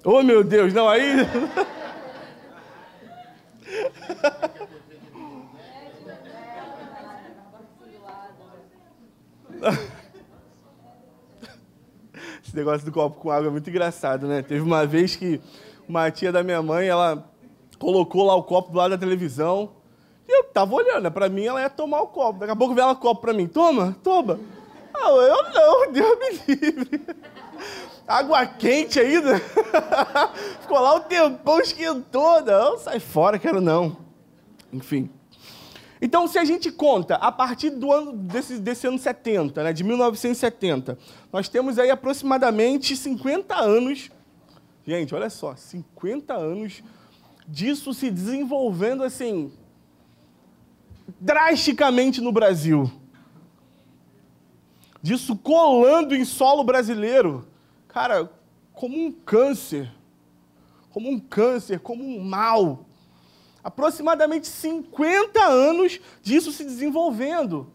Oh, 0.03 0.21
meu 0.21 0.43
Deus, 0.43 0.73
não, 0.73 0.87
aí... 0.87 1.01
Esse 12.45 12.55
negócio 12.55 12.85
do 12.85 12.91
copo 12.91 13.19
com 13.19 13.31
água 13.31 13.47
é 13.47 13.51
muito 13.51 13.69
engraçado, 13.69 14.27
né? 14.27 14.41
Teve 14.41 14.61
uma 14.61 14.85
vez 14.85 15.15
que 15.15 15.41
uma 15.87 16.09
tia 16.11 16.31
da 16.31 16.43
minha 16.43 16.61
mãe, 16.61 16.87
ela 16.87 17.29
colocou 17.79 18.25
lá 18.25 18.35
o 18.35 18.43
copo 18.43 18.71
do 18.71 18.77
lado 18.77 18.91
da 18.91 18.97
televisão. 18.97 19.71
E 20.27 20.39
eu 20.39 20.43
tava 20.45 20.73
olhando, 20.73 21.03
né? 21.03 21.09
pra 21.09 21.29
mim 21.29 21.45
ela 21.45 21.61
ia 21.61 21.69
tomar 21.69 22.01
o 22.01 22.07
copo. 22.07 22.39
Daqui 22.39 22.51
a 22.51 22.55
pouco 22.55 22.73
veio 22.73 22.85
ela 22.85 22.95
copo 22.95 23.21
pra 23.21 23.33
mim. 23.33 23.47
Toma, 23.47 23.95
toma. 24.03 24.39
Ah, 24.93 25.09
eu 25.09 25.43
não, 25.53 25.89
Deus 25.91 26.17
me 26.19 26.55
livre. 26.55 27.01
Água 28.07 28.45
quente 28.45 28.99
ainda. 28.99 29.39
Ficou 30.61 30.79
lá 30.79 30.95
o 30.95 30.99
tempão, 31.01 31.59
esquentou. 31.59 32.41
Não, 32.41 32.77
sai 32.77 32.99
fora, 32.99 33.39
quero 33.39 33.61
não. 33.61 33.97
Enfim. 34.71 35.09
Então, 36.05 36.27
se 36.27 36.37
a 36.37 36.45
gente 36.45 36.71
conta 36.71 37.15
a 37.15 37.31
partir 37.31 37.71
do 37.71 37.91
ano 37.91 38.13
desse, 38.13 38.59
desse 38.59 38.85
ano 38.85 38.99
70, 38.99 39.63
né, 39.63 39.73
de 39.73 39.83
1970, 39.83 40.99
nós 41.33 41.49
temos 41.49 41.79
aí 41.79 41.89
aproximadamente 41.89 42.95
50 42.95 43.55
anos. 43.55 44.11
Gente, 44.85 45.15
olha 45.15 45.31
só, 45.31 45.55
50 45.55 46.31
anos 46.31 46.83
disso 47.47 47.91
se 47.91 48.11
desenvolvendo 48.11 49.03
assim 49.03 49.51
drasticamente 51.19 52.21
no 52.21 52.31
Brasil. 52.31 52.91
Disso 55.01 55.35
colando 55.35 56.13
em 56.13 56.23
solo 56.23 56.63
brasileiro. 56.63 57.47
Cara, 57.87 58.31
como 58.73 58.95
um 58.95 59.11
câncer. 59.11 59.91
Como 60.91 61.09
um 61.09 61.19
câncer, 61.19 61.79
como 61.79 62.03
um 62.03 62.23
mal. 62.23 62.85
Aproximadamente 63.65 64.45
50 64.45 65.43
anos 65.43 65.99
disso 66.21 66.51
se 66.51 66.63
desenvolvendo. 66.63 67.65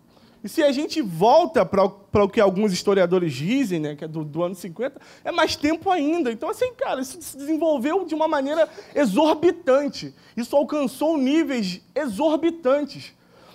E 0.45 0.49
se 0.49 0.63
a 0.63 0.71
gente 0.71 1.03
volta 1.03 1.67
para 1.67 1.85
o 1.85 2.29
que 2.29 2.41
alguns 2.41 2.73
historiadores 2.73 3.33
dizem, 3.33 3.81
né, 3.81 3.97
que 3.97 4.05
é 4.05 4.09
do, 4.09 4.25
do 4.25 4.41
ano 4.41 4.55
50, 4.55 5.01
é 5.25 5.33
mais 5.33 5.57
tempo 5.57 5.91
ainda. 5.91 6.31
Então, 6.31 6.49
assim, 6.49 6.73
cara, 6.75 7.01
isso 7.01 7.21
se 7.21 7.37
desenvolveu 7.37 8.07
de 8.07 8.15
uma 8.15 8.29
maneira 8.29 8.69
exorbitante. 8.95 10.15
Isso 10.37 10.55
alcançou 10.55 11.19
níveis 11.19 11.81
exorbitantes. 11.93 13.13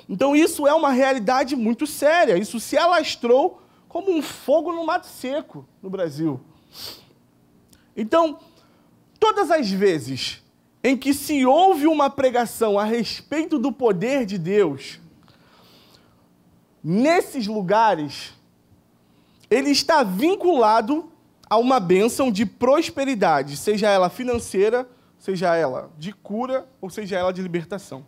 Então, 0.10 0.36
isso 0.36 0.68
é 0.68 0.74
uma 0.74 0.92
realidade 0.92 1.56
muito 1.56 1.88
séria. 1.88 2.38
Isso 2.38 2.60
se 2.60 2.78
alastrou 2.78 3.62
como 3.88 4.12
um 4.12 4.22
fogo 4.22 4.74
no 4.74 4.86
mato 4.86 5.08
seco 5.08 5.66
no 5.82 5.90
Brasil. 5.90 6.42
Então, 7.96 8.38
todas 9.18 9.50
as 9.50 9.72
vezes 9.72 10.44
em 10.86 10.96
que 10.96 11.16
se 11.16 11.44
ouve 11.44 11.88
uma 11.88 12.12
pregação 12.12 12.78
a 12.78 12.84
respeito 12.84 13.58
do 13.58 13.72
poder 13.72 14.24
de 14.24 14.38
Deus, 14.38 15.00
nesses 16.84 17.48
lugares, 17.48 18.36
ele 19.50 19.72
está 19.72 20.04
vinculado 20.04 21.12
a 21.50 21.58
uma 21.58 21.80
bênção 21.80 22.32
de 22.32 22.46
prosperidade, 22.46 23.58
seja 23.58 23.90
ela 23.90 24.12
financeira, 24.12 24.88
seja 25.18 25.56
ela 25.56 25.90
de 25.98 26.14
cura, 26.14 26.70
ou 26.80 26.88
seja 26.92 27.18
ela 27.18 27.34
de 27.34 27.42
libertação. 27.42 28.06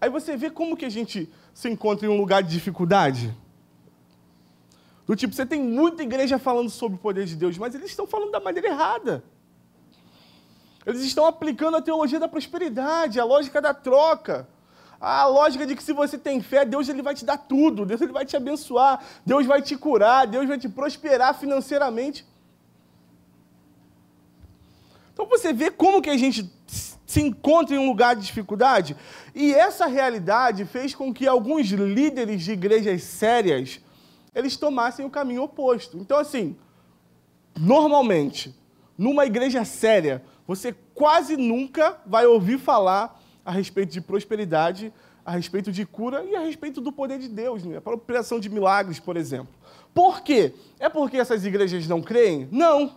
Aí 0.00 0.08
você 0.08 0.36
vê 0.36 0.50
como 0.50 0.76
que 0.76 0.84
a 0.84 0.88
gente 0.88 1.28
se 1.52 1.68
encontra 1.68 2.06
em 2.06 2.10
um 2.10 2.16
lugar 2.16 2.44
de 2.44 2.50
dificuldade. 2.50 3.36
Do 5.04 5.16
tipo, 5.16 5.34
você 5.34 5.44
tem 5.44 5.60
muita 5.60 6.04
igreja 6.04 6.38
falando 6.38 6.70
sobre 6.70 6.96
o 6.96 7.00
poder 7.00 7.26
de 7.26 7.34
Deus, 7.34 7.58
mas 7.58 7.74
eles 7.74 7.90
estão 7.90 8.06
falando 8.06 8.30
da 8.30 8.38
maneira 8.38 8.68
errada. 8.68 9.24
Eles 10.86 11.02
estão 11.02 11.26
aplicando 11.26 11.76
a 11.76 11.82
teologia 11.82 12.20
da 12.20 12.28
prosperidade, 12.28 13.18
a 13.18 13.24
lógica 13.24 13.60
da 13.60 13.74
troca. 13.74 14.48
A 15.00 15.26
lógica 15.26 15.66
de 15.66 15.74
que 15.74 15.82
se 15.82 15.92
você 15.92 16.16
tem 16.16 16.40
fé, 16.40 16.64
Deus 16.64 16.88
ele 16.88 17.02
vai 17.02 17.14
te 17.14 17.24
dar 17.24 17.36
tudo, 17.36 17.84
Deus 17.84 18.00
ele 18.00 18.12
vai 18.12 18.24
te 18.24 18.36
abençoar, 18.36 19.04
Deus 19.26 19.44
vai 19.44 19.60
te 19.60 19.76
curar, 19.76 20.26
Deus 20.26 20.46
vai 20.46 20.58
te 20.58 20.68
prosperar 20.68 21.38
financeiramente. 21.38 22.24
Então 25.12 25.26
você 25.26 25.52
vê 25.52 25.70
como 25.70 26.00
que 26.00 26.08
a 26.08 26.16
gente 26.16 26.50
se 26.66 27.20
encontra 27.20 27.74
em 27.74 27.78
um 27.78 27.88
lugar 27.88 28.14
de 28.14 28.24
dificuldade. 28.24 28.96
E 29.34 29.52
essa 29.54 29.86
realidade 29.86 30.64
fez 30.64 30.94
com 30.94 31.12
que 31.12 31.26
alguns 31.26 31.66
líderes 31.68 32.42
de 32.42 32.52
igrejas 32.52 33.02
sérias, 33.02 33.80
eles 34.34 34.56
tomassem 34.56 35.04
o 35.04 35.10
caminho 35.10 35.42
oposto. 35.42 35.98
Então 35.98 36.18
assim, 36.18 36.56
normalmente, 37.58 38.54
numa 38.96 39.26
igreja 39.26 39.64
séria, 39.64 40.22
você 40.46 40.74
quase 40.94 41.36
nunca 41.36 41.98
vai 42.06 42.26
ouvir 42.26 42.58
falar 42.58 43.20
a 43.44 43.50
respeito 43.50 43.92
de 43.92 44.00
prosperidade, 44.00 44.92
a 45.24 45.32
respeito 45.32 45.72
de 45.72 45.84
cura 45.84 46.24
e 46.24 46.36
a 46.36 46.40
respeito 46.40 46.80
do 46.80 46.92
poder 46.92 47.18
de 47.18 47.28
Deus, 47.28 47.64
né? 47.64 47.80
para 47.80 47.92
a 47.92 47.96
operação 47.96 48.38
de 48.38 48.48
milagres, 48.48 49.00
por 49.00 49.16
exemplo. 49.16 49.52
Por 49.92 50.20
quê? 50.20 50.54
É 50.78 50.88
porque 50.88 51.16
essas 51.16 51.44
igrejas 51.44 51.88
não 51.88 52.00
creem? 52.00 52.48
Não. 52.52 52.96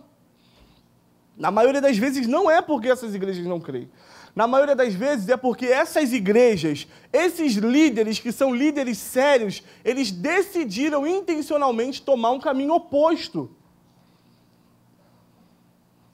Na 1.36 1.50
maioria 1.50 1.80
das 1.80 1.96
vezes 1.96 2.26
não 2.26 2.50
é 2.50 2.60
porque 2.60 2.88
essas 2.88 3.14
igrejas 3.14 3.46
não 3.46 3.58
creem. 3.58 3.90
Na 4.34 4.46
maioria 4.46 4.76
das 4.76 4.94
vezes 4.94 5.28
é 5.28 5.36
porque 5.36 5.66
essas 5.66 6.12
igrejas, 6.12 6.86
esses 7.12 7.54
líderes 7.54 8.18
que 8.18 8.30
são 8.30 8.54
líderes 8.54 8.98
sérios, 8.98 9.62
eles 9.84 10.12
decidiram 10.12 11.06
intencionalmente 11.06 12.02
tomar 12.02 12.30
um 12.30 12.38
caminho 12.38 12.74
oposto 12.74 13.50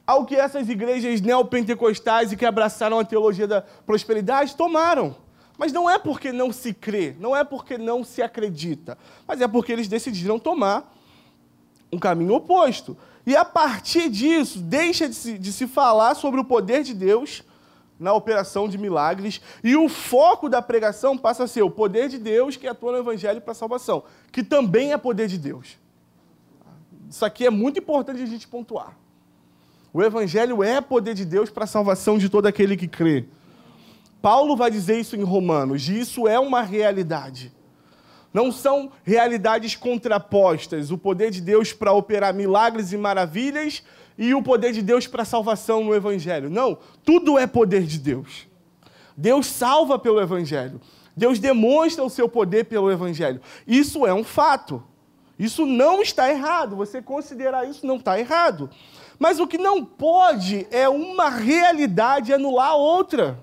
ao 0.06 0.24
que 0.24 0.36
essas 0.36 0.68
igrejas 0.68 1.20
neopentecostais 1.20 2.30
e 2.30 2.36
que 2.36 2.46
abraçaram 2.46 2.98
a 2.98 3.04
teologia 3.04 3.46
da 3.46 3.60
prosperidade 3.60 4.54
tomaram. 4.54 5.16
Mas 5.58 5.72
não 5.72 5.88
é 5.88 5.98
porque 5.98 6.32
não 6.32 6.52
se 6.52 6.72
crê, 6.72 7.16
não 7.18 7.34
é 7.34 7.42
porque 7.42 7.76
não 7.78 8.04
se 8.04 8.22
acredita, 8.22 8.96
mas 9.26 9.40
é 9.40 9.48
porque 9.48 9.72
eles 9.72 9.88
decidiram 9.88 10.38
tomar 10.38 10.94
um 11.90 11.98
caminho 11.98 12.34
oposto. 12.34 12.96
E 13.26 13.34
a 13.34 13.44
partir 13.44 14.08
disso, 14.08 14.60
deixa 14.60 15.08
de 15.08 15.14
se, 15.14 15.38
de 15.38 15.52
se 15.52 15.66
falar 15.66 16.14
sobre 16.14 16.38
o 16.38 16.44
poder 16.44 16.82
de 16.82 16.94
Deus 16.94 17.42
na 17.98 18.12
operação 18.12 18.68
de 18.68 18.76
milagres, 18.76 19.40
e 19.64 19.74
o 19.74 19.88
foco 19.88 20.50
da 20.50 20.60
pregação 20.60 21.16
passa 21.16 21.44
a 21.44 21.48
ser 21.48 21.62
o 21.62 21.70
poder 21.70 22.10
de 22.10 22.18
Deus 22.18 22.54
que 22.54 22.68
atua 22.68 22.92
no 22.92 22.98
Evangelho 22.98 23.40
para 23.40 23.52
a 23.52 23.54
salvação, 23.54 24.04
que 24.30 24.42
também 24.42 24.92
é 24.92 24.98
poder 24.98 25.28
de 25.28 25.38
Deus. 25.38 25.78
Isso 27.08 27.24
aqui 27.24 27.46
é 27.46 27.50
muito 27.50 27.78
importante 27.78 28.22
a 28.22 28.26
gente 28.26 28.46
pontuar. 28.46 28.94
O 29.96 30.02
Evangelho 30.02 30.62
é 30.62 30.78
poder 30.78 31.14
de 31.14 31.24
Deus 31.24 31.48
para 31.48 31.64
a 31.64 31.66
salvação 31.66 32.18
de 32.18 32.28
todo 32.28 32.44
aquele 32.44 32.76
que 32.76 32.86
crê. 32.86 33.24
Paulo 34.20 34.54
vai 34.54 34.70
dizer 34.70 35.00
isso 35.00 35.16
em 35.16 35.22
Romanos, 35.22 35.88
e 35.88 35.98
isso 35.98 36.28
é 36.28 36.38
uma 36.38 36.60
realidade. 36.60 37.50
Não 38.30 38.52
são 38.52 38.92
realidades 39.02 39.74
contrapostas, 39.74 40.90
o 40.90 40.98
poder 40.98 41.30
de 41.30 41.40
Deus 41.40 41.72
para 41.72 41.94
operar 41.94 42.34
milagres 42.34 42.92
e 42.92 42.98
maravilhas 42.98 43.82
e 44.18 44.34
o 44.34 44.42
poder 44.42 44.74
de 44.74 44.82
Deus 44.82 45.06
para 45.06 45.24
salvação 45.24 45.82
no 45.82 45.94
Evangelho. 45.94 46.50
Não, 46.50 46.76
tudo 47.02 47.38
é 47.38 47.46
poder 47.46 47.84
de 47.84 47.98
Deus. 47.98 48.46
Deus 49.16 49.46
salva 49.46 49.98
pelo 49.98 50.20
Evangelho. 50.20 50.78
Deus 51.16 51.38
demonstra 51.38 52.04
o 52.04 52.10
seu 52.10 52.28
poder 52.28 52.64
pelo 52.66 52.90
Evangelho. 52.92 53.40
Isso 53.66 54.06
é 54.06 54.12
um 54.12 54.22
fato. 54.22 54.84
Isso 55.38 55.64
não 55.64 56.02
está 56.02 56.30
errado. 56.30 56.76
Você 56.76 57.00
considerar 57.00 57.66
isso 57.66 57.86
não 57.86 57.96
está 57.96 58.20
errado. 58.20 58.68
Mas 59.18 59.40
o 59.40 59.46
que 59.46 59.58
não 59.58 59.84
pode 59.84 60.66
é 60.70 60.88
uma 60.88 61.28
realidade 61.28 62.32
anular 62.32 62.70
a 62.70 62.76
outra. 62.76 63.42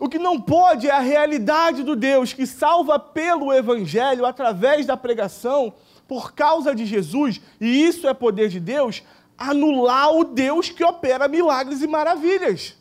O 0.00 0.08
que 0.08 0.18
não 0.18 0.40
pode 0.40 0.86
é 0.86 0.92
a 0.92 1.00
realidade 1.00 1.82
do 1.82 1.96
Deus 1.96 2.32
que 2.32 2.46
salva 2.46 2.98
pelo 2.98 3.52
Evangelho, 3.52 4.24
através 4.24 4.86
da 4.86 4.96
pregação, 4.96 5.74
por 6.06 6.32
causa 6.32 6.74
de 6.74 6.86
Jesus, 6.86 7.40
e 7.60 7.84
isso 7.84 8.06
é 8.06 8.14
poder 8.14 8.48
de 8.48 8.60
Deus, 8.60 9.02
anular 9.36 10.12
o 10.14 10.24
Deus 10.24 10.70
que 10.70 10.84
opera 10.84 11.28
milagres 11.28 11.82
e 11.82 11.86
maravilhas. 11.86 12.76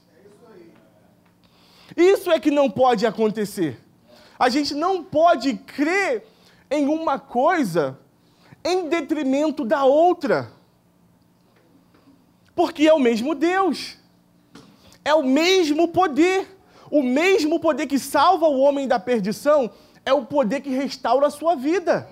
Isso 1.96 2.32
é 2.32 2.40
que 2.40 2.52
não 2.52 2.70
pode 2.70 3.06
acontecer. 3.06 3.84
A 4.38 4.50
gente 4.50 4.76
não 4.76 5.04
pode 5.04 5.56
crer 5.56 6.28
em 6.70 6.88
uma 6.88 7.18
coisa 7.18 7.98
em 8.68 8.90
detrimento 8.90 9.64
da 9.64 9.86
outra. 9.86 10.52
Porque 12.54 12.88
é 12.88 12.94
o 12.94 13.00
mesmo 13.00 13.34
Deus, 13.34 13.98
é 15.06 15.14
o 15.14 15.24
mesmo 15.24 15.88
poder. 15.88 16.56
O 16.90 17.04
mesmo 17.04 17.60
poder 17.60 17.86
que 17.86 18.00
salva 18.00 18.48
o 18.48 18.60
homem 18.60 18.88
da 18.88 18.98
perdição 18.98 19.70
é 20.06 20.14
o 20.14 20.26
poder 20.26 20.62
que 20.62 20.70
restaura 20.70 21.28
a 21.28 21.30
sua 21.30 21.54
vida, 21.54 22.08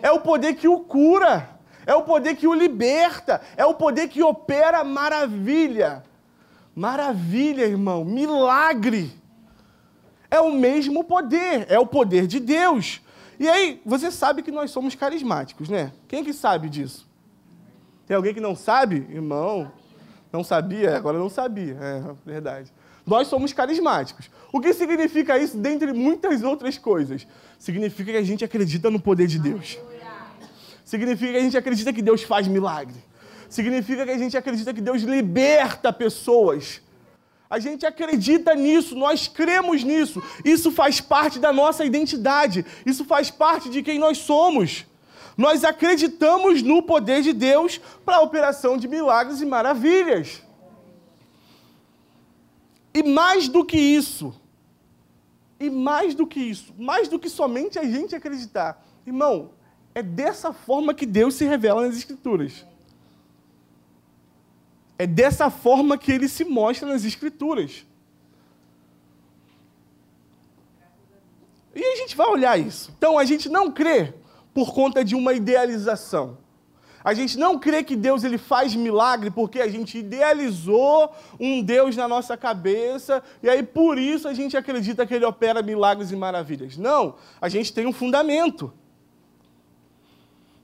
é 0.00 0.12
o 0.12 0.20
poder 0.20 0.54
que 0.54 0.68
o 0.68 0.78
cura, 0.78 1.50
é 1.84 1.92
o 1.92 2.02
poder 2.02 2.36
que 2.36 2.46
o 2.46 2.54
liberta, 2.54 3.40
é 3.56 3.66
o 3.66 3.74
poder 3.74 4.08
que 4.08 4.22
opera 4.22 4.84
maravilha. 4.84 6.04
Maravilha, 6.74 7.64
irmão, 7.64 8.04
milagre. 8.04 9.10
É 10.30 10.38
o 10.38 10.52
mesmo 10.52 11.02
poder, 11.02 11.66
é 11.68 11.78
o 11.78 11.86
poder 11.86 12.26
de 12.26 12.38
Deus. 12.38 13.00
E 13.38 13.48
aí, 13.48 13.80
você 13.84 14.10
sabe 14.10 14.42
que 14.42 14.50
nós 14.50 14.70
somos 14.70 14.94
carismáticos, 14.94 15.68
né? 15.68 15.92
Quem 16.08 16.24
que 16.24 16.32
sabe 16.32 16.68
disso? 16.68 17.06
Tem 18.06 18.16
alguém 18.16 18.32
que 18.32 18.40
não 18.40 18.54
sabe? 18.54 19.06
Irmão, 19.10 19.70
não 20.32 20.44
sabia? 20.44 20.96
Agora 20.96 21.18
não 21.18 21.28
sabia, 21.28 21.74
é 21.74 22.14
verdade. 22.24 22.72
Nós 23.04 23.28
somos 23.28 23.52
carismáticos. 23.52 24.30
O 24.52 24.60
que 24.60 24.72
significa 24.72 25.38
isso, 25.38 25.56
dentre 25.56 25.92
muitas 25.92 26.42
outras 26.42 26.78
coisas? 26.78 27.26
Significa 27.58 28.12
que 28.12 28.18
a 28.18 28.22
gente 28.22 28.44
acredita 28.44 28.90
no 28.90 29.00
poder 29.00 29.26
de 29.26 29.38
Deus. 29.38 29.78
Significa 30.84 31.32
que 31.32 31.38
a 31.38 31.42
gente 31.42 31.56
acredita 31.56 31.92
que 31.92 32.02
Deus 32.02 32.22
faz 32.22 32.48
milagre. 32.48 32.96
Significa 33.48 34.04
que 34.04 34.10
a 34.10 34.18
gente 34.18 34.36
acredita 34.36 34.72
que 34.72 34.80
Deus 34.80 35.02
liberta 35.02 35.92
pessoas. 35.92 36.80
A 37.48 37.58
gente 37.58 37.86
acredita 37.86 38.54
nisso, 38.54 38.96
nós 38.96 39.28
cremos 39.28 39.84
nisso. 39.84 40.22
Isso 40.44 40.70
faz 40.72 41.00
parte 41.00 41.38
da 41.38 41.52
nossa 41.52 41.84
identidade, 41.84 42.66
isso 42.84 43.04
faz 43.04 43.30
parte 43.30 43.68
de 43.68 43.82
quem 43.82 43.98
nós 43.98 44.18
somos. 44.18 44.84
Nós 45.36 45.64
acreditamos 45.64 46.62
no 46.62 46.82
poder 46.82 47.22
de 47.22 47.32
Deus 47.32 47.78
para 48.04 48.16
a 48.16 48.22
operação 48.22 48.76
de 48.76 48.88
milagres 48.88 49.40
e 49.40 49.46
maravilhas. 49.46 50.42
E 52.94 53.02
mais 53.02 53.46
do 53.46 53.64
que 53.64 53.76
isso, 53.76 54.34
E 55.58 55.70
mais 55.70 56.14
do 56.14 56.26
que 56.26 56.38
isso, 56.38 56.74
mais 56.76 57.08
do 57.08 57.18
que 57.18 57.30
somente 57.30 57.78
a 57.78 57.84
gente 57.84 58.14
acreditar. 58.14 58.84
Irmão, 59.06 59.52
é 59.94 60.02
dessa 60.02 60.52
forma 60.52 60.92
que 60.92 61.06
Deus 61.06 61.34
se 61.34 61.46
revela 61.46 61.86
nas 61.86 61.96
Escrituras. 61.96 62.64
É 64.98 65.06
dessa 65.06 65.50
forma 65.50 65.98
que 65.98 66.10
ele 66.10 66.28
se 66.28 66.44
mostra 66.44 66.88
nas 66.88 67.04
Escrituras. 67.04 67.84
E 71.74 71.84
a 71.84 71.96
gente 71.96 72.16
vai 72.16 72.26
olhar 72.28 72.58
isso. 72.58 72.92
Então, 72.96 73.18
a 73.18 73.24
gente 73.24 73.48
não 73.50 73.70
crê 73.70 74.14
por 74.54 74.72
conta 74.72 75.04
de 75.04 75.14
uma 75.14 75.34
idealização. 75.34 76.38
A 77.06 77.14
gente 77.14 77.38
não 77.38 77.56
crê 77.56 77.84
que 77.84 77.94
Deus 77.94 78.24
ele 78.24 78.36
faz 78.36 78.74
milagre 78.74 79.30
porque 79.30 79.60
a 79.60 79.68
gente 79.68 79.96
idealizou 79.98 81.14
um 81.38 81.62
Deus 81.62 81.94
na 81.94 82.08
nossa 82.08 82.36
cabeça 82.36 83.22
e 83.40 83.48
aí 83.48 83.62
por 83.62 83.96
isso 83.96 84.26
a 84.26 84.34
gente 84.34 84.56
acredita 84.56 85.06
que 85.06 85.14
ele 85.14 85.24
opera 85.24 85.62
milagres 85.62 86.10
e 86.10 86.16
maravilhas. 86.16 86.76
Não, 86.76 87.14
a 87.40 87.48
gente 87.48 87.72
tem 87.72 87.86
um 87.86 87.92
fundamento. 87.92 88.72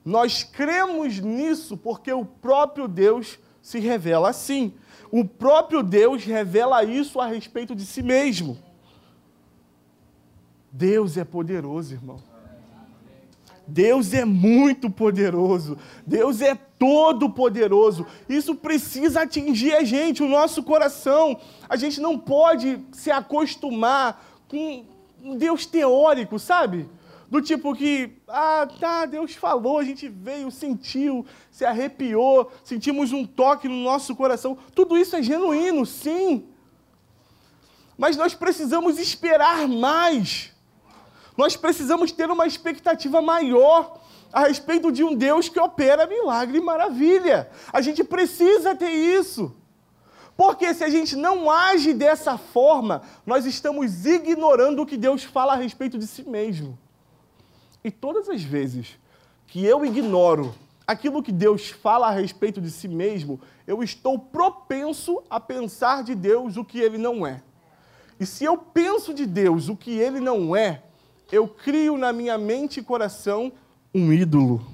Nós 0.05 0.43
cremos 0.43 1.21
nisso 1.21 1.77
porque 1.77 2.13
o 2.13 2.25
próprio 2.25 2.89
Deus 2.89 3.39
se 3.63 3.79
revela 3.79 4.29
assim. 4.29 4.75
O 5.11 5.25
próprio 5.25 5.83
Deus 5.83 6.25
revela 6.25 6.83
isso 6.85 7.21
a 7.21 7.27
respeito 7.27 7.75
de 7.75 7.87
si 7.87 8.03
mesmo. 8.03 8.59
Deus 10.71 11.17
é 11.17 11.25
poderoso, 11.25 11.95
irmão. 11.95 12.21
Deus 13.67 14.13
é 14.13 14.25
muito 14.25 14.91
poderoso. 14.91 15.79
Deus 16.07 16.41
é 16.41 16.55
todo 16.55 17.31
poderoso. 17.31 18.07
Isso 18.29 18.55
precisa 18.55 19.23
atingir 19.23 19.75
a 19.75 19.85
gente, 19.85 20.23
o 20.23 20.29
nosso 20.29 20.63
coração. 20.63 21.39
A 21.69 21.77
gente 21.77 22.01
não 22.01 22.19
pode 22.19 22.81
se 22.93 23.11
acostumar 23.11 24.27
com 24.49 24.85
um 25.23 25.37
Deus 25.37 25.65
teórico, 25.65 26.39
sabe? 26.39 26.89
Do 27.33 27.41
tipo 27.41 27.75
que, 27.75 28.19
ah, 28.29 28.69
tá, 28.79 29.07
Deus 29.07 29.35
falou, 29.35 29.79
a 29.79 29.85
gente 29.85 30.07
veio, 30.07 30.51
sentiu, 30.51 31.25
se 31.51 31.65
arrepiou, 31.65 32.53
sentimos 32.63 33.11
um 33.11 33.25
toque 33.27 33.67
no 33.67 33.77
nosso 33.77 34.15
coração. 34.15 34.55
Tudo 34.75 34.99
isso 34.99 35.17
é 35.17 35.23
genuíno, 35.23 35.87
sim. 35.87 36.47
Mas 37.97 38.19
nós 38.19 38.35
precisamos 38.35 38.99
esperar 38.99 39.67
mais. 39.67 40.53
Nós 41.35 41.57
precisamos 41.57 42.13
ter 42.13 42.31
uma 42.31 42.47
expectativa 42.47 43.23
maior 43.23 43.99
a 44.31 44.43
respeito 44.43 44.93
de 44.93 45.03
um 45.03 45.15
Deus 45.15 45.49
que 45.49 45.59
opera 45.59 46.07
milagre 46.07 46.59
e 46.59 46.61
maravilha. 46.61 47.51
A 47.73 47.81
gente 47.81 48.05
precisa 48.05 48.75
ter 48.75 48.91
isso. 48.91 49.57
Porque 50.37 50.75
se 50.75 50.85
a 50.85 50.91
gente 50.91 51.17
não 51.17 51.51
age 51.51 51.95
dessa 51.95 52.37
forma, 52.37 53.01
nós 53.25 53.47
estamos 53.47 54.05
ignorando 54.05 54.83
o 54.83 54.87
que 54.87 54.99
Deus 54.99 55.25
fala 55.25 55.55
a 55.55 55.57
respeito 55.57 55.99
de 55.99 56.07
si 56.07 56.29
mesmo. 56.29 56.79
E 57.85 57.91
todas 57.91 58.29
as 58.29 58.43
vezes 58.43 58.99
que 59.47 59.65
eu 59.65 59.85
ignoro 59.85 60.55
aquilo 60.87 61.23
que 61.23 61.33
Deus 61.33 61.69
fala 61.69 62.09
a 62.09 62.11
respeito 62.11 62.61
de 62.61 62.71
si 62.71 62.89
mesmo, 62.89 63.41
eu 63.67 63.83
estou 63.83 64.19
propenso 64.19 65.23
a 65.29 65.41
pensar 65.41 66.03
de 66.03 66.15
Deus 66.15 66.57
o 66.57 66.65
que 66.65 66.79
ele 66.79 66.99
não 66.99 67.27
é. 67.27 67.43
E 68.19 68.27
se 68.27 68.45
eu 68.45 68.57
penso 68.57 69.13
de 69.13 69.27
Deus 69.27 69.69
o 69.69 69.77
que 69.77 69.91
ele 69.91 70.21
não 70.21 70.55
é, 70.55 70.83
eu 71.31 71.49
crio 71.49 71.97
na 71.97 72.13
minha 72.13 72.37
mente 72.37 72.81
e 72.81 72.83
coração 72.83 73.53
um 73.95 74.13
ídolo. 74.13 74.65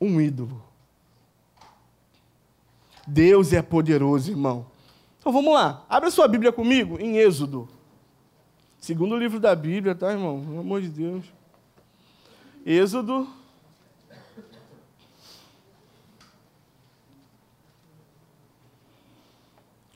Um 0.00 0.20
ídolo. 0.20 0.62
Deus 3.06 3.52
é 3.52 3.62
poderoso, 3.62 4.30
irmão. 4.30 4.66
Então 5.18 5.32
vamos 5.32 5.54
lá. 5.54 5.84
Abra 5.88 6.10
sua 6.10 6.26
Bíblia 6.26 6.52
comigo 6.52 6.98
em 7.00 7.18
Êxodo. 7.18 7.68
Segundo 8.86 9.16
livro 9.16 9.40
da 9.40 9.52
Bíblia, 9.52 9.96
tá, 9.96 10.12
irmão? 10.12 10.44
Pelo 10.44 10.60
amor 10.60 10.80
de 10.80 10.88
Deus. 10.88 11.24
Êxodo. 12.64 13.28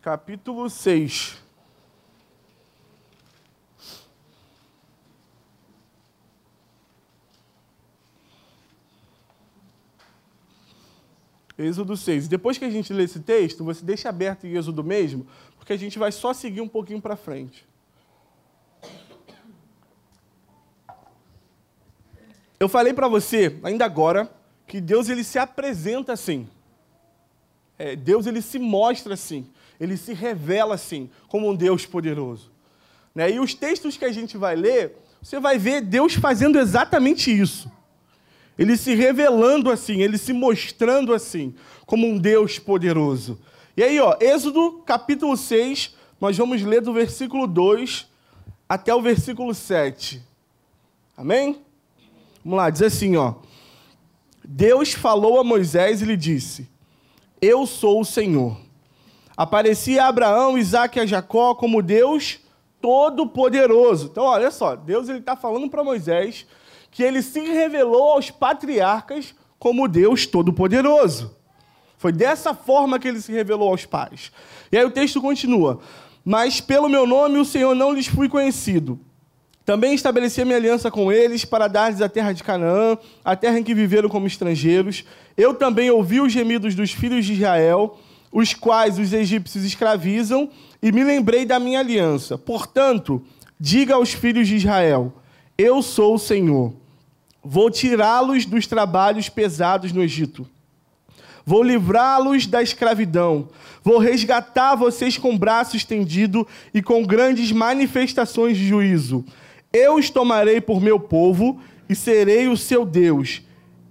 Capítulo 0.03 0.69
6. 0.69 1.41
Êxodo 11.57 11.97
6. 11.97 12.27
Depois 12.27 12.59
que 12.59 12.65
a 12.65 12.71
gente 12.71 12.93
lê 12.93 13.05
esse 13.05 13.21
texto, 13.21 13.63
você 13.63 13.85
deixa 13.85 14.09
aberto 14.09 14.49
em 14.49 14.57
Êxodo 14.57 14.83
mesmo, 14.83 15.29
porque 15.55 15.73
a 15.73 15.77
gente 15.77 15.97
vai 15.97 16.11
só 16.11 16.35
seguir 16.35 16.61
um 16.61 16.69
pouquinho 16.69 17.01
para 17.01 17.15
frente. 17.15 17.70
Eu 22.61 22.69
falei 22.69 22.93
para 22.93 23.09
você, 23.09 23.59
ainda 23.63 23.85
agora, 23.85 24.31
que 24.67 24.81
Deus 24.81 25.09
ele 25.09 25.25
se 25.25 25.39
apresenta 25.39 26.13
assim. 26.13 26.47
É, 27.79 27.97
Deus 27.97 28.27
ele 28.27 28.43
se 28.43 28.59
mostra 28.59 29.15
assim. 29.15 29.47
Ele 29.81 29.97
se 29.97 30.13
revela 30.13 30.75
assim, 30.75 31.11
como 31.27 31.49
um 31.49 31.57
Deus 31.57 31.87
poderoso. 31.87 32.53
Né? 33.15 33.33
E 33.33 33.41
os 33.41 33.55
textos 33.55 33.97
que 33.97 34.05
a 34.05 34.13
gente 34.13 34.37
vai 34.37 34.55
ler, 34.55 34.97
você 35.21 35.41
vai 35.41 35.59
ver 35.59 35.81
Deus 35.81 36.15
fazendo 36.15 36.59
exatamente 36.59 37.37
isso 37.37 37.69
ele 38.61 38.77
se 38.77 38.95
revelando 38.95 39.71
assim, 39.71 40.03
ele 40.03 40.19
se 40.19 40.35
mostrando 40.35 41.15
assim, 41.15 41.55
como 41.87 42.07
um 42.07 42.19
Deus 42.19 42.59
poderoso. 42.59 43.41
E 43.75 43.83
aí, 43.83 43.99
ó, 43.99 44.15
Êxodo 44.21 44.83
capítulo 44.85 45.35
6, 45.35 45.97
nós 46.21 46.37
vamos 46.37 46.61
ler 46.61 46.83
do 46.83 46.93
versículo 46.93 47.47
2 47.47 48.07
até 48.69 48.95
o 48.95 49.01
versículo 49.01 49.55
7. 49.55 50.23
Amém? 51.17 51.63
Vamos 52.45 52.57
lá, 52.59 52.71
diz 52.71 52.83
assim, 52.83 53.17
ó. 53.17 53.35
Deus 54.45 54.93
falou 54.93 55.39
a 55.39 55.45
Moisés 55.45 56.03
e 56.03 56.05
lhe 56.05 56.17
disse: 56.17 56.69
Eu 57.41 57.67
sou 57.67 58.01
o 58.01 58.05
Senhor. 58.05 58.57
Apareci 59.37 59.99
a 59.99 60.09
Abraão, 60.09 60.59
Isaac 60.59 60.99
e 60.99 61.01
a 61.01 61.07
Jacó 61.07 61.55
como 61.55 61.83
Deus 61.83 62.41
Todo-Poderoso. 62.81 64.09
Então, 64.11 64.25
olha 64.25 64.51
só, 64.51 64.75
Deus 64.75 65.09
está 65.09 65.37
falando 65.37 65.69
para 65.69 65.85
Moisés 65.85 66.47
que 66.91 67.03
ele 67.03 67.23
se 67.23 67.41
revelou 67.41 68.13
aos 68.13 68.31
patriarcas 68.31 69.35
como 69.59 69.87
Deus 69.87 70.27
Todo-Poderoso. 70.27 71.37
Foi 71.97 72.13
dessa 72.13 72.55
forma 72.55 72.99
que 72.99 73.07
ele 73.07 73.21
se 73.21 73.31
revelou 73.31 73.71
aos 73.71 73.85
pais. 73.85 74.33
E 74.73 74.79
aí 74.79 74.85
o 74.85 74.91
texto 74.91 75.21
continua: 75.21 75.81
Mas 76.25 76.61
pelo 76.61 76.89
meu 76.89 77.07
nome 77.07 77.39
o 77.39 77.45
Senhor 77.45 77.75
não 77.75 77.93
lhes 77.93 78.07
fui 78.07 78.29
conhecido. 78.29 78.99
Também 79.71 79.95
estabeleci 79.95 80.43
a 80.43 80.45
minha 80.45 80.57
aliança 80.57 80.91
com 80.91 81.13
eles 81.13 81.45
para 81.45 81.69
dar-lhes 81.69 82.03
a 82.03 82.09
terra 82.09 82.33
de 82.33 82.43
Canaã, 82.43 82.99
a 83.25 83.37
terra 83.37 83.57
em 83.57 83.63
que 83.63 83.73
viveram 83.73 84.09
como 84.09 84.27
estrangeiros. 84.27 85.05
Eu 85.37 85.55
também 85.55 85.89
ouvi 85.93 86.21
os 86.21 86.33
gemidos 86.33 86.75
dos 86.75 86.91
filhos 86.91 87.25
de 87.25 87.35
Israel, 87.35 87.97
os 88.33 88.53
quais 88.53 88.99
os 88.99 89.13
egípcios 89.13 89.63
escravizam, 89.63 90.51
e 90.83 90.91
me 90.91 91.05
lembrei 91.05 91.47
da 91.47 91.61
minha 91.61 91.79
aliança. 91.79 92.37
Portanto, 92.37 93.23
diga 93.61 93.95
aos 93.95 94.13
filhos 94.13 94.49
de 94.49 94.57
Israel: 94.57 95.13
Eu 95.57 95.83
sou 95.83 96.17
o 96.17 96.19
Senhor 96.19 96.73
Vou 97.41 97.71
tirá-los 97.71 98.45
dos 98.45 98.67
trabalhos 98.67 99.29
pesados 99.29 99.93
no 99.93 100.03
Egito. 100.03 100.45
Vou 101.47 101.63
livrá-los 101.63 102.45
da 102.45 102.61
escravidão. 102.61 103.49
Vou 103.85 103.99
resgatar 103.99 104.75
vocês 104.75 105.17
com 105.17 105.39
braço 105.39 105.77
estendido 105.77 106.45
e 106.75 106.83
com 106.83 107.07
grandes 107.07 107.53
manifestações 107.53 108.57
de 108.59 108.67
juízo. 108.67 109.25
Eu 109.73 109.97
os 109.97 110.11
tomarei 110.11 110.61
por 110.61 110.81
meu 110.81 110.99
povo 110.99 111.61
e 111.89 111.95
serei 111.95 112.49
o 112.49 112.57
seu 112.57 112.85
Deus. 112.85 113.43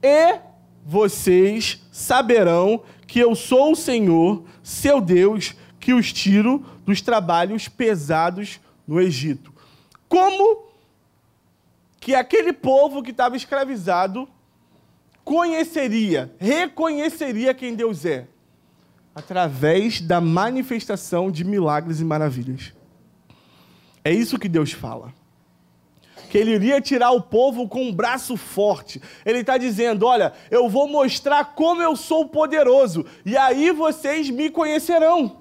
E 0.01 0.39
vocês 0.85 1.85
saberão 1.91 2.83
que 3.05 3.19
eu 3.19 3.35
sou 3.35 3.71
o 3.71 3.75
Senhor, 3.75 4.43
seu 4.61 4.99
Deus, 4.99 5.55
que 5.79 5.93
os 5.93 6.11
tiro 6.11 6.65
dos 6.85 7.01
trabalhos 7.01 7.67
pesados 7.67 8.59
no 8.87 8.99
Egito. 8.99 9.53
Como 10.07 10.69
que 11.99 12.15
aquele 12.15 12.53
povo 12.53 13.03
que 13.03 13.11
estava 13.11 13.35
escravizado 13.35 14.27
conheceria, 15.23 16.33
reconheceria 16.39 17.53
quem 17.53 17.75
Deus 17.75 18.03
é, 18.03 18.27
através 19.13 20.01
da 20.01 20.19
manifestação 20.19 21.29
de 21.29 21.43
milagres 21.43 21.99
e 21.99 22.05
maravilhas. 22.05 22.73
É 24.03 24.11
isso 24.11 24.39
que 24.39 24.49
Deus 24.49 24.71
fala. 24.71 25.13
Que 26.29 26.37
ele 26.37 26.51
iria 26.51 26.79
tirar 26.79 27.11
o 27.11 27.21
povo 27.21 27.67
com 27.67 27.83
um 27.83 27.93
braço 27.93 28.37
forte. 28.37 29.01
Ele 29.25 29.39
está 29.39 29.57
dizendo: 29.57 30.05
Olha, 30.05 30.31
eu 30.51 30.69
vou 30.69 30.87
mostrar 30.87 31.55
como 31.55 31.81
eu 31.81 31.95
sou 31.95 32.27
poderoso, 32.27 33.05
e 33.25 33.35
aí 33.35 33.71
vocês 33.71 34.29
me 34.29 34.49
conhecerão. 34.49 35.39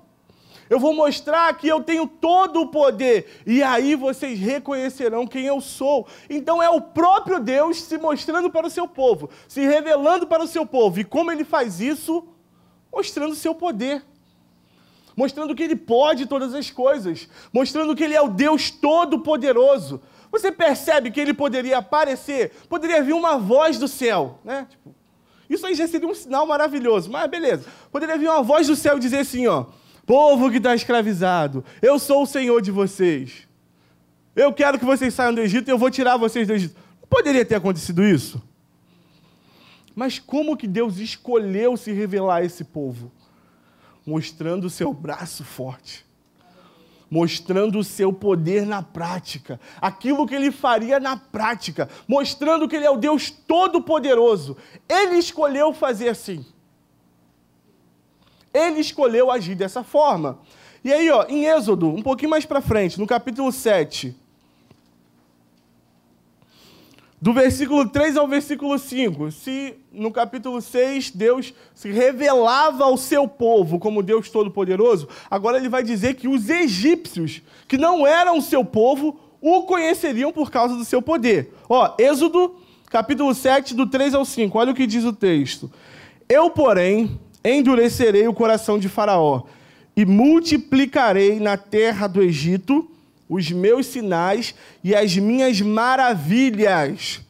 Eu 0.71 0.79
vou 0.79 0.93
mostrar 0.93 1.57
que 1.57 1.67
eu 1.67 1.83
tenho 1.83 2.07
todo 2.07 2.61
o 2.61 2.69
poder. 2.69 3.43
E 3.47 3.63
aí 3.63 3.95
vocês 3.95 4.39
reconhecerão 4.39 5.27
quem 5.27 5.47
eu 5.47 5.61
sou. 5.63 6.07
Então 6.29 6.63
é 6.63 6.69
o 6.69 6.81
próprio 6.81 7.41
Deus 7.41 7.83
se 7.83 7.97
mostrando 7.97 8.51
para 8.51 8.67
o 8.67 8.71
seu 8.71 8.87
povo, 8.87 9.31
se 9.49 9.63
revelando 9.63 10.27
para 10.27 10.45
o 10.45 10.47
seu 10.47 10.67
povo. 10.67 11.01
E 11.01 11.05
como 11.05 11.33
ele 11.33 11.45
faz 11.45 11.81
isso? 11.81 12.29
Mostrando 12.93 13.33
o 13.33 13.37
seu 13.37 13.55
poder. 13.55 14.03
mostrando 15.17 15.53
que 15.53 15.65
ele 15.65 15.75
pode 15.75 16.27
todas 16.27 16.55
as 16.55 16.71
coisas, 16.71 17.29
mostrando 17.53 17.97
que 17.97 18.05
ele 18.05 18.15
é 18.15 18.21
o 18.21 18.29
Deus 18.29 18.71
todo-poderoso. 18.71 20.01
Você 20.31 20.53
percebe 20.53 21.11
que 21.11 21.21
ele 21.21 21.33
poderia 21.33 21.79
aparecer, 21.79 22.53
poderia 22.69 23.03
vir 23.03 23.15
uma 23.15 23.39
voz 23.39 23.79
do 23.79 23.89
céu, 23.89 24.39
né? 24.45 24.67
Tipo, 24.69 24.95
isso 25.49 25.67
aí 25.67 25.75
já 25.75 25.89
seria 25.89 26.07
um 26.07 26.15
sinal 26.15 26.47
maravilhoso, 26.47 27.11
mas 27.11 27.31
beleza. 27.31 27.65
Poderia 27.91 28.19
vir 28.19 28.29
uma 28.29 28.43
voz 28.43 28.67
do 28.67 28.77
céu 28.77 28.99
e 28.99 29.01
dizer 29.01 29.21
assim, 29.21 29.47
ó, 29.47 29.67
povo 30.05 30.51
que 30.51 30.59
está 30.59 30.75
escravizado, 30.75 31.65
eu 31.81 31.99
sou 31.99 32.23
o 32.23 32.27
Senhor 32.27 32.61
de 32.61 32.71
vocês. 32.71 33.49
Eu 34.37 34.53
quero 34.53 34.79
que 34.79 34.85
vocês 34.85 35.15
saiam 35.15 35.35
do 35.35 35.41
Egito 35.41 35.69
e 35.69 35.73
eu 35.73 35.79
vou 35.79 35.91
tirar 35.91 36.17
vocês 36.17 36.47
do 36.47 36.53
Egito. 36.53 36.77
Poderia 37.09 37.45
ter 37.45 37.55
acontecido 37.55 38.05
isso? 38.05 38.43
Mas 39.95 40.19
como 40.19 40.57
que 40.57 40.67
Deus 40.67 40.99
escolheu 40.99 41.77
se 41.77 41.91
revelar 41.91 42.37
a 42.37 42.45
esse 42.45 42.63
povo? 42.63 43.11
Mostrando 44.07 44.65
o 44.65 44.71
seu 44.71 44.93
braço 44.93 45.43
forte 45.43 46.08
mostrando 47.11 47.79
o 47.79 47.85
seu 47.85 48.13
poder 48.13 48.67
na 48.67 48.83
prática, 48.83 49.61
aquilo 49.81 50.27
que 50.27 50.35
ele 50.35 50.51
faria 50.51 51.01
na 51.01 51.17
prática, 51.17 51.89
mostrando 52.07 52.69
que 52.69 52.77
ele 52.77 52.85
é 52.85 52.91
o 52.91 52.97
Deus 52.97 53.31
todo-poderoso. 53.31 54.57
Ele 54.89 55.17
escolheu 55.17 55.73
fazer 55.73 56.11
assim. 56.11 56.45
Ele 58.53 58.81
escolheu 58.81 59.31
agir 59.31 59.55
dessa 59.55 59.83
forma. 59.83 60.39
E 60.85 60.93
aí, 60.93 61.11
ó, 61.11 61.25
em 61.29 61.47
Êxodo, 61.47 61.89
um 61.89 62.03
pouquinho 62.03 62.31
mais 62.31 62.47
para 62.47 62.61
frente, 62.61 62.99
no 62.99 63.07
capítulo 63.07 63.51
7, 63.51 64.17
do 67.21 67.33
versículo 67.33 67.89
3 67.89 68.17
ao 68.17 68.29
versículo 68.29 68.79
5, 68.79 69.33
se 69.33 69.75
no 69.93 70.11
capítulo 70.13 70.61
6 70.61 71.11
Deus 71.11 71.53
se 71.75 71.91
revelava 71.91 72.85
ao 72.85 72.97
seu 72.97 73.27
povo 73.27 73.79
como 73.79 74.03
Deus 74.03 74.31
Todo-Poderoso, 74.31 75.09
agora 75.29 75.59
ele 75.59 75.69
vai 75.69 75.83
dizer 75.83 76.15
que 76.15 76.29
os 76.29 76.49
egípcios, 76.49 77.43
que 77.67 77.77
não 77.77 78.07
eram 78.07 78.39
o 78.39 78.43
seu 78.43 78.65
povo, 78.65 79.19
o 79.41 79.63
conheceriam 79.63 80.33
por 80.33 80.51
causa 80.51 80.77
do 80.77 80.85
seu 80.85 81.03
poder. 81.03 81.53
Ó, 81.69 81.95
Êxodo, 81.99 82.57
capítulo 82.89 83.35
7, 83.35 83.75
do 83.75 83.87
3 83.87 84.15
ao 84.15 84.25
5, 84.25 84.57
olha 84.57 84.73
o 84.73 84.75
que 84.75 84.87
diz 84.87 85.05
o 85.05 85.13
texto. 85.13 85.71
Eu, 86.29 86.51
porém, 86.51 87.19
endurecerei 87.45 88.29
o 88.29 88.35
coração 88.35 88.79
de 88.79 88.89
Faraó 88.89 89.43
e 89.97 90.05
multiplicarei 90.05 91.41
na 91.41 91.57
terra 91.57 92.07
do 92.07 92.23
Egito 92.23 92.89
os 93.29 93.51
meus 93.51 93.87
sinais 93.87 94.55
e 94.83 94.95
as 94.95 95.17
minhas 95.17 95.61
maravilhas. 95.61 97.21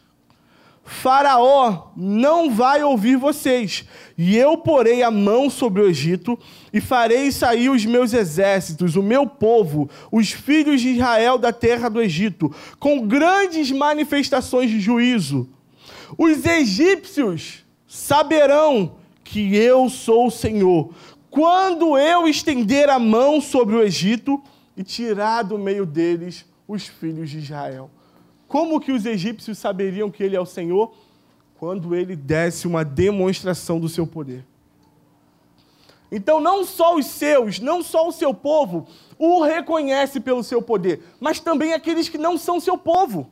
Faraó 0.89 1.89
não 1.95 2.51
vai 2.51 2.83
ouvir 2.83 3.17
vocês, 3.17 3.85
e 4.17 4.37
eu 4.37 4.57
porei 4.57 5.03
a 5.03 5.11
mão 5.11 5.51
sobre 5.51 5.83
o 5.83 5.89
Egito 5.89 6.39
e 6.73 6.81
farei 6.81 7.31
sair 7.31 7.69
os 7.69 7.85
meus 7.85 8.15
exércitos, 8.15 8.97
o 8.97 9.03
meu 9.03 9.27
povo, 9.27 9.91
os 10.11 10.31
filhos 10.31 10.81
de 10.81 10.89
Israel 10.89 11.37
da 11.37 11.53
terra 11.53 11.91
do 11.91 12.01
Egito, 12.01 12.51
com 12.79 13.07
grandes 13.07 13.71
manifestações 13.71 14.71
de 14.71 14.81
juízo. 14.81 15.47
Os 16.17 16.47
egípcios 16.47 17.65
saberão 17.87 18.93
que 19.23 19.55
eu 19.55 19.91
sou 19.91 20.29
o 20.29 20.31
Senhor, 20.31 20.91
quando 21.31 21.99
eu 21.99 22.27
estender 22.27 22.89
a 22.89 22.99
mão 22.99 23.43
sobre 23.43 23.77
o 23.77 23.83
Egito 23.83 24.43
e 24.79 24.85
tirar 24.85 25.43
do 25.43 25.59
meio 25.59 25.85
deles 25.85 26.47
os 26.69 26.87
filhos 26.87 27.29
de 27.29 27.39
Israel. 27.39 27.91
Como 28.47 28.81
que 28.81 28.93
os 28.93 29.05
egípcios 29.05 29.59
saberiam 29.59 30.09
que 30.09 30.23
ele 30.23 30.37
é 30.37 30.41
o 30.41 30.47
Senhor? 30.47 30.95
Quando 31.59 31.97
ele 31.97 32.15
desse 32.15 32.69
uma 32.69 32.85
demonstração 32.85 33.81
do 33.81 33.89
seu 33.89 34.07
poder. 34.07 34.47
Então, 36.13 36.41
não 36.41 36.65
só 36.65 36.95
os 36.95 37.07
seus, 37.07 37.59
não 37.59 37.83
só 37.83 38.07
o 38.07 38.13
seu 38.13 38.33
povo 38.33 38.87
o 39.19 39.43
reconhece 39.43 40.21
pelo 40.21 40.45
seu 40.45 40.63
poder, 40.63 41.03
mas 41.19 41.41
também 41.41 41.73
aqueles 41.73 42.09
que 42.09 42.17
não 42.17 42.39
são 42.39 42.61
seu 42.61 42.79
povo. 42.79 43.29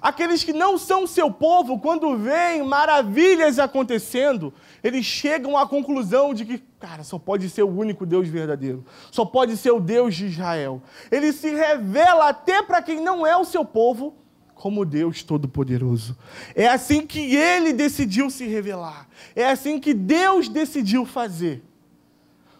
Aqueles 0.00 0.44
que 0.44 0.52
não 0.52 0.78
são 0.78 1.06
seu 1.06 1.30
povo, 1.30 1.78
quando 1.78 2.16
veem 2.16 2.62
maravilhas 2.62 3.58
acontecendo, 3.58 4.52
eles 4.82 5.04
chegam 5.04 5.56
à 5.56 5.66
conclusão 5.66 6.32
de 6.32 6.44
que, 6.44 6.58
cara, 6.78 7.02
só 7.02 7.18
pode 7.18 7.48
ser 7.50 7.62
o 7.62 7.68
único 7.68 8.06
Deus 8.06 8.28
verdadeiro, 8.28 8.84
só 9.10 9.24
pode 9.24 9.56
ser 9.56 9.70
o 9.70 9.80
Deus 9.80 10.14
de 10.14 10.26
Israel. 10.26 10.82
Ele 11.10 11.32
se 11.32 11.50
revela 11.50 12.28
até 12.28 12.62
para 12.62 12.82
quem 12.82 13.00
não 13.00 13.26
é 13.26 13.36
o 13.36 13.44
seu 13.44 13.64
povo 13.64 14.14
como 14.54 14.84
Deus 14.84 15.22
Todo-Poderoso. 15.22 16.16
É 16.54 16.68
assim 16.68 17.06
que 17.06 17.34
ele 17.34 17.72
decidiu 17.72 18.28
se 18.30 18.46
revelar, 18.46 19.08
é 19.34 19.48
assim 19.48 19.78
que 19.78 19.94
Deus 19.94 20.48
decidiu 20.48 21.04
fazer. 21.04 21.62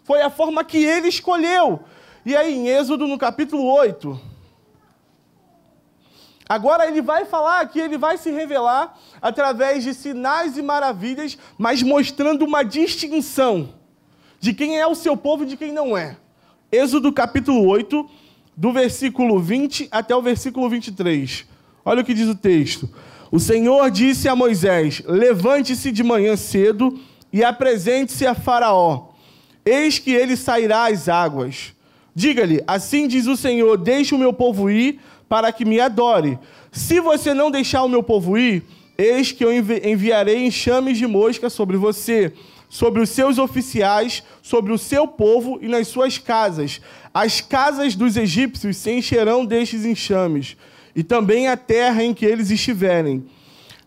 Foi 0.03 0.21
a 0.21 0.29
forma 0.29 0.63
que 0.63 0.77
ele 0.77 1.07
escolheu. 1.07 1.81
E 2.25 2.35
aí, 2.35 2.53
em 2.53 2.67
Êxodo, 2.67 3.07
no 3.07 3.17
capítulo 3.17 3.63
8, 3.63 4.19
Agora 6.49 6.87
ele 6.87 6.99
vai 6.99 7.25
falar 7.25 7.63
que 7.67 7.79
ele 7.79 7.95
vai 7.95 8.17
se 8.17 8.31
revelar 8.31 8.97
através 9.21 9.83
de 9.83 9.93
sinais 9.93 10.57
e 10.57 10.63
maravilhas, 10.63 11.37
mas 11.59 11.83
mostrando 11.83 12.43
uma 12.43 12.63
distinção 12.63 13.69
de 14.39 14.51
quem 14.51 14.79
é 14.79 14.87
o 14.87 14.95
seu 14.95 15.15
povo 15.15 15.43
e 15.43 15.45
de 15.45 15.55
quem 15.55 15.71
não 15.71 15.95
é. 15.95 16.17
Êxodo 16.71 17.13
capítulo 17.13 17.67
8, 17.67 18.09
do 18.57 18.73
versículo 18.73 19.39
20 19.39 19.89
até 19.91 20.15
o 20.15 20.23
versículo 20.23 20.67
23. 20.67 21.45
Olha 21.85 22.01
o 22.01 22.03
que 22.03 22.15
diz 22.15 22.27
o 22.27 22.35
texto. 22.35 22.89
O 23.31 23.39
Senhor 23.39 23.91
disse 23.91 24.27
a 24.27 24.35
Moisés: 24.35 25.03
Levante-se 25.05 25.91
de 25.91 26.03
manhã 26.03 26.35
cedo 26.35 26.99
e 27.31 27.43
apresente-se 27.43 28.25
a 28.25 28.33
Faraó. 28.33 29.09
Eis 29.63 29.99
que 29.99 30.11
ele 30.11 30.35
sairá 30.35 30.87
às 30.87 31.07
águas. 31.07 31.73
Diga-lhe: 32.15 32.63
Assim 32.65 33.07
diz 33.07 33.27
o 33.27 33.37
Senhor: 33.37 33.77
Deixe 33.77 34.15
o 34.15 34.17
meu 34.17 34.33
povo 34.33 34.69
ir 34.69 34.99
para 35.29 35.53
que 35.53 35.63
me 35.63 35.79
adore. 35.79 36.37
Se 36.71 36.99
você 36.99 37.33
não 37.33 37.51
deixar 37.51 37.83
o 37.83 37.87
meu 37.87 38.03
povo 38.03 38.37
ir, 38.37 38.65
eis 38.97 39.31
que 39.31 39.45
eu 39.45 39.51
enviarei 39.53 40.45
enxames 40.45 40.97
de 40.97 41.07
mosca 41.07 41.49
sobre 41.49 41.77
você, 41.77 42.33
sobre 42.67 43.01
os 43.01 43.09
seus 43.09 43.37
oficiais, 43.37 44.23
sobre 44.41 44.73
o 44.73 44.77
seu 44.77 45.07
povo 45.07 45.59
e 45.61 45.67
nas 45.67 45.87
suas 45.87 46.17
casas. 46.17 46.81
As 47.13 47.39
casas 47.39 47.95
dos 47.95 48.17
egípcios 48.17 48.77
se 48.77 48.91
encherão 48.91 49.45
destes 49.45 49.85
enxames, 49.85 50.57
e 50.95 51.03
também 51.03 51.47
a 51.47 51.55
terra 51.55 52.03
em 52.03 52.13
que 52.13 52.25
eles 52.25 52.49
estiverem. 52.49 53.25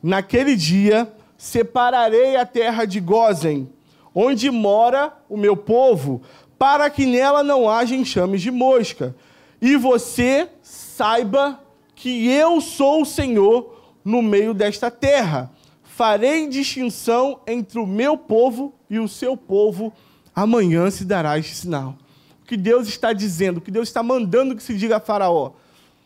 Naquele 0.02 0.56
dia 0.56 1.12
separarei 1.36 2.36
a 2.36 2.46
terra 2.46 2.84
de 2.84 3.00
Gozen, 3.00 3.68
onde 4.14 4.50
mora 4.50 5.12
o 5.28 5.36
meu 5.36 5.56
povo, 5.56 6.22
para 6.58 6.88
que 6.88 7.04
nela 7.06 7.42
não 7.42 7.68
haja 7.68 7.94
enxames 7.94 8.40
de 8.40 8.50
mosca. 8.50 9.14
E 9.60 9.76
você 9.76 10.48
saiba 11.02 11.60
que 11.96 12.28
eu 12.28 12.60
sou 12.60 13.02
o 13.02 13.04
Senhor 13.04 13.76
no 14.04 14.22
meio 14.22 14.54
desta 14.54 14.88
terra. 14.88 15.50
Farei 15.82 16.46
distinção 16.46 17.40
entre 17.44 17.80
o 17.80 17.86
meu 17.86 18.16
povo 18.16 18.72
e 18.88 19.00
o 19.00 19.08
seu 19.08 19.36
povo. 19.36 19.92
Amanhã 20.32 20.88
se 20.92 21.04
dará 21.04 21.36
este 21.36 21.56
sinal. 21.56 21.96
O 22.44 22.46
que 22.46 22.56
Deus 22.56 22.86
está 22.86 23.12
dizendo, 23.12 23.56
o 23.56 23.60
que 23.60 23.72
Deus 23.72 23.88
está 23.88 24.00
mandando 24.00 24.54
que 24.54 24.62
se 24.62 24.74
diga 24.74 24.98
a 24.98 25.00
Faraó. 25.00 25.50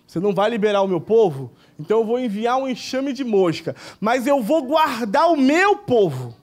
Você 0.07 0.19
não 0.19 0.33
vai 0.33 0.49
liberar 0.49 0.81
o 0.81 0.89
meu 0.89 1.01
povo? 1.01 1.53
Então 1.79 1.99
eu 1.99 2.07
vou 2.07 2.19
enviar 2.19 2.57
um 2.57 2.67
enxame 2.67 3.13
de 3.13 3.23
mosca. 3.23 3.77
Mas 4.01 4.27
eu 4.27 4.43
vou 4.43 4.63
guardar 4.63 5.31
o 5.31 5.37
meu 5.37 5.77
povo. 5.77 6.35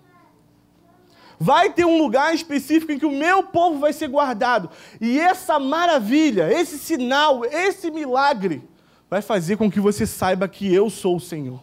Vai 1.44 1.74
ter 1.74 1.84
um 1.84 1.98
lugar 1.98 2.34
específico 2.34 2.94
em 2.94 2.98
que 2.98 3.06
o 3.06 3.12
meu 3.12 3.44
povo 3.44 3.78
vai 3.78 3.92
ser 3.92 4.08
guardado. 4.08 4.70
E 5.02 5.20
essa 5.20 5.60
maravilha, 5.60 6.50
esse 6.50 6.80
sinal, 6.80 7.44
esse 7.44 7.92
milagre, 7.92 8.64
vai 9.10 9.22
fazer 9.22 9.58
com 9.58 9.70
que 9.70 9.82
você 9.82 10.08
saiba 10.08 10.48
que 10.48 10.74
eu 10.74 10.90
sou 10.90 11.18
o 11.18 11.20
Senhor. 11.20 11.62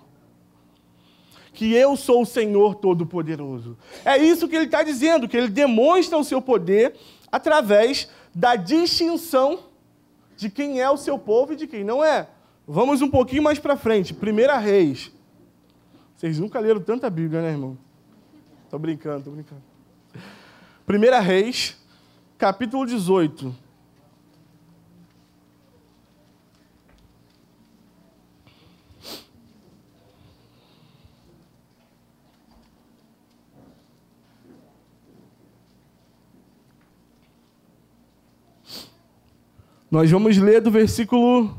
Que 1.54 1.72
eu 1.72 1.96
sou 1.96 2.20
o 2.20 2.26
Senhor 2.26 2.74
Todo-Poderoso. 2.74 3.78
É 4.04 4.18
isso 4.18 4.46
que 4.46 4.54
ele 4.54 4.66
está 4.66 4.82
dizendo, 4.82 5.26
que 5.26 5.34
ele 5.34 5.48
demonstra 5.48 6.18
o 6.18 6.24
seu 6.24 6.42
poder 6.42 6.94
através 7.32 8.06
da 8.34 8.56
distinção 8.56 9.60
de 10.36 10.50
quem 10.50 10.78
é 10.78 10.90
o 10.90 10.98
seu 10.98 11.18
povo 11.18 11.54
e 11.54 11.56
de 11.56 11.66
quem 11.66 11.84
não 11.84 12.04
é. 12.04 12.28
Vamos 12.68 13.00
um 13.00 13.08
pouquinho 13.08 13.42
mais 13.42 13.58
para 13.58 13.78
frente. 13.78 14.12
Primeira 14.12 14.58
Reis. 14.58 15.10
Vocês 16.18 16.38
nunca 16.38 16.60
leram 16.60 16.82
tanta 16.82 17.08
Bíblia, 17.08 17.40
né, 17.40 17.52
irmão? 17.52 17.78
Tô 18.68 18.78
brincando, 18.78 19.24
tô 19.24 19.30
brincando. 19.30 19.69
Primeira 20.90 21.20
Reis, 21.20 21.76
capítulo 22.36 22.84
18. 22.84 23.54
Nós 39.88 40.10
vamos 40.10 40.36
ler 40.38 40.60
do 40.60 40.72
versículo 40.72 41.56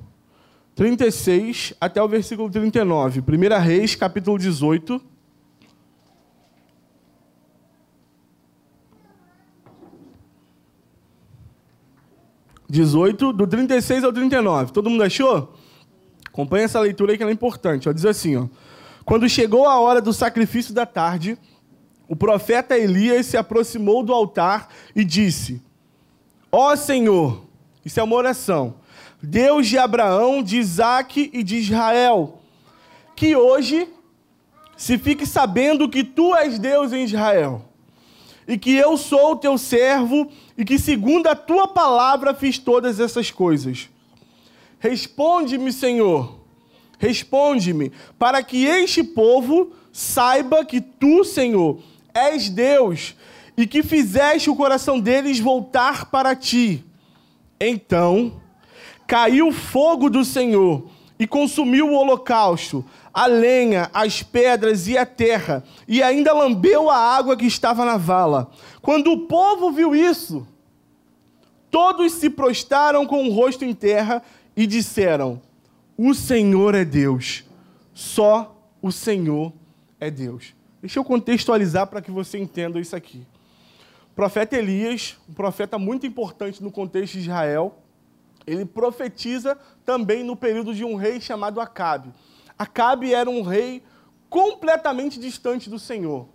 36 0.75 1.73
até 1.79 2.03
o 2.03 2.07
versículo 2.09 2.51
39. 2.51 3.21
1 3.21 3.61
Reis, 3.61 3.95
capítulo 3.95 4.37
18. 4.37 5.10
18, 12.71 13.33
do 13.33 13.45
36 13.45 14.05
ao 14.05 14.13
39. 14.13 14.71
Todo 14.71 14.89
mundo 14.89 15.03
achou? 15.03 15.53
Acompanha 16.25 16.63
essa 16.63 16.79
leitura 16.79 17.11
aí 17.11 17.17
que 17.17 17.23
ela 17.23 17.31
é 17.31 17.33
importante. 17.33 17.89
Ó, 17.89 17.91
diz 17.91 18.05
assim, 18.05 18.37
ó. 18.37 18.47
Quando 19.03 19.27
chegou 19.27 19.67
a 19.67 19.77
hora 19.79 20.01
do 20.01 20.13
sacrifício 20.13 20.73
da 20.73 20.85
tarde, 20.85 21.37
o 22.07 22.15
profeta 22.15 22.77
Elias 22.77 23.25
se 23.25 23.35
aproximou 23.35 24.03
do 24.03 24.13
altar 24.13 24.69
e 24.95 25.03
disse: 25.03 25.61
Ó 26.49 26.73
Senhor, 26.77 27.43
isso 27.83 27.99
é 27.99 28.03
uma 28.03 28.15
oração, 28.15 28.75
Deus 29.21 29.67
de 29.67 29.77
Abraão, 29.77 30.41
de 30.41 30.57
Isaac 30.57 31.29
e 31.33 31.43
de 31.43 31.57
Israel, 31.57 32.39
que 33.15 33.35
hoje 33.35 33.89
se 34.77 34.97
fique 34.97 35.25
sabendo 35.25 35.89
que 35.89 36.03
tu 36.03 36.33
és 36.35 36.57
Deus 36.57 36.93
em 36.93 37.03
Israel, 37.03 37.65
e 38.47 38.57
que 38.57 38.75
eu 38.75 38.97
sou 38.97 39.33
o 39.33 39.35
teu 39.35 39.57
servo, 39.57 40.29
e 40.57 40.65
que 40.65 40.77
segundo 40.77 41.27
a 41.27 41.35
tua 41.35 41.67
palavra 41.67 42.33
fiz 42.33 42.57
todas 42.57 42.99
essas 42.99 43.31
coisas. 43.31 43.89
Responde-me, 44.79 45.71
Senhor, 45.71 46.39
responde-me, 46.97 47.91
para 48.17 48.41
que 48.41 48.65
este 48.65 49.03
povo 49.03 49.71
saiba 49.91 50.65
que 50.65 50.81
tu, 50.81 51.23
Senhor, 51.23 51.79
és 52.13 52.49
Deus, 52.49 53.15
e 53.55 53.67
que 53.67 53.83
fizeste 53.83 54.49
o 54.49 54.55
coração 54.55 54.99
deles 54.99 55.39
voltar 55.39 56.05
para 56.09 56.35
ti. 56.35 56.83
Então 57.59 58.41
caiu 59.05 59.51
fogo 59.51 60.09
do 60.09 60.23
Senhor 60.23 60.89
e 61.19 61.27
consumiu 61.27 61.89
o 61.89 61.93
holocausto, 61.93 62.83
a 63.13 63.25
lenha, 63.25 63.89
as 63.93 64.23
pedras 64.23 64.87
e 64.87 64.97
a 64.97 65.05
terra, 65.05 65.63
e 65.87 66.01
ainda 66.01 66.33
lambeu 66.33 66.89
a 66.89 66.97
água 66.97 67.35
que 67.35 67.45
estava 67.45 67.83
na 67.85 67.97
vala. 67.97 68.51
Quando 68.81 69.11
o 69.11 69.27
povo 69.27 69.71
viu 69.71 69.95
isso, 69.95 70.47
todos 71.69 72.13
se 72.13 72.29
prostaram 72.29 73.05
com 73.05 73.27
o 73.27 73.33
rosto 73.33 73.65
em 73.65 73.73
terra 73.73 74.23
e 74.55 74.65
disseram: 74.65 75.41
O 75.97 76.13
Senhor 76.13 76.75
é 76.75 76.85
Deus, 76.85 77.43
só 77.93 78.55
o 78.81 78.91
Senhor 78.91 79.53
é 79.99 80.09
Deus. 80.09 80.53
Deixa 80.81 80.99
eu 80.99 81.03
contextualizar 81.03 81.87
para 81.87 82.01
que 82.01 82.09
você 82.09 82.39
entenda 82.39 82.79
isso 82.79 82.95
aqui. 82.95 83.25
O 84.11 84.15
profeta 84.15 84.57
Elias, 84.57 85.17
um 85.29 85.33
profeta 85.33 85.77
muito 85.77 86.05
importante 86.07 86.61
no 86.63 86.71
contexto 86.71 87.13
de 87.13 87.19
Israel, 87.19 87.77
ele 88.47 88.65
profetiza 88.65 89.57
também 89.85 90.23
no 90.23 90.35
período 90.35 90.73
de 90.73 90.83
um 90.83 90.95
rei 90.95 91.21
chamado 91.21 91.61
Acabe. 91.61 92.11
Acabe 92.61 93.11
era 93.11 93.27
um 93.27 93.41
rei 93.41 93.81
completamente 94.29 95.19
distante 95.19 95.67
do 95.67 95.79
Senhor. 95.79 96.27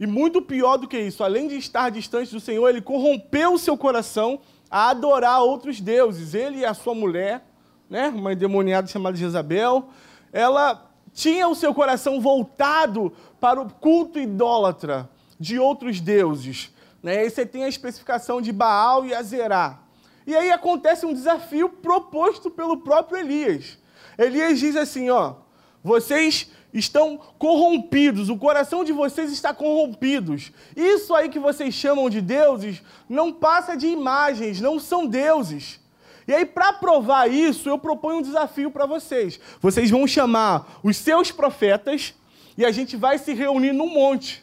E 0.00 0.04
muito 0.04 0.42
pior 0.42 0.78
do 0.78 0.88
que 0.88 0.98
isso, 0.98 1.22
além 1.22 1.46
de 1.46 1.54
estar 1.56 1.90
distante 1.90 2.32
do 2.32 2.40
Senhor, 2.40 2.68
ele 2.68 2.82
corrompeu 2.82 3.52
o 3.52 3.58
seu 3.58 3.78
coração 3.78 4.40
a 4.68 4.90
adorar 4.90 5.44
outros 5.44 5.80
deuses. 5.80 6.34
Ele 6.34 6.58
e 6.58 6.64
a 6.64 6.74
sua 6.74 6.92
mulher, 6.92 7.46
né, 7.88 8.08
uma 8.08 8.32
endemoniada 8.32 8.88
chamada 8.88 9.16
Jezabel, 9.16 9.90
ela 10.32 10.90
tinha 11.12 11.46
o 11.46 11.54
seu 11.54 11.72
coração 11.72 12.20
voltado 12.20 13.12
para 13.38 13.62
o 13.62 13.72
culto 13.72 14.18
idólatra 14.18 15.08
de 15.38 15.56
outros 15.56 16.00
deuses. 16.00 16.74
Né? 17.00 17.18
Aí 17.18 17.30
você 17.30 17.46
tem 17.46 17.62
a 17.62 17.68
especificação 17.68 18.42
de 18.42 18.50
Baal 18.50 19.06
e 19.06 19.14
Azerá. 19.14 19.78
E 20.26 20.34
aí 20.34 20.50
acontece 20.50 21.06
um 21.06 21.14
desafio 21.14 21.68
proposto 21.68 22.50
pelo 22.50 22.78
próprio 22.78 23.18
Elias. 23.18 23.78
Elias 24.18 24.58
diz 24.58 24.74
assim, 24.74 25.10
ó, 25.10 25.43
vocês 25.84 26.50
estão 26.72 27.20
corrompidos, 27.38 28.30
o 28.30 28.38
coração 28.38 28.82
de 28.82 28.92
vocês 28.92 29.30
está 29.30 29.52
corrompido. 29.52 30.34
Isso 30.74 31.14
aí 31.14 31.28
que 31.28 31.38
vocês 31.38 31.74
chamam 31.74 32.08
de 32.08 32.22
deuses 32.22 32.82
não 33.08 33.30
passa 33.30 33.76
de 33.76 33.86
imagens, 33.86 34.62
não 34.62 34.80
são 34.80 35.06
deuses. 35.06 35.78
E 36.26 36.32
aí, 36.32 36.46
para 36.46 36.72
provar 36.72 37.30
isso, 37.30 37.68
eu 37.68 37.78
proponho 37.78 38.18
um 38.18 38.22
desafio 38.22 38.70
para 38.70 38.86
vocês. 38.86 39.38
Vocês 39.60 39.90
vão 39.90 40.06
chamar 40.06 40.80
os 40.82 40.96
seus 40.96 41.30
profetas 41.30 42.14
e 42.56 42.64
a 42.64 42.70
gente 42.70 42.96
vai 42.96 43.18
se 43.18 43.34
reunir 43.34 43.72
num 43.72 43.92
monte. 43.92 44.42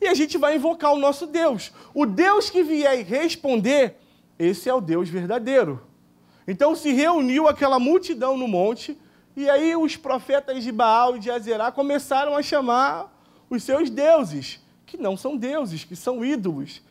E 0.00 0.08
a 0.08 0.14
gente 0.14 0.38
vai 0.38 0.56
invocar 0.56 0.94
o 0.94 0.98
nosso 0.98 1.26
Deus. 1.26 1.70
O 1.92 2.06
Deus 2.06 2.48
que 2.48 2.62
vier 2.62 3.04
responder, 3.04 3.96
esse 4.38 4.70
é 4.70 4.74
o 4.74 4.80
Deus 4.80 5.10
verdadeiro. 5.10 5.82
Então 6.46 6.74
se 6.74 6.92
reuniu 6.92 7.46
aquela 7.46 7.78
multidão 7.78 8.38
no 8.38 8.48
monte 8.48 8.96
e 9.38 9.48
aí 9.48 9.76
os 9.76 9.96
profetas 9.96 10.64
de 10.64 10.72
Baal 10.72 11.14
e 11.14 11.20
de 11.20 11.30
Azerá 11.30 11.70
começaram 11.70 12.34
a 12.34 12.42
chamar 12.42 13.16
os 13.48 13.62
seus 13.62 13.88
deuses, 13.88 14.58
que 14.84 14.96
não 14.96 15.16
são 15.16 15.36
deuses, 15.36 15.84
que 15.84 15.94
são 15.94 16.24
ídolos. 16.24 16.82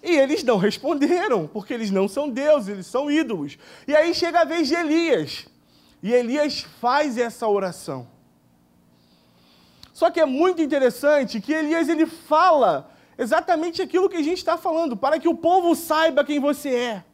E 0.00 0.12
eles 0.12 0.44
não 0.44 0.58
responderam, 0.58 1.48
porque 1.48 1.74
eles 1.74 1.90
não 1.90 2.06
são 2.06 2.28
deuses, 2.28 2.68
eles 2.68 2.86
são 2.86 3.10
ídolos. 3.10 3.58
E 3.84 3.96
aí 3.96 4.14
chega 4.14 4.42
a 4.42 4.44
vez 4.44 4.68
de 4.68 4.76
Elias. 4.76 5.48
E 6.00 6.12
Elias 6.12 6.60
faz 6.80 7.18
essa 7.18 7.48
oração. 7.48 8.06
Só 9.92 10.08
que 10.08 10.20
é 10.20 10.24
muito 10.24 10.62
interessante 10.62 11.40
que 11.40 11.52
Elias 11.52 11.88
ele 11.88 12.06
fala 12.06 12.92
exatamente 13.18 13.82
aquilo 13.82 14.08
que 14.08 14.18
a 14.18 14.22
gente 14.22 14.38
está 14.38 14.56
falando, 14.56 14.96
para 14.96 15.18
que 15.18 15.26
o 15.26 15.34
povo 15.34 15.74
saiba 15.74 16.24
quem 16.24 16.38
você 16.38 16.68
é 16.68 17.04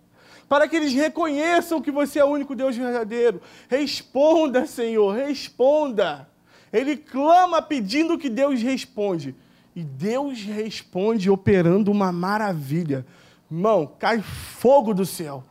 para 0.48 0.66
que 0.66 0.76
eles 0.76 0.94
reconheçam 0.94 1.80
que 1.80 1.90
você 1.90 2.18
é 2.18 2.24
o 2.24 2.28
único 2.28 2.54
Deus 2.54 2.76
verdadeiro. 2.76 3.40
Responda, 3.68 4.66
Senhor, 4.66 5.14
responda. 5.14 6.28
Ele 6.72 6.96
clama 6.96 7.60
pedindo 7.60 8.18
que 8.18 8.30
Deus 8.30 8.62
responde. 8.62 9.34
E 9.76 9.82
Deus 9.82 10.40
responde 10.40 11.30
operando 11.30 11.90
uma 11.90 12.10
maravilha. 12.10 13.06
Irmão, 13.50 13.92
cai 13.98 14.20
fogo 14.20 14.94
do 14.94 15.04
céu. 15.04 15.44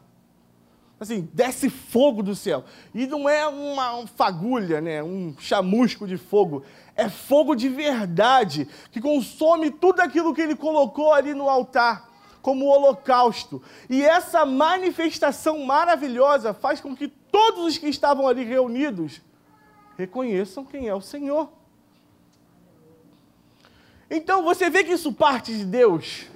Assim, 1.00 1.30
desce 1.32 1.70
fogo 1.70 2.24
do 2.24 2.36
céu. 2.36 2.66
E 2.94 3.06
não 3.06 3.30
é 3.30 3.48
uma 3.48 4.08
fagulha, 4.08 4.82
né? 4.82 5.04
um 5.04 5.36
chamusco 5.38 6.08
de 6.08 6.18
fogo. 6.18 6.64
É 6.96 7.08
fogo 7.08 7.56
de 7.56 7.70
verdade, 7.70 8.68
que 8.92 9.00
consome 9.00 9.70
tudo 9.70 10.00
aquilo 10.00 10.34
que 10.34 10.42
ele 10.42 10.56
colocou 10.56 11.14
ali 11.14 11.36
no 11.36 11.48
altar 11.48 12.17
como 12.48 12.68
holocausto. 12.68 13.62
E 13.90 14.02
essa 14.02 14.46
manifestação 14.46 15.66
maravilhosa 15.66 16.54
faz 16.54 16.80
com 16.80 16.96
que 16.96 17.10
todos 17.10 17.66
os 17.66 17.78
que 17.78 17.90
estavam 17.90 18.26
ali 18.26 18.46
reunidos 18.46 19.20
reconheçam 19.98 20.64
quem 20.64 20.88
é 20.88 20.96
o 20.96 21.02
Senhor. 21.02 21.50
Então 24.10 24.44
você 24.44 24.70
vê 24.70 24.82
que 24.86 24.94
isso 24.94 25.12
parte 25.12 25.52
de 25.58 25.66
Deus. 25.66 26.28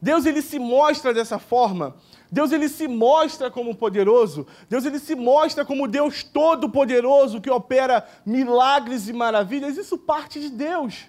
Deus 0.00 0.24
ele 0.24 0.40
se 0.40 0.60
mostra 0.60 1.12
dessa 1.12 1.40
forma. 1.40 1.96
Deus 2.30 2.52
ele 2.52 2.68
se 2.68 2.86
mostra 2.86 3.50
como 3.50 3.74
poderoso. 3.74 4.46
Deus 4.70 4.84
ele 4.84 5.00
se 5.00 5.16
mostra 5.16 5.64
como 5.64 5.88
Deus 5.88 6.22
todo 6.22 6.70
poderoso 6.70 7.40
que 7.40 7.50
opera 7.50 8.08
milagres 8.24 9.08
e 9.08 9.12
maravilhas. 9.12 9.76
Isso 9.76 9.98
parte 9.98 10.38
de 10.38 10.48
Deus. 10.48 11.06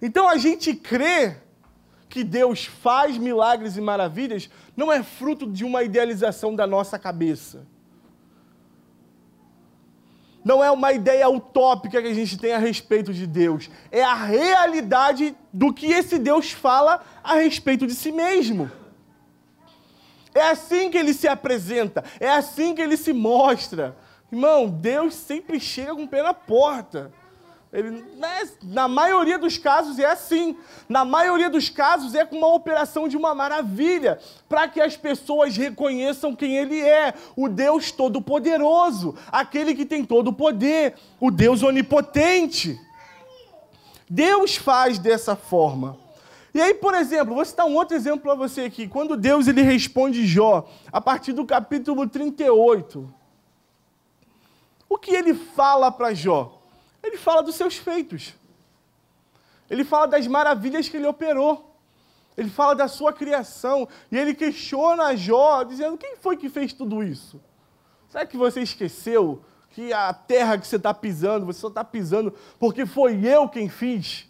Então 0.00 0.28
a 0.28 0.36
gente 0.36 0.74
crê 0.74 1.36
que 2.12 2.22
Deus 2.22 2.66
faz 2.66 3.16
milagres 3.16 3.78
e 3.78 3.80
maravilhas 3.80 4.50
não 4.76 4.92
é 4.92 5.02
fruto 5.02 5.50
de 5.50 5.64
uma 5.64 5.82
idealização 5.82 6.54
da 6.54 6.66
nossa 6.66 6.98
cabeça. 6.98 7.66
Não 10.44 10.62
é 10.62 10.70
uma 10.70 10.92
ideia 10.92 11.26
utópica 11.30 12.02
que 12.02 12.08
a 12.08 12.12
gente 12.12 12.36
tem 12.36 12.52
a 12.52 12.58
respeito 12.58 13.14
de 13.14 13.26
Deus. 13.26 13.70
É 13.90 14.04
a 14.04 14.12
realidade 14.12 15.34
do 15.50 15.72
que 15.72 15.86
esse 15.86 16.18
Deus 16.18 16.52
fala 16.52 17.02
a 17.24 17.36
respeito 17.36 17.86
de 17.86 17.94
si 17.94 18.12
mesmo. 18.12 18.70
É 20.34 20.50
assim 20.50 20.90
que 20.90 20.98
ele 20.98 21.14
se 21.14 21.26
apresenta, 21.26 22.04
é 22.20 22.28
assim 22.28 22.74
que 22.74 22.82
ele 22.82 22.98
se 22.98 23.14
mostra. 23.14 23.96
Irmão, 24.30 24.68
Deus 24.68 25.14
sempre 25.14 25.58
chega 25.58 25.94
com 25.94 26.04
o 26.04 26.08
pé 26.08 26.22
na 26.22 26.34
porta. 26.34 27.10
Ele, 27.72 28.04
né, 28.18 28.48
na 28.62 28.86
maioria 28.86 29.38
dos 29.38 29.56
casos 29.56 29.98
é 29.98 30.04
assim. 30.04 30.56
Na 30.86 31.06
maioria 31.06 31.48
dos 31.48 31.70
casos 31.70 32.14
é 32.14 32.22
com 32.22 32.36
uma 32.36 32.52
operação 32.52 33.08
de 33.08 33.16
uma 33.16 33.34
maravilha, 33.34 34.18
para 34.46 34.68
que 34.68 34.78
as 34.78 34.94
pessoas 34.94 35.56
reconheçam 35.56 36.36
quem 36.36 36.56
Ele 36.56 36.80
é, 36.80 37.14
o 37.34 37.48
Deus 37.48 37.90
Todo-Poderoso, 37.90 39.14
aquele 39.30 39.74
que 39.74 39.86
tem 39.86 40.04
todo 40.04 40.28
o 40.28 40.32
poder, 40.34 40.96
o 41.18 41.30
Deus 41.30 41.62
Onipotente. 41.62 42.78
Deus 44.08 44.56
faz 44.56 44.98
dessa 44.98 45.34
forma. 45.34 45.96
E 46.52 46.60
aí, 46.60 46.74
por 46.74 46.92
exemplo, 46.92 47.34
vou 47.34 47.44
citar 47.46 47.64
um 47.64 47.74
outro 47.74 47.96
exemplo 47.96 48.20
para 48.20 48.34
você 48.34 48.62
aqui. 48.62 48.86
Quando 48.86 49.16
Deus 49.16 49.48
ele 49.48 49.62
responde 49.62 50.26
Jó, 50.26 50.68
a 50.92 51.00
partir 51.00 51.32
do 51.32 51.46
capítulo 51.46 52.06
38, 52.06 53.10
o 54.86 54.98
que 54.98 55.14
ele 55.14 55.32
fala 55.32 55.90
para 55.90 56.12
Jó? 56.12 56.61
Ele 57.02 57.16
fala 57.16 57.42
dos 57.42 57.56
seus 57.56 57.76
feitos. 57.76 58.34
Ele 59.68 59.84
fala 59.84 60.06
das 60.06 60.26
maravilhas 60.26 60.88
que 60.88 60.96
ele 60.96 61.06
operou. 61.06 61.76
Ele 62.36 62.48
fala 62.48 62.74
da 62.74 62.88
sua 62.88 63.12
criação. 63.12 63.88
E 64.10 64.16
ele 64.16 64.34
questiona 64.34 65.16
Jó, 65.16 65.62
dizendo: 65.62 65.98
quem 65.98 66.16
foi 66.16 66.36
que 66.36 66.48
fez 66.48 66.72
tudo 66.72 67.02
isso? 67.02 67.40
Será 68.08 68.26
que 68.26 68.36
você 68.36 68.60
esqueceu 68.60 69.42
que 69.70 69.92
a 69.92 70.12
terra 70.12 70.58
que 70.58 70.66
você 70.66 70.76
está 70.76 70.92
pisando, 70.92 71.46
você 71.46 71.60
só 71.60 71.68
está 71.68 71.82
pisando 71.82 72.34
porque 72.58 72.84
foi 72.84 73.24
eu 73.26 73.48
quem 73.48 73.68
fiz? 73.68 74.26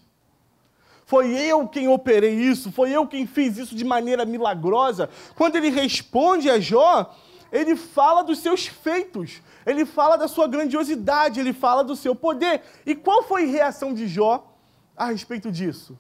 Foi 1.05 1.37
eu 1.37 1.67
quem 1.69 1.89
operei 1.89 2.35
isso, 2.35 2.71
foi 2.71 2.91
eu 2.91 3.07
quem 3.07 3.27
fiz 3.27 3.59
isso 3.59 3.75
de 3.75 3.85
maneira 3.85 4.25
milagrosa. 4.25 5.11
Quando 5.35 5.57
ele 5.57 5.69
responde 5.69 6.49
a 6.49 6.61
Jó, 6.61 7.15
ele 7.51 7.77
fala 7.77 8.23
dos 8.23 8.39
seus 8.39 8.67
feitos, 8.67 9.43
ele 9.65 9.85
fala 9.85 10.17
da 10.17 10.29
sua 10.29 10.47
grandiosidade, 10.49 11.41
ele 11.41 11.53
fala 11.53 11.83
do 11.83 11.97
seu 11.97 12.15
poder. 12.15 12.63
E 12.85 12.95
qual 12.95 13.23
foi 13.23 13.45
a 13.45 13.51
reação 13.51 13.95
de 13.95 14.07
Jó 14.09 14.53
a 14.97 15.07
respeito 15.07 15.51
disso? 15.51 15.99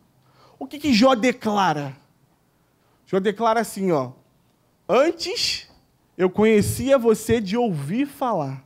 O 0.59 0.67
que, 0.67 0.79
que 0.79 0.93
Jó 0.93 1.15
declara? 1.15 1.97
Jó 3.07 3.19
declara 3.21 3.61
assim, 3.61 3.91
ó. 3.93 4.13
Antes 4.89 5.69
eu 6.17 6.29
conhecia 6.31 6.99
você 6.99 7.41
de 7.41 7.57
ouvir 7.57 8.07
falar. 8.07 8.65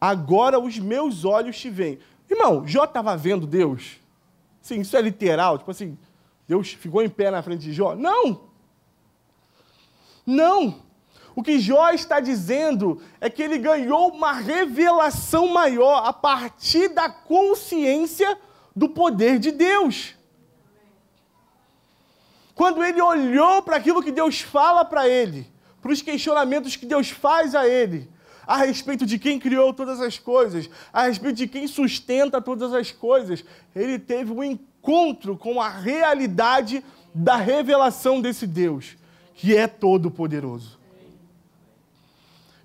Agora 0.00 0.58
os 0.58 0.78
meus 0.78 1.24
olhos 1.24 1.58
te 1.58 1.70
veem. 1.70 1.98
Irmão, 2.28 2.66
Jó 2.66 2.84
estava 2.84 3.16
vendo 3.16 3.46
Deus? 3.46 4.00
Sim, 4.60 4.80
isso 4.80 4.96
é 4.96 5.00
literal, 5.00 5.58
tipo 5.58 5.70
assim, 5.70 5.98
Deus 6.46 6.72
ficou 6.72 7.02
em 7.02 7.08
pé 7.08 7.30
na 7.30 7.42
frente 7.42 7.62
de 7.62 7.72
Jó? 7.72 7.94
Não! 7.94 8.48
Não! 10.24 10.82
O 11.34 11.42
que 11.42 11.58
Jó 11.58 11.90
está 11.90 12.20
dizendo 12.20 13.00
é 13.20 13.30
que 13.30 13.42
ele 13.42 13.58
ganhou 13.58 14.08
uma 14.08 14.32
revelação 14.32 15.48
maior 15.48 16.06
a 16.06 16.12
partir 16.12 16.88
da 16.88 17.08
consciência 17.08 18.38
do 18.74 18.88
poder 18.88 19.38
de 19.38 19.50
Deus. 19.50 20.14
Quando 22.54 22.84
ele 22.84 23.00
olhou 23.00 23.62
para 23.62 23.76
aquilo 23.76 24.02
que 24.02 24.12
Deus 24.12 24.40
fala 24.40 24.84
para 24.84 25.08
ele, 25.08 25.50
para 25.80 25.90
os 25.90 26.02
questionamentos 26.02 26.76
que 26.76 26.86
Deus 26.86 27.08
faz 27.10 27.54
a 27.54 27.66
ele, 27.66 28.10
a 28.46 28.56
respeito 28.56 29.06
de 29.06 29.18
quem 29.18 29.38
criou 29.38 29.72
todas 29.72 30.00
as 30.00 30.18
coisas, 30.18 30.68
a 30.92 31.04
respeito 31.04 31.36
de 31.36 31.48
quem 31.48 31.66
sustenta 31.66 32.40
todas 32.40 32.74
as 32.74 32.90
coisas, 32.90 33.44
ele 33.74 33.98
teve 33.98 34.32
um 34.32 34.44
encontro 34.44 35.36
com 35.36 35.60
a 35.60 35.68
realidade 35.68 36.84
da 37.14 37.36
revelação 37.36 38.20
desse 38.20 38.46
Deus, 38.46 38.96
que 39.34 39.56
é 39.56 39.66
todo-poderoso. 39.66 40.81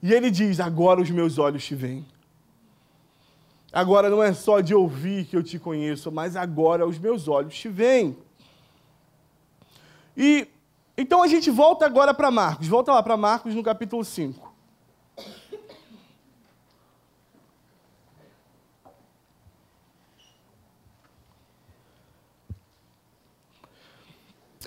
E 0.01 0.13
ele 0.13 0.29
diz: 0.29 0.59
Agora 0.59 1.01
os 1.01 1.09
meus 1.09 1.37
olhos 1.37 1.65
te 1.65 1.75
veem. 1.75 2.05
Agora 3.71 4.09
não 4.09 4.23
é 4.23 4.33
só 4.33 4.59
de 4.59 4.73
ouvir 4.73 5.25
que 5.25 5.35
eu 5.35 5.43
te 5.43 5.59
conheço, 5.59 6.11
mas 6.11 6.35
agora 6.35 6.87
os 6.87 6.97
meus 6.97 7.27
olhos 7.27 7.55
te 7.55 7.67
veem. 7.67 8.17
E 10.15 10.47
então 10.97 11.21
a 11.21 11.27
gente 11.27 11.51
volta 11.51 11.85
agora 11.85 12.13
para 12.13 12.31
Marcos. 12.31 12.67
Volta 12.67 12.91
lá 12.91 13.03
para 13.03 13.15
Marcos 13.15 13.53
no 13.53 13.61
capítulo 13.61 14.03
5. 14.03 14.55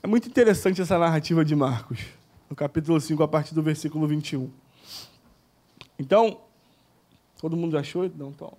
É 0.03 0.07
muito 0.07 0.29
interessante 0.29 0.81
essa 0.81 0.99
narrativa 0.99 1.45
de 1.45 1.55
Marcos, 1.55 2.01
no 2.49 2.57
capítulo 2.57 2.99
5, 2.99 3.23
a 3.23 3.29
partir 3.29 3.55
do 3.55 3.63
versículo 3.63 4.07
21. 4.07 4.51
Então, 6.01 6.39
todo 7.39 7.59
mundo 7.59 7.77
achou? 7.77 8.11
Não, 8.17 8.33
tá. 8.33 8.51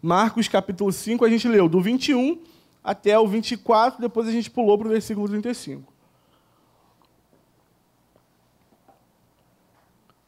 Marcos, 0.00 0.48
capítulo 0.48 0.90
5, 0.90 1.22
a 1.22 1.28
gente 1.28 1.46
leu 1.46 1.68
do 1.68 1.82
21 1.82 2.40
até 2.82 3.18
o 3.18 3.28
24, 3.28 4.00
depois 4.00 4.26
a 4.26 4.32
gente 4.32 4.50
pulou 4.50 4.78
para 4.78 4.86
o 4.86 4.90
versículo 4.90 5.28
35. 5.28 5.92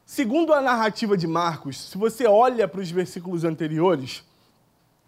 Segundo 0.05 0.53
a 0.53 0.61
narrativa 0.61 1.16
de 1.16 1.26
Marcos, 1.26 1.80
se 1.80 1.97
você 1.97 2.26
olha 2.26 2.68
para 2.68 2.83
os 2.83 2.91
versículos 2.91 3.43
anteriores, 3.43 4.22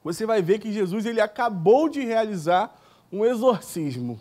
você 0.02 0.24
vai 0.24 0.40
ver 0.40 0.58
que 0.58 0.72
Jesus 0.72 1.04
ele 1.04 1.20
acabou 1.20 1.86
de 1.86 2.00
realizar 2.02 2.74
um 3.12 3.26
exorcismo. 3.26 4.18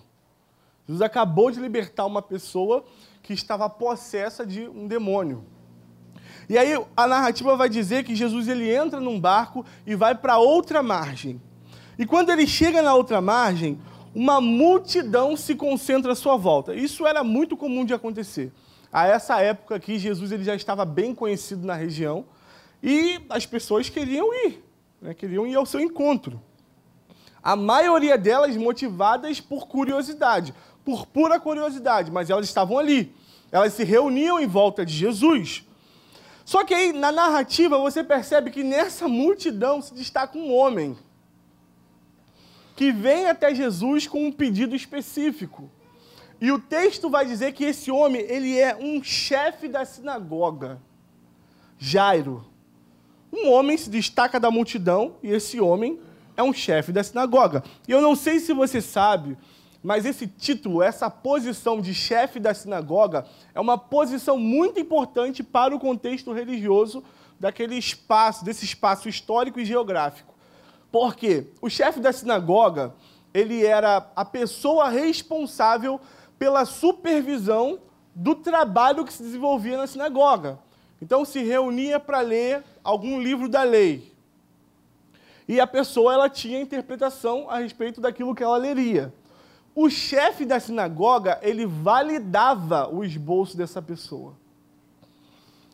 Jesus 0.86 1.02
acabou 1.02 1.50
de 1.50 1.62
libertar 1.62 2.06
uma 2.06 2.22
pessoa 2.22 2.84
que 3.22 3.32
estava 3.32 3.70
possessa 3.70 4.46
de 4.46 4.68
um 4.68 4.86
demônio. 4.86 5.46
E 6.50 6.58
aí 6.58 6.78
a 6.96 7.08
narrativa 7.08 7.56
vai 7.56 7.70
dizer 7.70 8.04
que 8.04 8.16
Jesus 8.16 8.48
ele 8.48 8.74
entra 8.74 9.00
num 9.00 9.20
barco 9.20 9.66
e 9.86 9.96
vai 9.96 10.16
para 10.16 10.38
outra 10.38 10.84
margem. 10.84 11.42
E 11.98 12.06
quando 12.06 12.30
ele 12.32 12.48
chega 12.48 12.82
na 12.82 12.94
outra 12.94 13.22
margem, 13.22 13.80
uma 14.14 14.40
multidão 14.42 15.36
se 15.36 15.56
concentra 15.56 16.12
à 16.12 16.16
sua 16.16 16.38
volta. 16.38 16.76
Isso 16.76 17.08
era 17.08 17.24
muito 17.24 17.58
comum 17.58 17.86
de 17.86 17.94
acontecer. 17.94 18.52
A 18.92 19.08
essa 19.08 19.42
época 19.42 19.76
aqui, 19.76 19.98
Jesus 19.98 20.32
ele 20.32 20.44
já 20.44 20.56
estava 20.56 20.86
bem 20.86 21.16
conhecido 21.16 21.66
na 21.66 21.74
região 21.74 22.26
e 22.82 23.20
as 23.30 23.46
pessoas 23.46 23.90
queriam 23.90 24.34
ir, 24.46 24.64
né? 25.02 25.14
queriam 25.14 25.48
ir 25.48 25.56
ao 25.56 25.66
seu 25.66 25.80
encontro. 25.80 26.40
A 27.42 27.56
maioria 27.56 28.18
delas 28.18 28.56
motivadas 28.56 29.42
por 29.42 29.68
curiosidade, 29.68 30.54
por 30.86 31.08
pura 31.08 31.40
curiosidade, 31.40 32.12
mas 32.12 32.30
elas 32.30 32.46
estavam 32.46 32.78
ali. 32.78 33.16
Elas 33.52 33.74
se 33.74 33.84
reuniam 33.84 34.40
em 34.40 34.48
volta 34.48 34.86
de 34.86 34.94
Jesus. 34.94 35.66
Só 36.46 36.64
que 36.64 36.74
aí, 36.74 36.92
na 36.92 37.12
narrativa, 37.12 37.78
você 37.78 38.04
percebe 38.04 38.52
que 38.52 38.64
nessa 38.64 39.08
multidão 39.08 39.82
se 39.82 39.94
destaca 39.94 40.38
um 40.38 40.54
homem 40.54 40.98
que 42.76 42.92
vem 42.92 43.28
até 43.28 43.54
Jesus 43.54 44.08
com 44.08 44.26
um 44.26 44.32
pedido 44.32 44.76
específico. 44.76 45.70
E 46.42 46.52
o 46.52 46.60
texto 46.60 47.10
vai 47.10 47.26
dizer 47.26 47.54
que 47.54 47.64
esse 47.64 47.90
homem, 47.90 48.22
ele 48.24 48.60
é 48.60 48.76
um 48.76 49.02
chefe 49.02 49.68
da 49.68 49.86
sinagoga, 49.86 50.82
Jairo. 51.78 52.46
Um 53.32 53.50
homem 53.50 53.78
se 53.78 53.90
destaca 53.90 54.40
da 54.40 54.52
multidão 54.52 55.16
e 55.24 55.30
esse 55.30 55.62
homem 55.62 56.00
é 56.36 56.44
um 56.44 56.54
chefe 56.54 56.92
da 56.92 57.04
sinagoga. 57.04 57.64
E 57.88 57.92
eu 57.92 58.02
não 58.02 58.16
sei 58.16 58.40
se 58.40 58.54
você 58.54 58.82
sabe, 58.82 59.38
mas 59.84 60.06
esse 60.06 60.26
título, 60.26 60.82
essa 60.82 61.10
posição 61.10 61.82
de 61.82 61.94
chefe 61.94 62.40
da 62.40 62.54
sinagoga, 62.54 63.26
é 63.54 63.60
uma 63.60 63.78
posição 63.78 64.38
muito 64.38 64.80
importante 64.80 65.44
para 65.44 65.76
o 65.76 65.80
contexto 65.80 66.32
religioso 66.32 67.04
daquele 67.38 67.76
espaço, 67.76 68.46
desse 68.46 68.64
espaço 68.64 69.10
histórico 69.10 69.60
e 69.60 69.66
geográfico. 69.66 70.34
Por 70.90 71.16
quê? 71.16 71.48
O 71.62 71.70
chefe 71.70 72.00
da 72.00 72.14
sinagoga, 72.14 72.96
ele 73.34 73.66
era 73.66 74.10
a 74.16 74.24
pessoa 74.24 74.90
responsável 74.90 76.00
pela 76.40 76.64
supervisão 76.64 77.80
do 78.16 78.36
trabalho 78.36 79.04
que 79.04 79.12
se 79.12 79.24
desenvolvia 79.24 79.78
na 79.78 79.88
sinagoga. 79.88 80.60
Então 81.02 81.26
se 81.26 81.44
reunia 81.44 82.00
para 82.00 82.22
ler 82.22 82.64
algum 82.84 83.22
livro 83.22 83.50
da 83.50 83.64
lei 83.64 84.14
e 85.48 85.60
a 85.60 85.68
pessoa 85.68 86.14
ela 86.14 86.30
tinha 86.30 86.60
interpretação 86.60 87.50
a 87.50 87.60
respeito 87.60 88.00
daquilo 88.00 88.34
que 88.34 88.44
ela 88.44 88.58
leria. 88.58 89.14
O 89.76 89.90
chefe 89.90 90.46
da 90.46 90.60
sinagoga, 90.60 91.40
ele 91.42 91.66
validava 91.66 92.88
o 92.94 93.04
esboço 93.04 93.58
dessa 93.58 93.82
pessoa. 93.82 94.36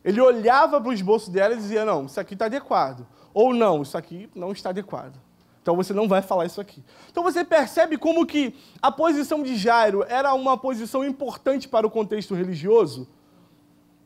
Ele 0.02 0.20
olhava 0.20 0.80
para 0.80 0.88
o 0.88 0.92
esboço 0.92 1.30
dela 1.30 1.54
e 1.54 1.58
dizia: 1.58 1.84
não, 1.84 2.06
isso 2.06 2.18
aqui 2.18 2.34
está 2.34 2.46
adequado. 2.46 3.06
Ou 3.34 3.52
não, 3.52 3.82
isso 3.82 3.96
aqui 3.98 4.28
não 4.34 4.52
está 4.52 4.70
adequado. 4.70 5.20
Então 5.62 5.76
você 5.76 5.92
não 5.92 6.08
vai 6.08 6.22
falar 6.22 6.46
isso 6.46 6.60
aqui. 6.60 6.82
Então 7.10 7.22
você 7.22 7.44
percebe 7.44 7.98
como 7.98 8.26
que 8.26 8.54
a 8.80 8.90
posição 8.90 9.42
de 9.42 9.56
Jairo 9.56 10.04
era 10.08 10.32
uma 10.32 10.56
posição 10.56 11.04
importante 11.04 11.68
para 11.68 11.86
o 11.86 11.90
contexto 11.90 12.34
religioso 12.34 13.08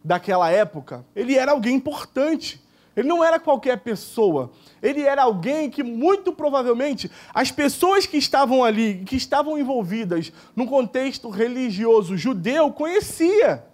daquela 0.03 0.51
época. 0.51 1.07
Ele 1.14 1.36
era 1.36 1.53
alguém 1.53 1.76
importante. 1.76 2.62
Ele 2.97 3.09
não 3.09 3.24
era 3.24 3.40
qualquer 3.40 3.78
pessoa. 3.78 4.53
Ele 4.82 5.03
era 5.03 5.22
alguém 5.22 5.68
que, 5.68 5.82
muito 5.82 6.32
provavelmente, 6.32 7.11
as 7.34 7.51
pessoas 7.51 8.07
que 8.07 8.16
estavam 8.16 8.62
ali, 8.62 9.03
que 9.05 9.16
estavam 9.16 9.59
envolvidas 9.59 10.32
no 10.55 10.66
contexto 10.66 11.28
religioso 11.28 12.16
judeu, 12.16 12.70
conhecia. 12.72 13.64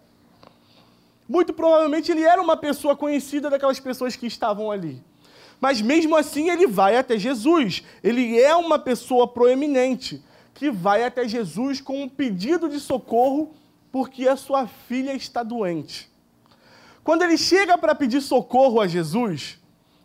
Muito 1.28 1.52
provavelmente 1.52 2.10
ele 2.10 2.22
era 2.22 2.42
uma 2.42 2.56
pessoa 2.56 2.96
conhecida 2.96 3.48
daquelas 3.48 3.78
pessoas 3.78 4.16
que 4.16 4.26
estavam 4.26 4.70
ali. 4.70 5.00
Mas 5.60 5.80
mesmo 5.80 6.16
assim 6.16 6.50
ele 6.50 6.66
vai 6.66 6.96
até 6.96 7.16
Jesus. 7.16 7.84
Ele 8.02 8.40
é 8.40 8.56
uma 8.56 8.80
pessoa 8.80 9.28
proeminente 9.28 10.24
que 10.54 10.70
vai 10.70 11.04
até 11.04 11.28
Jesus 11.28 11.80
com 11.80 12.02
um 12.02 12.08
pedido 12.08 12.68
de 12.68 12.80
socorro 12.80 13.54
porque 13.92 14.26
a 14.26 14.36
sua 14.36 14.66
filha 14.66 15.12
está 15.14 15.42
doente. 15.42 16.09
Quando 17.03 17.22
ele 17.22 17.36
chega 17.36 17.78
para 17.78 17.94
pedir 17.94 18.20
socorro 18.20 18.80
a 18.80 18.86
Jesus, 18.86 19.59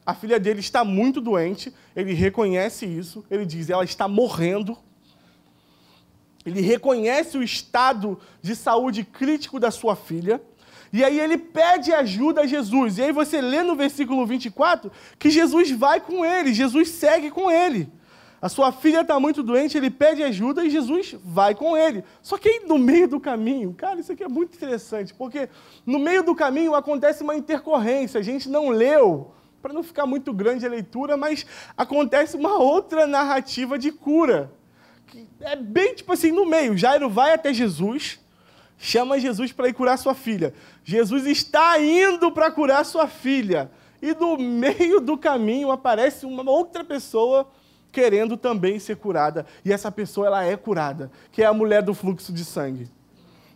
a 0.06 0.14
filha 0.14 0.40
dele 0.40 0.60
está 0.60 0.84
muito 0.84 1.20
doente, 1.20 1.74
ele 1.96 2.14
reconhece 2.14 2.86
isso, 2.86 3.26
ele 3.30 3.46
diz: 3.46 3.70
ela 3.70 3.84
está 3.84 4.08
morrendo. 4.08 4.78
Ele 6.46 6.62
reconhece 6.62 7.38
o 7.38 7.44
estado 7.44 8.20
de 8.40 8.56
saúde 8.56 9.04
crítico 9.04 9.60
da 9.60 9.72
sua 9.72 9.96
filha. 9.96 10.40
E 10.94 11.04
aí 11.04 11.20
ele 11.20 11.38
pede 11.38 11.92
ajuda 11.92 12.42
a 12.42 12.46
Jesus. 12.46 13.00
E 13.00 13.04
aí 13.04 13.12
você 13.12 13.42
lê 13.42 13.64
no 13.64 13.76
versículo 13.76 14.26
24 14.28 14.92
que 15.18 15.32
Jesus 15.32 15.72
vai 15.72 16.00
com 16.00 16.24
ele, 16.24 16.54
Jesus 16.54 16.90
segue 16.90 17.32
com 17.32 17.50
ele. 17.50 17.90
A 18.46 18.50
sua 18.50 18.72
filha 18.72 19.02
está 19.02 19.20
muito 19.20 19.42
doente, 19.42 19.76
ele 19.76 19.90
pede 19.90 20.22
ajuda 20.22 20.64
e 20.64 20.70
Jesus 20.70 21.16
vai 21.26 21.56
com 21.56 21.76
ele. 21.76 22.04
Só 22.22 22.38
que 22.38 22.48
aí 22.48 22.62
no 22.68 22.78
meio 22.78 23.08
do 23.08 23.20
caminho, 23.20 23.74
cara, 23.74 24.00
isso 24.00 24.12
aqui 24.12 24.24
é 24.24 24.28
muito 24.28 24.56
interessante, 24.56 25.16
porque 25.16 25.50
no 25.84 25.98
meio 25.98 26.22
do 26.22 26.36
caminho 26.36 26.76
acontece 26.76 27.24
uma 27.24 27.36
intercorrência. 27.36 28.20
A 28.20 28.24
gente 28.24 28.48
não 28.48 28.70
leu 28.70 29.34
para 29.64 29.74
não 29.74 29.82
ficar 29.82 30.06
muito 30.06 30.32
grande 30.32 30.64
a 30.64 30.70
leitura, 30.70 31.18
mas 31.18 31.44
acontece 31.76 32.38
uma 32.38 32.56
outra 32.60 33.08
narrativa 33.08 33.80
de 33.80 33.92
cura. 33.92 34.52
É 35.42 35.56
bem 35.56 35.96
tipo 35.96 36.14
assim, 36.14 36.32
no 36.32 36.46
meio. 36.46 36.78
Jairo 36.78 37.10
vai 37.10 37.34
até 37.34 37.52
Jesus, 37.52 38.20
chama 38.78 39.20
Jesus 39.20 39.52
para 39.52 39.70
ir 39.70 39.74
curar 39.74 39.98
sua 39.98 40.14
filha. 40.14 40.54
Jesus 40.84 41.26
está 41.26 41.80
indo 41.80 42.32
para 42.32 42.52
curar 42.52 42.86
sua 42.86 43.08
filha. 43.08 43.72
E 44.00 44.14
no 44.14 44.38
meio 44.38 45.02
do 45.02 45.18
caminho 45.18 45.72
aparece 45.72 46.28
uma 46.28 46.48
outra 46.48 46.84
pessoa 46.84 47.50
querendo 47.96 48.36
também 48.36 48.78
ser 48.78 48.98
curada. 48.98 49.46
E 49.64 49.72
essa 49.72 49.90
pessoa 49.90 50.28
ela 50.28 50.44
é 50.44 50.58
curada, 50.58 51.10
que 51.32 51.42
é 51.42 51.46
a 51.46 51.54
mulher 51.54 51.82
do 51.82 51.94
fluxo 51.94 52.34
de 52.34 52.44
sangue. 52.44 52.92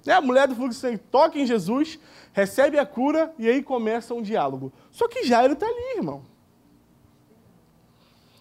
É, 0.07 0.13
a 0.13 0.21
mulher 0.21 0.47
do 0.47 0.55
fluxo 0.55 0.75
de 0.75 0.79
sangue 0.79 0.97
toca 0.97 1.37
em 1.37 1.45
Jesus, 1.45 1.99
recebe 2.31 2.79
a 2.79 2.85
cura 2.85 3.33
e 3.37 3.49
aí 3.49 3.61
começa 3.61 4.13
um 4.13 4.21
diálogo. 4.21 4.71
Só 4.91 5.09
que 5.09 5.25
Jairo 5.25 5.53
está 5.53 5.65
ali, 5.65 5.97
irmão. 5.97 6.23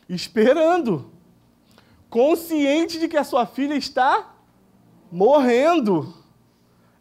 Esperando. 0.09 1.11
Consciente 2.09 3.01
de 3.01 3.09
que 3.09 3.17
a 3.17 3.25
sua 3.25 3.45
filha 3.45 3.75
está 3.75 4.35
morrendo. 5.11 6.15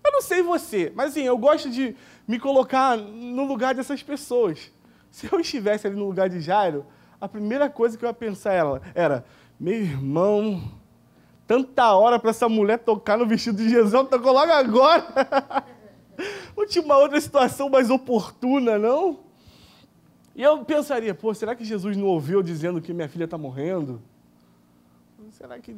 Eu 0.04 0.12
não 0.12 0.22
sei 0.24 0.42
você, 0.42 0.92
mas 0.96 1.12
assim, 1.12 1.22
eu 1.22 1.38
gosto 1.38 1.70
de 1.70 1.96
me 2.28 2.40
colocar 2.40 2.98
no 2.98 3.46
lugar 3.46 3.76
dessas 3.76 4.02
pessoas. 4.02 4.72
Se 5.12 5.32
eu 5.32 5.40
estivesse 5.40 5.86
ali 5.86 5.96
no 5.96 6.08
lugar 6.08 6.30
de 6.30 6.42
Jairo, 6.42 6.84
a 7.20 7.28
primeira 7.28 7.70
coisa 7.70 7.98
que 7.98 8.06
eu 8.06 8.10
ia 8.10 8.14
pensar 8.14 8.54
era, 8.54 8.82
era 8.94 9.26
meu 9.60 9.74
irmão, 9.74 10.72
tanta 11.48 11.94
hora 11.94 12.20
para 12.20 12.30
essa 12.30 12.48
mulher 12.48 12.80
tocar 12.80 13.18
no 13.18 13.26
vestido 13.26 13.58
de 13.58 13.70
Jesus, 13.70 13.94
ela 13.94 14.06
tocou 14.06 14.34
logo 14.34 14.52
agora. 14.52 15.66
não 16.56 16.68
tinha 16.68 16.84
uma 16.84 16.98
outra 16.98 17.20
situação 17.20 17.70
mais 17.70 17.90
oportuna, 17.90 18.78
não? 18.78 19.20
E 20.36 20.44
eu 20.44 20.64
pensaria, 20.64 21.16
pô, 21.16 21.34
será 21.34 21.56
que 21.56 21.66
Jesus 21.66 21.98
não 21.98 22.06
ouviu 22.06 22.44
dizendo 22.44 22.80
que 22.80 22.94
minha 22.94 23.10
filha 23.10 23.26
está 23.26 23.38
morrendo? 23.38 24.02
Será 25.32 25.58
que. 25.60 25.76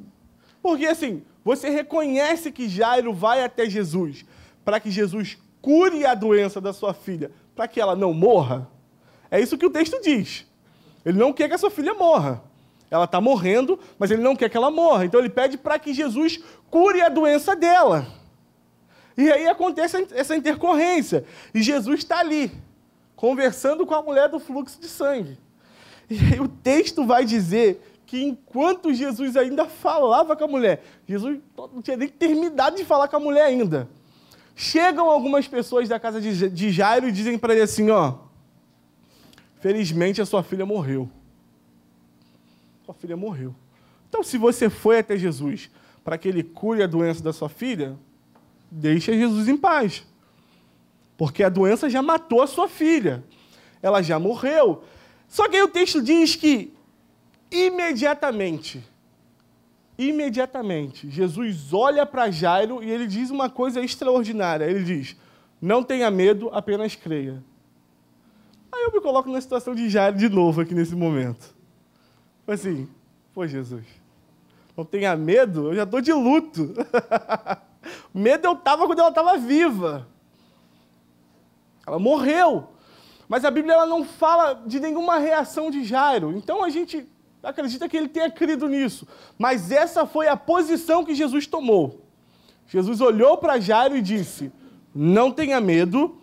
Porque 0.62 0.86
assim, 0.86 1.24
você 1.44 1.70
reconhece 1.70 2.52
que 2.52 2.68
Jairo 2.68 3.14
vai 3.14 3.44
até 3.44 3.70
Jesus 3.70 4.26
para 4.66 4.80
que 4.80 4.92
Jesus 4.92 5.38
cure 5.62 6.06
a 6.06 6.14
doença 6.14 6.60
da 6.60 6.74
sua 6.74 6.94
filha, 6.94 7.32
para 7.56 7.68
que 7.68 7.80
ela 7.80 7.96
não 7.96 8.14
morra? 8.14 8.70
É 9.32 9.40
isso 9.40 9.58
que 9.58 9.66
o 9.66 9.70
texto 9.70 10.02
diz. 10.02 10.49
Ele 11.06 11.18
não 11.18 11.34
quer 11.34 11.48
que 11.48 11.56
a 11.56 11.58
sua 11.58 11.72
filha 11.72 11.94
morra. 11.94 12.44
Ela 12.92 13.06
está 13.06 13.22
morrendo, 13.22 13.80
mas 13.98 14.10
ele 14.10 14.22
não 14.22 14.36
quer 14.36 14.50
que 14.50 14.58
ela 14.58 14.72
morra. 14.72 15.06
Então 15.06 15.20
ele 15.20 15.30
pede 15.30 15.58
para 15.58 15.78
que 15.78 15.94
Jesus 15.94 16.40
cure 16.70 17.02
a 17.02 17.10
doença 17.10 17.56
dela. 17.56 18.08
E 19.18 19.32
aí 19.32 19.48
acontece 19.48 20.08
essa 20.12 20.36
intercorrência. 20.36 21.26
E 21.54 21.62
Jesus 21.62 22.00
está 22.00 22.20
ali, 22.20 22.52
conversando 23.16 23.86
com 23.86 23.94
a 23.94 24.02
mulher 24.02 24.30
do 24.30 24.40
fluxo 24.40 24.80
de 24.80 24.88
sangue. 24.88 25.38
E 26.10 26.18
aí 26.18 26.40
o 26.40 26.48
texto 26.48 27.06
vai 27.06 27.26
dizer 27.26 27.86
que 28.06 28.24
enquanto 28.24 28.92
Jesus 28.92 29.38
ainda 29.38 29.66
falava 29.66 30.36
com 30.36 30.44
a 30.44 30.48
mulher, 30.48 30.84
Jesus 31.08 31.40
não 31.56 31.82
tinha 31.82 31.96
nem 31.96 32.08
terminado 32.08 32.76
de 32.76 32.84
falar 32.84 33.08
com 33.08 33.18
a 33.18 33.20
mulher 33.20 33.44
ainda. 33.44 33.88
Chegam 34.56 35.10
algumas 35.10 35.48
pessoas 35.48 35.88
da 35.88 36.00
casa 36.00 36.20
de 36.20 36.72
Jairo 36.72 37.08
e 37.08 37.12
dizem 37.12 37.38
para 37.38 37.54
ele 37.54 37.62
assim: 37.62 37.92
ó, 37.92 38.16
felizmente 39.60 40.22
a 40.22 40.26
sua 40.26 40.44
filha 40.44 40.66
morreu 40.66 41.10
sua 42.90 42.94
filha 42.96 43.16
morreu. 43.16 43.54
Então, 44.08 44.24
se 44.24 44.36
você 44.36 44.68
foi 44.68 44.98
até 44.98 45.16
Jesus 45.16 45.70
para 46.04 46.18
que 46.18 46.28
ele 46.28 46.42
cure 46.42 46.82
a 46.82 46.88
doença 46.88 47.22
da 47.22 47.32
sua 47.32 47.48
filha, 47.48 47.96
deixe 48.72 49.16
Jesus 49.16 49.48
em 49.48 49.56
paz. 49.56 50.04
Porque 51.16 51.44
a 51.44 51.50
doença 51.50 51.88
já 51.88 52.02
matou 52.02 52.42
a 52.42 52.48
sua 52.48 52.68
filha. 52.68 53.24
Ela 53.80 54.02
já 54.02 54.18
morreu. 54.18 54.84
Só 55.28 55.48
que 55.48 55.58
aí 55.58 55.62
o 55.62 55.68
texto 55.68 56.02
diz 56.02 56.36
que 56.36 56.74
imediatamente, 57.52 58.84
imediatamente, 59.96 61.12
Jesus 61.12 61.72
olha 61.72 62.08
para 62.08 62.32
Jairo 62.32 62.84
e 62.84 62.90
ele 62.90 63.06
diz 63.06 63.30
uma 63.30 63.52
coisa 63.52 63.82
extraordinária. 63.82 64.66
Ele 64.66 64.84
diz: 64.84 65.16
Não 65.62 65.84
tenha 65.84 66.10
medo, 66.10 66.50
apenas 66.52 66.96
creia. 66.96 67.44
Aí 68.72 68.84
eu 68.84 68.92
me 68.92 69.02
coloco 69.02 69.30
na 69.30 69.42
situação 69.42 69.76
de 69.76 69.90
Jairo 69.90 70.18
de 70.18 70.30
novo 70.30 70.62
aqui 70.62 70.74
nesse 70.74 70.96
momento 70.96 71.60
assim, 72.52 72.88
pô, 73.34 73.46
Jesus, 73.46 73.86
não 74.76 74.86
tenha 74.86 75.16
medo, 75.16 75.68
eu 75.68 75.76
já 75.76 75.84
estou 75.84 76.02
de 76.02 76.14
luto. 76.14 76.74
medo 78.14 78.48
eu 78.48 78.54
estava 78.54 78.86
quando 78.86 79.00
ela 79.00 79.10
estava 79.10 79.38
viva. 79.38 80.08
Ela 81.86 82.00
morreu. 82.00 82.70
Mas 83.28 83.46
a 83.46 83.52
Bíblia 83.52 83.74
ela 83.74 83.86
não 83.86 84.04
fala 84.04 84.54
de 84.66 84.80
nenhuma 84.80 85.18
reação 85.18 85.70
de 85.70 85.84
Jairo. 85.84 86.32
Então 86.36 86.64
a 86.64 86.70
gente 86.70 87.08
acredita 87.44 87.88
que 87.88 87.98
ele 87.98 88.08
tenha 88.08 88.32
crido 88.32 88.68
nisso. 88.68 89.08
Mas 89.38 89.72
essa 89.72 90.06
foi 90.06 90.28
a 90.28 90.38
posição 90.38 91.06
que 91.06 91.14
Jesus 91.14 91.46
tomou. 91.46 92.06
Jesus 92.68 93.02
olhou 93.02 93.38
para 93.38 93.60
Jairo 93.60 93.98
e 93.98 94.02
disse: 94.02 94.52
Não 94.94 95.32
tenha 95.32 95.60
medo, 95.60 96.18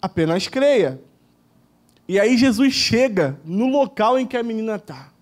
apenas 0.00 0.46
creia. 0.46 1.02
E 2.08 2.18
aí 2.18 2.38
Jesus 2.38 2.72
chega 2.72 3.38
no 3.44 3.68
local 3.68 4.18
em 4.18 4.26
que 4.26 4.36
a 4.36 4.42
menina 4.42 4.76
está 4.76 5.12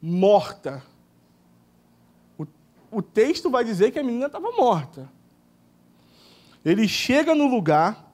morta. 0.00 0.82
O, 2.38 2.46
o 2.90 3.00
texto 3.00 3.48
vai 3.48 3.64
dizer 3.64 3.90
que 3.90 3.98
a 3.98 4.02
menina 4.02 4.26
estava 4.26 4.52
morta. 4.52 5.08
Ele 6.62 6.86
chega 6.86 7.34
no 7.34 7.46
lugar 7.46 8.12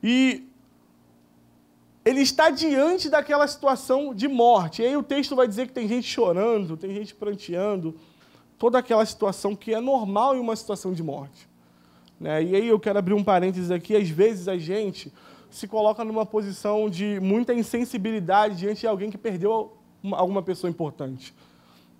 e 0.00 0.48
ele 2.04 2.20
está 2.20 2.48
diante 2.50 3.08
daquela 3.08 3.46
situação 3.48 4.14
de 4.14 4.28
morte. 4.28 4.82
E 4.82 4.86
aí 4.86 4.96
o 4.96 5.02
texto 5.02 5.34
vai 5.34 5.48
dizer 5.48 5.66
que 5.66 5.72
tem 5.72 5.88
gente 5.88 6.06
chorando, 6.06 6.76
tem 6.76 6.94
gente 6.94 7.12
pranteando, 7.12 7.98
toda 8.56 8.78
aquela 8.78 9.04
situação 9.04 9.56
que 9.56 9.74
é 9.74 9.80
normal 9.80 10.36
em 10.36 10.40
uma 10.40 10.54
situação 10.54 10.92
de 10.92 11.02
morte. 11.02 11.48
Né? 12.20 12.42
E 12.42 12.54
aí 12.54 12.68
eu 12.68 12.78
quero 12.78 13.00
abrir 13.00 13.14
um 13.14 13.24
parênteses 13.24 13.72
aqui, 13.72 13.96
às 13.96 14.08
vezes 14.08 14.46
a 14.46 14.56
gente 14.56 15.12
se 15.52 15.68
coloca 15.68 16.02
numa 16.02 16.24
posição 16.24 16.88
de 16.88 17.20
muita 17.20 17.52
insensibilidade 17.52 18.56
diante 18.56 18.80
de 18.80 18.86
alguém 18.86 19.10
que 19.10 19.18
perdeu 19.18 19.76
uma, 20.02 20.16
alguma 20.16 20.42
pessoa 20.42 20.70
importante. 20.70 21.34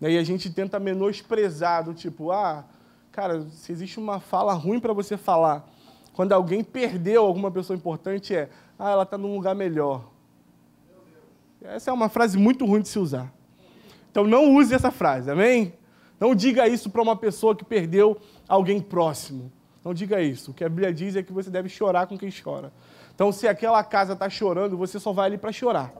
E 0.01 0.19
a 0.19 0.25
gente 0.25 0.51
tenta 0.51 0.81
menosprezar, 0.81 1.85
do 1.85 1.93
tipo, 1.93 2.33
ah, 2.33 2.65
cara, 3.13 3.47
se 3.51 3.71
existe 3.71 4.01
uma 4.01 4.19
fala 4.19 4.55
ruim 4.55 4.81
para 4.81 4.95
você 4.95 5.19
falar, 5.19 5.71
quando 6.15 6.33
alguém 6.33 6.65
perdeu 6.65 7.25
alguma 7.25 7.51
pessoa 7.51 7.77
importante, 7.77 8.35
é, 8.35 8.49
ah, 8.79 8.91
ela 8.91 9.03
está 9.03 9.19
num 9.19 9.35
lugar 9.35 9.55
melhor. 9.55 10.07
Essa 11.61 11.91
é 11.91 11.95
uma 11.95 12.09
frase 12.09 12.39
muito 12.39 12.65
ruim 12.65 12.81
de 12.81 12.89
se 12.89 12.99
usar. 12.99 13.33
Então 14.11 14.25
não 14.25 14.57
use 14.57 14.75
essa 14.75 14.91
frase, 14.91 15.31
amém? 15.31 15.75
Não 16.19 16.35
diga 16.35 16.67
isso 16.67 16.89
para 16.89 17.03
uma 17.03 17.17
pessoa 17.17 17.55
que 17.55 17.65
perdeu 17.65 18.17
alguém 18.49 18.81
próximo. 18.81 19.53
Não 19.85 19.93
diga 19.93 20.23
isso. 20.23 20.53
O 20.53 20.55
que 20.55 20.65
a 20.65 20.69
Bíblia 20.69 20.93
diz 20.93 21.17
é 21.17 21.23
que 21.23 21.33
você 21.33 21.51
deve 21.51 21.69
chorar 21.69 22.07
com 22.07 22.17
quem 22.17 22.31
chora. 22.31 22.73
Então, 23.15 23.31
se 23.31 23.47
aquela 23.47 23.83
casa 23.85 24.15
está 24.15 24.29
chorando, 24.29 24.77
você 24.77 24.99
só 24.99 25.13
vai 25.13 25.27
ali 25.27 25.39
para 25.39 25.53
chorar 25.53 25.93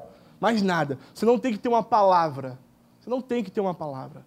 mais 0.43 0.61
nada. 0.61 0.99
Você 1.15 1.25
não 1.25 1.39
tem 1.39 1.53
que 1.53 1.59
ter 1.61 1.69
uma 1.69 1.85
palavra. 1.85 2.59
Você 2.99 3.09
não 3.09 3.21
tem 3.21 3.45
que 3.45 3.51
ter 3.51 3.61
uma 3.61 3.73
palavra. 3.73 4.27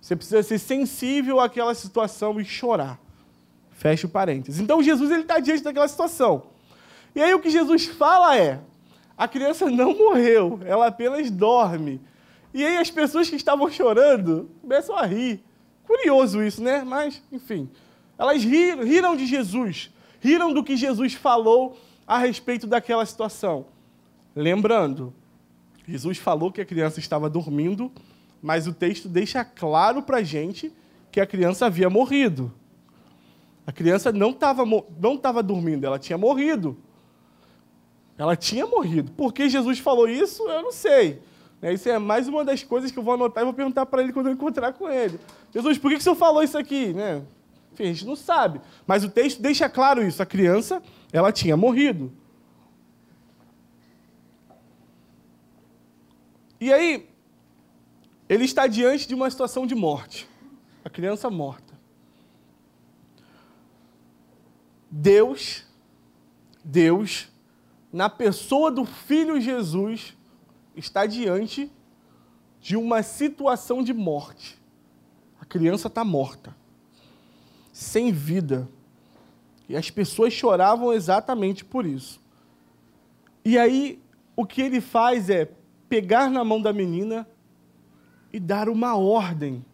Você 0.00 0.16
precisa 0.16 0.42
ser 0.42 0.58
sensível 0.58 1.38
àquela 1.40 1.74
situação 1.74 2.40
e 2.40 2.44
chorar. 2.44 2.98
Fecha 3.70 4.06
o 4.06 4.10
parênteses. 4.10 4.62
Então 4.62 4.82
Jesus 4.82 5.10
está 5.10 5.38
diante 5.38 5.62
daquela 5.62 5.86
situação. 5.86 6.44
E 7.14 7.20
aí 7.20 7.34
o 7.34 7.40
que 7.40 7.50
Jesus 7.50 7.84
fala 7.84 8.34
é: 8.34 8.60
a 9.14 9.28
criança 9.28 9.68
não 9.68 9.94
morreu, 9.94 10.58
ela 10.64 10.86
apenas 10.86 11.30
dorme. 11.30 12.00
E 12.54 12.64
aí 12.64 12.78
as 12.78 12.90
pessoas 12.90 13.28
que 13.28 13.36
estavam 13.36 13.70
chorando 13.70 14.50
começam 14.62 14.96
a 14.96 15.04
rir. 15.04 15.44
Curioso 15.86 16.42
isso, 16.42 16.62
né? 16.62 16.82
Mas, 16.82 17.22
enfim. 17.30 17.68
Elas 18.16 18.42
riram, 18.42 18.84
riram 18.84 19.16
de 19.16 19.26
Jesus, 19.26 19.90
riram 20.20 20.52
do 20.52 20.62
que 20.62 20.76
Jesus 20.76 21.14
falou 21.14 21.78
a 22.06 22.18
respeito 22.18 22.66
daquela 22.66 23.04
situação. 23.04 23.66
Lembrando, 24.34 25.12
Jesus 25.86 26.18
falou 26.18 26.52
que 26.52 26.60
a 26.60 26.64
criança 26.64 27.00
estava 27.00 27.28
dormindo, 27.28 27.90
mas 28.40 28.66
o 28.66 28.72
texto 28.72 29.08
deixa 29.08 29.44
claro 29.44 30.02
para 30.02 30.18
a 30.18 30.22
gente 30.22 30.72
que 31.10 31.20
a 31.20 31.26
criança 31.26 31.66
havia 31.66 31.90
morrido. 31.90 32.52
A 33.66 33.72
criança 33.72 34.12
não 34.12 34.30
estava 34.30 34.64
não 34.98 35.16
tava 35.16 35.42
dormindo, 35.42 35.84
ela 35.84 35.98
tinha 35.98 36.16
morrido. 36.16 36.76
Ela 38.16 38.36
tinha 38.36 38.66
morrido. 38.66 39.12
Por 39.12 39.32
que 39.32 39.48
Jesus 39.48 39.78
falou 39.78 40.08
isso? 40.08 40.42
Eu 40.48 40.62
não 40.62 40.72
sei. 40.72 41.22
Né, 41.60 41.74
isso 41.74 41.88
é 41.88 41.98
mais 41.98 42.28
uma 42.28 42.44
das 42.44 42.62
coisas 42.62 42.90
que 42.90 42.98
eu 42.98 43.02
vou 43.02 43.14
anotar 43.14 43.42
e 43.42 43.44
vou 43.44 43.54
perguntar 43.54 43.86
para 43.86 44.02
ele 44.02 44.12
quando 44.12 44.26
eu 44.26 44.32
encontrar 44.32 44.72
com 44.72 44.88
ele. 44.88 45.18
Jesus, 45.52 45.78
por 45.78 45.90
que 45.90 45.96
o 45.96 46.00
senhor 46.00 46.16
falou 46.16 46.42
isso 46.42 46.56
aqui? 46.56 46.92
Né? 46.92 47.22
A 47.82 47.86
gente 47.86 48.04
não 48.04 48.16
sabe. 48.16 48.60
Mas 48.86 49.04
o 49.04 49.08
texto 49.08 49.40
deixa 49.40 49.68
claro 49.68 50.06
isso. 50.06 50.22
A 50.22 50.26
criança, 50.26 50.82
ela 51.12 51.32
tinha 51.32 51.56
morrido. 51.56 52.12
E 56.60 56.72
aí, 56.72 57.08
ele 58.28 58.44
está 58.44 58.66
diante 58.66 59.08
de 59.08 59.14
uma 59.14 59.30
situação 59.30 59.66
de 59.66 59.74
morte. 59.74 60.28
A 60.84 60.90
criança 60.90 61.30
morta. 61.30 61.78
Deus, 64.90 65.64
Deus 66.64 67.30
na 67.92 68.08
pessoa 68.08 68.70
do 68.70 68.84
Filho 68.84 69.40
Jesus, 69.40 70.16
está 70.76 71.06
diante 71.06 71.70
de 72.60 72.76
uma 72.76 73.02
situação 73.02 73.82
de 73.82 73.92
morte. 73.92 74.58
A 75.40 75.44
criança 75.44 75.88
está 75.88 76.04
morta, 76.04 76.54
sem 77.80 78.12
vida. 78.12 78.68
E 79.66 79.74
as 79.74 79.90
pessoas 79.90 80.34
choravam 80.34 80.92
exatamente 80.92 81.64
por 81.64 81.86
isso. 81.86 82.20
E 83.42 83.56
aí, 83.56 83.98
o 84.36 84.44
que 84.44 84.60
ele 84.60 84.82
faz 84.82 85.30
é 85.30 85.48
pegar 85.88 86.28
na 86.28 86.44
mão 86.44 86.60
da 86.60 86.74
menina 86.74 87.26
e 88.30 88.38
dar 88.38 88.68
uma 88.68 88.96
ordem. 88.96 89.64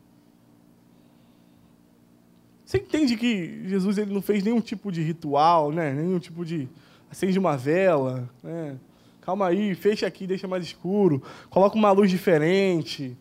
Você 2.64 2.78
entende 2.78 3.16
que 3.16 3.68
Jesus 3.68 3.98
ele 3.98 4.14
não 4.14 4.22
fez 4.22 4.44
nenhum 4.44 4.60
tipo 4.60 4.92
de 4.92 5.02
ritual, 5.02 5.72
né? 5.72 5.92
nenhum 5.92 6.20
tipo 6.20 6.44
de 6.44 6.68
acende 7.10 7.38
uma 7.38 7.56
vela, 7.56 8.30
né? 8.42 8.78
calma 9.20 9.48
aí, 9.48 9.74
fecha 9.74 10.06
aqui, 10.06 10.26
deixa 10.26 10.46
mais 10.46 10.64
escuro, 10.64 11.22
coloca 11.50 11.76
uma 11.76 11.90
luz 11.90 12.08
diferente, 12.10 13.16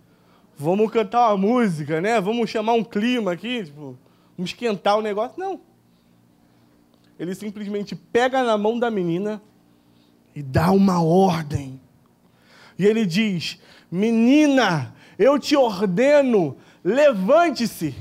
vamos 0.56 0.92
cantar 0.92 1.30
uma 1.30 1.38
música, 1.38 2.00
né? 2.00 2.22
Vamos 2.22 2.50
chamar 2.50 2.74
um 2.74 2.84
clima 2.84 3.32
aqui, 3.32 3.66
tipo, 3.66 3.98
esquentar 4.44 4.98
o 4.98 5.02
negócio. 5.02 5.40
Não. 5.40 5.60
Ele 7.18 7.34
simplesmente 7.34 7.96
pega 7.96 8.44
na 8.44 8.58
mão 8.58 8.78
da 8.78 8.92
menina 8.92 9.42
e 10.36 10.44
dá 10.44 10.72
uma 10.72 11.02
ordem. 11.02 11.80
E 12.78 12.86
ele 12.86 13.06
diz: 13.06 13.60
Menina, 13.90 14.94
eu 15.18 15.40
te 15.40 15.56
ordeno, 15.56 16.58
levante-se. 16.84 17.96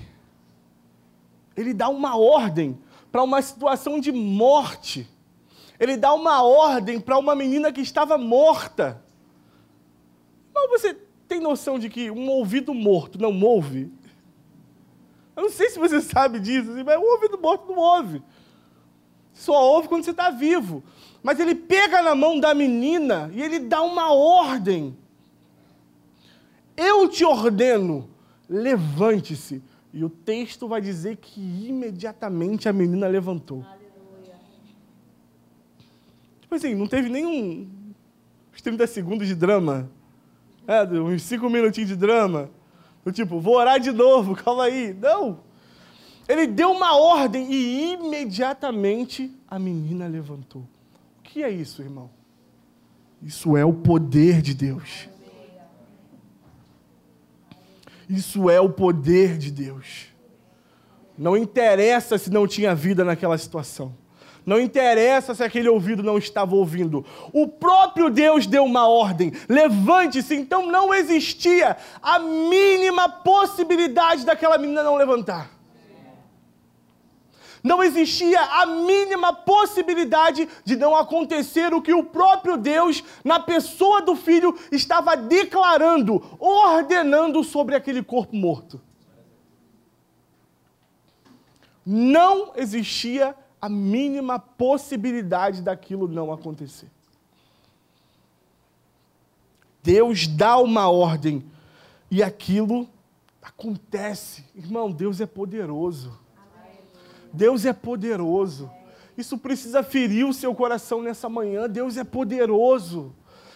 Ele 1.56 1.72
dá 1.72 1.88
uma 1.88 2.16
ordem 2.16 2.76
para 3.12 3.22
uma 3.22 3.40
situação 3.40 4.00
de 4.00 4.10
morte. 4.10 5.08
Ele 5.78 5.96
dá 5.96 6.12
uma 6.12 6.42
ordem 6.42 6.98
para 6.98 7.16
uma 7.16 7.34
menina 7.34 7.72
que 7.72 7.80
estava 7.80 8.18
morta. 8.18 9.00
Mas 10.52 10.70
você 10.70 10.94
tem 11.28 11.40
noção 11.40 11.78
de 11.78 11.88
que 11.88 12.10
um 12.10 12.28
ouvido 12.28 12.74
morto 12.74 13.20
não 13.20 13.40
ouve? 13.42 13.92
Eu 15.36 15.44
não 15.44 15.50
sei 15.50 15.70
se 15.70 15.78
você 15.78 16.00
sabe 16.02 16.38
disso, 16.38 16.70
mas 16.84 16.98
um 16.98 17.12
ouvido 17.12 17.38
morto 17.38 17.68
não 17.68 17.78
ouve. 17.78 18.22
Só 19.32 19.52
ouve 19.72 19.88
quando 19.88 20.04
você 20.04 20.12
está 20.12 20.30
vivo. 20.30 20.82
Mas 21.22 21.40
ele 21.40 21.54
pega 21.54 22.02
na 22.02 22.14
mão 22.14 22.38
da 22.38 22.54
menina 22.54 23.30
e 23.32 23.42
ele 23.42 23.58
dá 23.58 23.82
uma 23.82 24.12
ordem. 24.12 24.96
Eu 26.76 27.08
te 27.08 27.24
ordeno, 27.24 28.08
levante-se. 28.48 29.62
E 29.92 30.04
o 30.04 30.10
texto 30.10 30.66
vai 30.66 30.80
dizer 30.80 31.16
que 31.16 31.40
imediatamente 31.40 32.68
a 32.68 32.72
menina 32.72 33.06
levantou. 33.06 33.64
Aleluia. 33.64 34.34
Tipo 36.40 36.54
assim, 36.54 36.74
não 36.74 36.86
teve 36.86 37.08
nenhum 37.08 37.68
uns 38.52 38.60
30 38.60 38.86
segundos 38.86 39.26
de 39.26 39.34
drama. 39.34 39.90
É, 40.66 40.82
uns 40.84 41.22
5 41.22 41.48
minutinhos 41.48 41.88
de 41.88 41.96
drama. 41.96 42.50
Tipo, 43.12 43.40
vou 43.40 43.56
orar 43.56 43.78
de 43.78 43.92
novo, 43.92 44.34
calma 44.36 44.64
aí. 44.64 44.94
Não. 44.94 45.40
Ele 46.28 46.46
deu 46.46 46.70
uma 46.70 46.96
ordem 46.96 47.52
e 47.52 47.92
imediatamente 47.92 49.30
a 49.48 49.58
menina 49.58 50.06
levantou. 50.06 50.62
O 51.18 51.22
que 51.22 51.42
é 51.42 51.50
isso, 51.50 51.82
irmão? 51.82 52.10
Isso 53.22 53.56
é 53.56 53.64
o 53.64 53.72
poder 53.72 54.40
de 54.40 54.54
Deus. 54.54 55.08
Isso 58.08 58.48
é 58.50 58.60
o 58.60 58.70
poder 58.70 59.38
de 59.38 59.50
Deus. 59.50 60.06
Não 61.16 61.36
interessa 61.36 62.18
se 62.18 62.30
não 62.30 62.46
tinha 62.46 62.74
vida 62.74 63.04
naquela 63.04 63.38
situação. 63.38 63.94
Não 64.44 64.60
interessa 64.60 65.34
se 65.34 65.42
aquele 65.42 65.68
ouvido 65.68 66.02
não 66.02 66.18
estava 66.18 66.54
ouvindo. 66.54 67.04
O 67.32 67.48
próprio 67.48 68.10
Deus 68.10 68.46
deu 68.46 68.64
uma 68.64 68.86
ordem: 68.86 69.32
levante-se. 69.48 70.34
Então 70.34 70.66
não 70.66 70.92
existia 70.92 71.76
a 72.02 72.18
mínima 72.18 73.08
possibilidade 73.08 74.24
daquela 74.24 74.58
menina 74.58 74.82
não 74.82 74.96
levantar 74.96 75.54
não 77.64 77.82
existia 77.82 78.38
a 78.38 78.66
mínima 78.66 79.32
possibilidade 79.32 80.46
de 80.66 80.76
não 80.76 80.94
acontecer 80.94 81.72
o 81.72 81.80
que 81.80 81.94
o 81.94 82.04
próprio 82.04 82.58
Deus, 82.58 83.02
na 83.24 83.40
pessoa 83.40 84.02
do 84.02 84.14
filho, 84.14 84.54
estava 84.70 85.16
declarando, 85.16 86.22
ordenando 86.38 87.42
sobre 87.42 87.74
aquele 87.74 88.02
corpo 88.02 88.36
morto. 88.36 88.78
Não 91.86 92.52
existia 92.54 93.34
a 93.64 93.68
mínima 93.70 94.38
possibilidade 94.38 95.62
daquilo 95.62 96.06
não 96.06 96.30
acontecer. 96.30 96.90
Deus 99.82 100.26
dá 100.26 100.58
uma 100.58 100.90
ordem 100.90 101.42
e 102.10 102.22
aquilo 102.22 102.86
acontece. 103.40 104.44
Irmão, 104.54 104.92
Deus 104.92 105.18
é 105.18 105.24
poderoso. 105.24 106.12
Deus 107.32 107.64
é 107.64 107.72
poderoso. 107.72 108.70
Isso 109.16 109.38
precisa 109.38 109.82
ferir 109.82 110.26
o 110.26 110.34
seu 110.34 110.54
coração 110.54 111.00
nessa 111.00 111.30
manhã. 111.30 111.66
Deus 111.66 111.96
é 111.96 112.04
poderoso. 112.04 113.14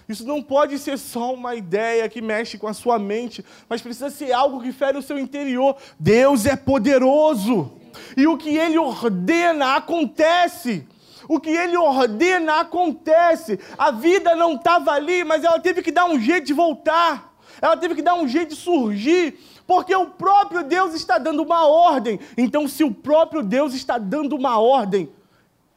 Isso 0.08 0.26
não 0.26 0.42
pode 0.42 0.78
ser 0.78 0.96
só 0.96 1.34
uma 1.34 1.54
ideia 1.54 2.08
que 2.08 2.22
mexe 2.22 2.56
com 2.56 2.66
a 2.66 2.72
sua 2.72 2.98
mente, 2.98 3.44
mas 3.68 3.82
precisa 3.82 4.08
ser 4.08 4.32
algo 4.32 4.62
que 4.62 4.72
fere 4.72 4.96
o 4.96 5.02
seu 5.02 5.18
interior. 5.18 5.76
Deus 6.00 6.46
é 6.46 6.56
poderoso. 6.56 7.77
E 8.16 8.26
o 8.26 8.36
que 8.36 8.56
ele 8.56 8.78
ordena 8.78 9.76
acontece. 9.76 10.86
O 11.28 11.38
que 11.38 11.50
ele 11.50 11.76
ordena 11.76 12.60
acontece. 12.60 13.58
A 13.76 13.90
vida 13.90 14.34
não 14.34 14.54
estava 14.54 14.92
ali, 14.92 15.24
mas 15.24 15.44
ela 15.44 15.60
teve 15.60 15.82
que 15.82 15.92
dar 15.92 16.06
um 16.06 16.18
jeito 16.18 16.46
de 16.46 16.52
voltar. 16.52 17.34
Ela 17.60 17.76
teve 17.76 17.94
que 17.94 18.02
dar 18.02 18.14
um 18.14 18.28
jeito 18.28 18.50
de 18.50 18.56
surgir 18.56 19.38
porque 19.68 19.94
o 19.94 20.06
próprio 20.06 20.64
Deus 20.64 20.94
está 20.94 21.18
dando 21.18 21.42
uma 21.42 21.66
ordem. 21.66 22.18
Então, 22.38 22.66
se 22.66 22.82
o 22.82 22.90
próprio 22.90 23.42
Deus 23.42 23.74
está 23.74 23.98
dando 23.98 24.34
uma 24.34 24.58
ordem, 24.58 25.12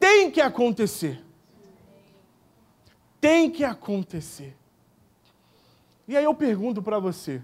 tem 0.00 0.30
que 0.30 0.40
acontecer. 0.40 1.22
Tem 3.20 3.50
que 3.50 3.62
acontecer. 3.62 4.56
E 6.08 6.16
aí 6.16 6.24
eu 6.24 6.34
pergunto 6.34 6.82
para 6.82 6.98
você: 6.98 7.42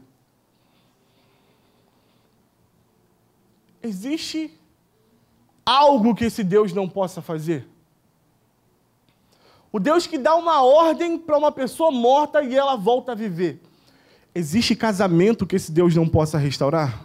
existe 3.83 4.58
algo 5.69 6.15
que 6.15 6.25
esse 6.25 6.43
Deus 6.43 6.73
não 6.73 6.89
possa 6.89 7.21
fazer? 7.21 7.69
O 9.71 9.79
Deus 9.79 10.07
que 10.07 10.17
dá 10.17 10.35
uma 10.35 10.63
ordem 10.63 11.19
para 11.19 11.37
uma 11.37 11.53
pessoa 11.53 11.91
morta 11.91 12.43
e 12.43 12.57
ela 12.57 12.75
volta 12.75 13.13
a 13.13 13.15
viver. 13.15 13.61
Existe 14.35 14.75
casamento 14.75 15.47
que 15.47 15.57
esse 15.57 15.71
Deus 15.71 15.95
não 15.95 16.09
possa 16.09 16.39
restaurar? 16.39 17.05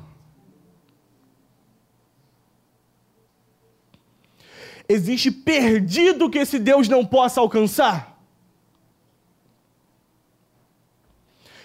Existe 4.87 5.29
perdido 5.29 6.29
que 6.29 6.39
esse 6.39 6.57
Deus 6.57 6.87
não 6.87 7.05
possa 7.05 7.41
alcançar? 7.41 8.17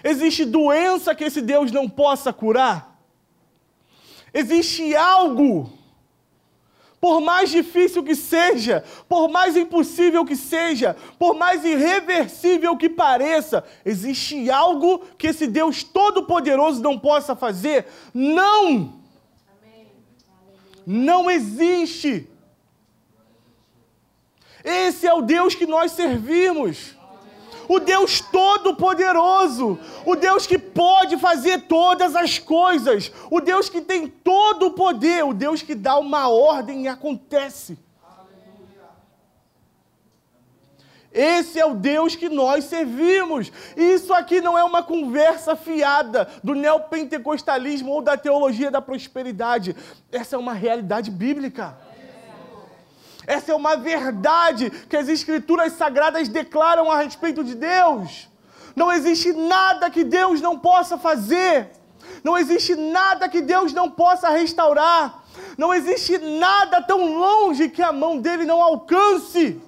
Existe 0.03 0.45
doença 0.45 1.15
que 1.15 1.23
esse 1.23 1.41
Deus 1.41 1.71
não 1.71 1.89
possa 1.89 2.33
curar? 2.33 3.01
Existe 4.35 4.97
algo 4.97 5.78
por 7.01 7.21
mais 7.21 7.51
difícil 7.51 8.03
que 8.03 8.15
seja, 8.15 8.85
por 9.09 9.29
mais 9.29 9.57
impossível 9.57 10.25
que 10.25 10.35
seja, 10.35 10.97
por 11.19 11.35
mais 11.35 11.65
irreversível 11.65 12.77
que 12.77 12.89
pareça, 12.89 13.65
existe 13.85 14.51
algo 14.51 15.01
que 15.17 15.29
esse 15.29 15.47
Deus 15.47 15.83
Todo-Poderoso 15.83 16.83
não 16.83 16.99
possa 16.99 17.37
fazer? 17.37 17.87
Não! 18.13 18.99
Não 20.85 21.31
existe! 21.31 22.29
Esse 24.65 25.07
é 25.07 25.15
o 25.15 25.23
Deus 25.23 25.55
que 25.55 25.67
nós 25.67 25.93
servimos 25.93 26.98
o 27.69 27.79
Deus 27.79 28.21
Todo-Poderoso, 28.21 29.79
o 30.07 30.17
Deus 30.17 30.47
que 30.47 30.59
pode 30.59 31.19
fazer 31.19 31.63
todas 31.63 32.17
as 32.17 32.39
coisas, 32.39 33.13
o 33.31 33.41
Deus 33.41 33.69
que 33.69 33.81
tem 33.81 34.09
todo 34.09 34.67
o 34.67 34.71
poder, 34.71 35.25
o 35.25 35.35
Deus 35.35 35.61
que 35.61 35.75
dá 35.75 35.99
uma 35.99 36.29
ordem 36.29 36.85
e 36.85 36.89
acontece. 36.89 37.79
Esse 41.13 41.59
é 41.59 41.67
o 41.67 41.75
Deus 41.75 42.15
que 42.15 42.29
nós 42.29 42.65
servimos. 42.67 43.51
Isso 43.77 44.13
aqui 44.13 44.41
não 44.41 44.57
é 44.57 44.63
uma 44.63 44.83
conversa 44.83 45.57
fiada 45.57 46.29
do 46.45 46.55
neopentecostalismo 46.55 47.91
ou 47.91 48.03
da 48.03 48.17
teologia 48.17 48.71
da 48.71 48.81
prosperidade. 48.81 49.75
Essa 50.13 50.37
é 50.37 50.39
uma 50.39 50.53
realidade 50.53 51.11
bíblica. 51.11 51.77
Essa 53.29 53.53
é 53.53 53.55
uma 53.55 53.77
verdade 53.77 54.71
que 54.89 54.97
as 54.97 55.07
Escrituras 55.07 55.75
Sagradas 55.75 56.31
declaram 56.31 56.91
a 56.91 56.97
respeito 57.03 57.45
de 57.45 57.55
Deus. 57.55 58.27
Não 58.75 58.91
existe 58.91 59.35
nada 59.35 59.91
que 59.91 60.03
Deus 60.03 60.41
não 60.41 60.59
possa 60.59 60.97
fazer. 60.97 61.71
Não 62.25 62.39
existe 62.39 62.75
nada 62.75 63.29
que 63.29 63.43
Deus 63.43 63.75
não 63.75 63.91
possa 63.91 64.31
restaurar. 64.31 65.23
Não 65.59 65.75
existe 65.75 66.17
nada 66.17 66.81
tão 66.81 67.19
longe 67.19 67.69
que 67.69 67.83
a 67.83 67.93
mão 67.93 68.19
dele 68.19 68.47
não 68.47 68.63
alcance. 68.63 69.61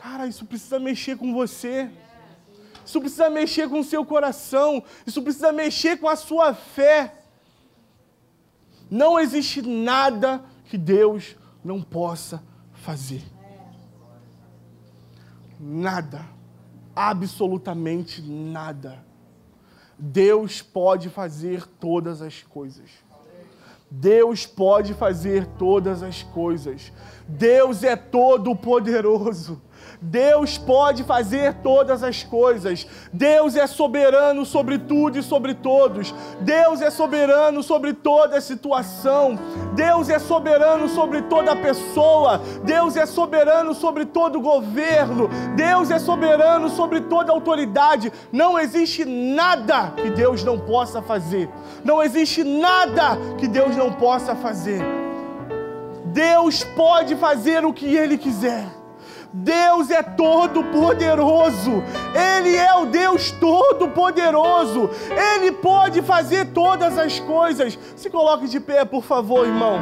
Ah, 0.00 0.28
isso 0.28 0.44
precisa 0.46 0.78
mexer 0.78 1.16
com 1.16 1.34
você. 1.34 1.90
Isso 2.86 3.00
precisa 3.00 3.28
mexer 3.28 3.68
com 3.68 3.80
o 3.80 3.84
seu 3.92 4.04
coração. 4.04 4.80
Isso 5.04 5.20
precisa 5.20 5.50
mexer 5.50 5.96
com 5.96 6.08
a 6.08 6.14
sua 6.14 6.54
fé. 6.54 7.14
Não 8.88 9.18
existe 9.18 9.60
nada 9.60 10.53
que 10.74 10.78
Deus 10.78 11.36
não 11.64 11.80
possa 11.80 12.42
fazer. 12.72 13.22
Nada. 15.60 16.26
Absolutamente 16.96 18.20
nada. 18.20 18.98
Deus 19.96 20.62
pode 20.62 21.10
fazer 21.10 21.64
todas 21.64 22.20
as 22.20 22.42
coisas. 22.42 22.90
Deus 23.88 24.46
pode 24.46 24.94
fazer 24.94 25.46
todas 25.56 26.02
as 26.02 26.24
coisas. 26.24 26.92
Deus 27.28 27.84
é 27.84 27.94
todo 27.94 28.56
poderoso. 28.56 29.62
Deus 30.04 30.58
pode 30.58 31.02
fazer 31.02 31.54
todas 31.54 32.02
as 32.02 32.22
coisas. 32.22 32.86
Deus 33.10 33.56
é 33.56 33.66
soberano 33.66 34.44
sobre 34.44 34.78
tudo 34.78 35.18
e 35.18 35.22
sobre 35.22 35.54
todos. 35.54 36.14
Deus 36.40 36.82
é 36.82 36.90
soberano 36.90 37.62
sobre 37.62 37.94
toda 37.94 38.40
situação. 38.40 39.38
Deus 39.74 40.10
é 40.10 40.18
soberano 40.18 40.90
sobre 40.90 41.22
toda 41.22 41.56
pessoa. 41.56 42.38
Deus 42.62 42.98
é 42.98 43.06
soberano 43.06 43.72
sobre 43.74 44.04
todo 44.04 44.42
governo. 44.42 45.30
Deus 45.56 45.90
é 45.90 45.98
soberano 45.98 46.68
sobre 46.68 47.00
toda 47.00 47.32
autoridade. 47.32 48.12
Não 48.30 48.58
existe 48.58 49.06
nada 49.06 49.90
que 49.96 50.10
Deus 50.10 50.44
não 50.44 50.58
possa 50.58 51.00
fazer. 51.00 51.48
Não 51.82 52.02
existe 52.02 52.44
nada 52.44 53.16
que 53.38 53.48
Deus 53.48 53.74
não 53.74 53.90
possa 53.90 54.36
fazer. 54.36 54.82
Deus 56.12 56.62
pode 56.62 57.16
fazer 57.16 57.64
o 57.64 57.72
que 57.72 57.86
Ele 57.96 58.18
quiser. 58.18 58.83
Deus 59.36 59.90
é 59.90 60.00
todo-poderoso, 60.00 61.82
Ele 62.14 62.54
é 62.54 62.72
o 62.76 62.86
Deus 62.86 63.32
todo-poderoso, 63.32 64.88
Ele 65.10 65.50
pode 65.50 66.00
fazer 66.02 66.52
todas 66.52 66.96
as 66.96 67.18
coisas. 67.18 67.76
Se 67.96 68.08
coloque 68.08 68.46
de 68.46 68.60
pé, 68.60 68.84
por 68.84 69.02
favor, 69.02 69.44
irmão. 69.44 69.80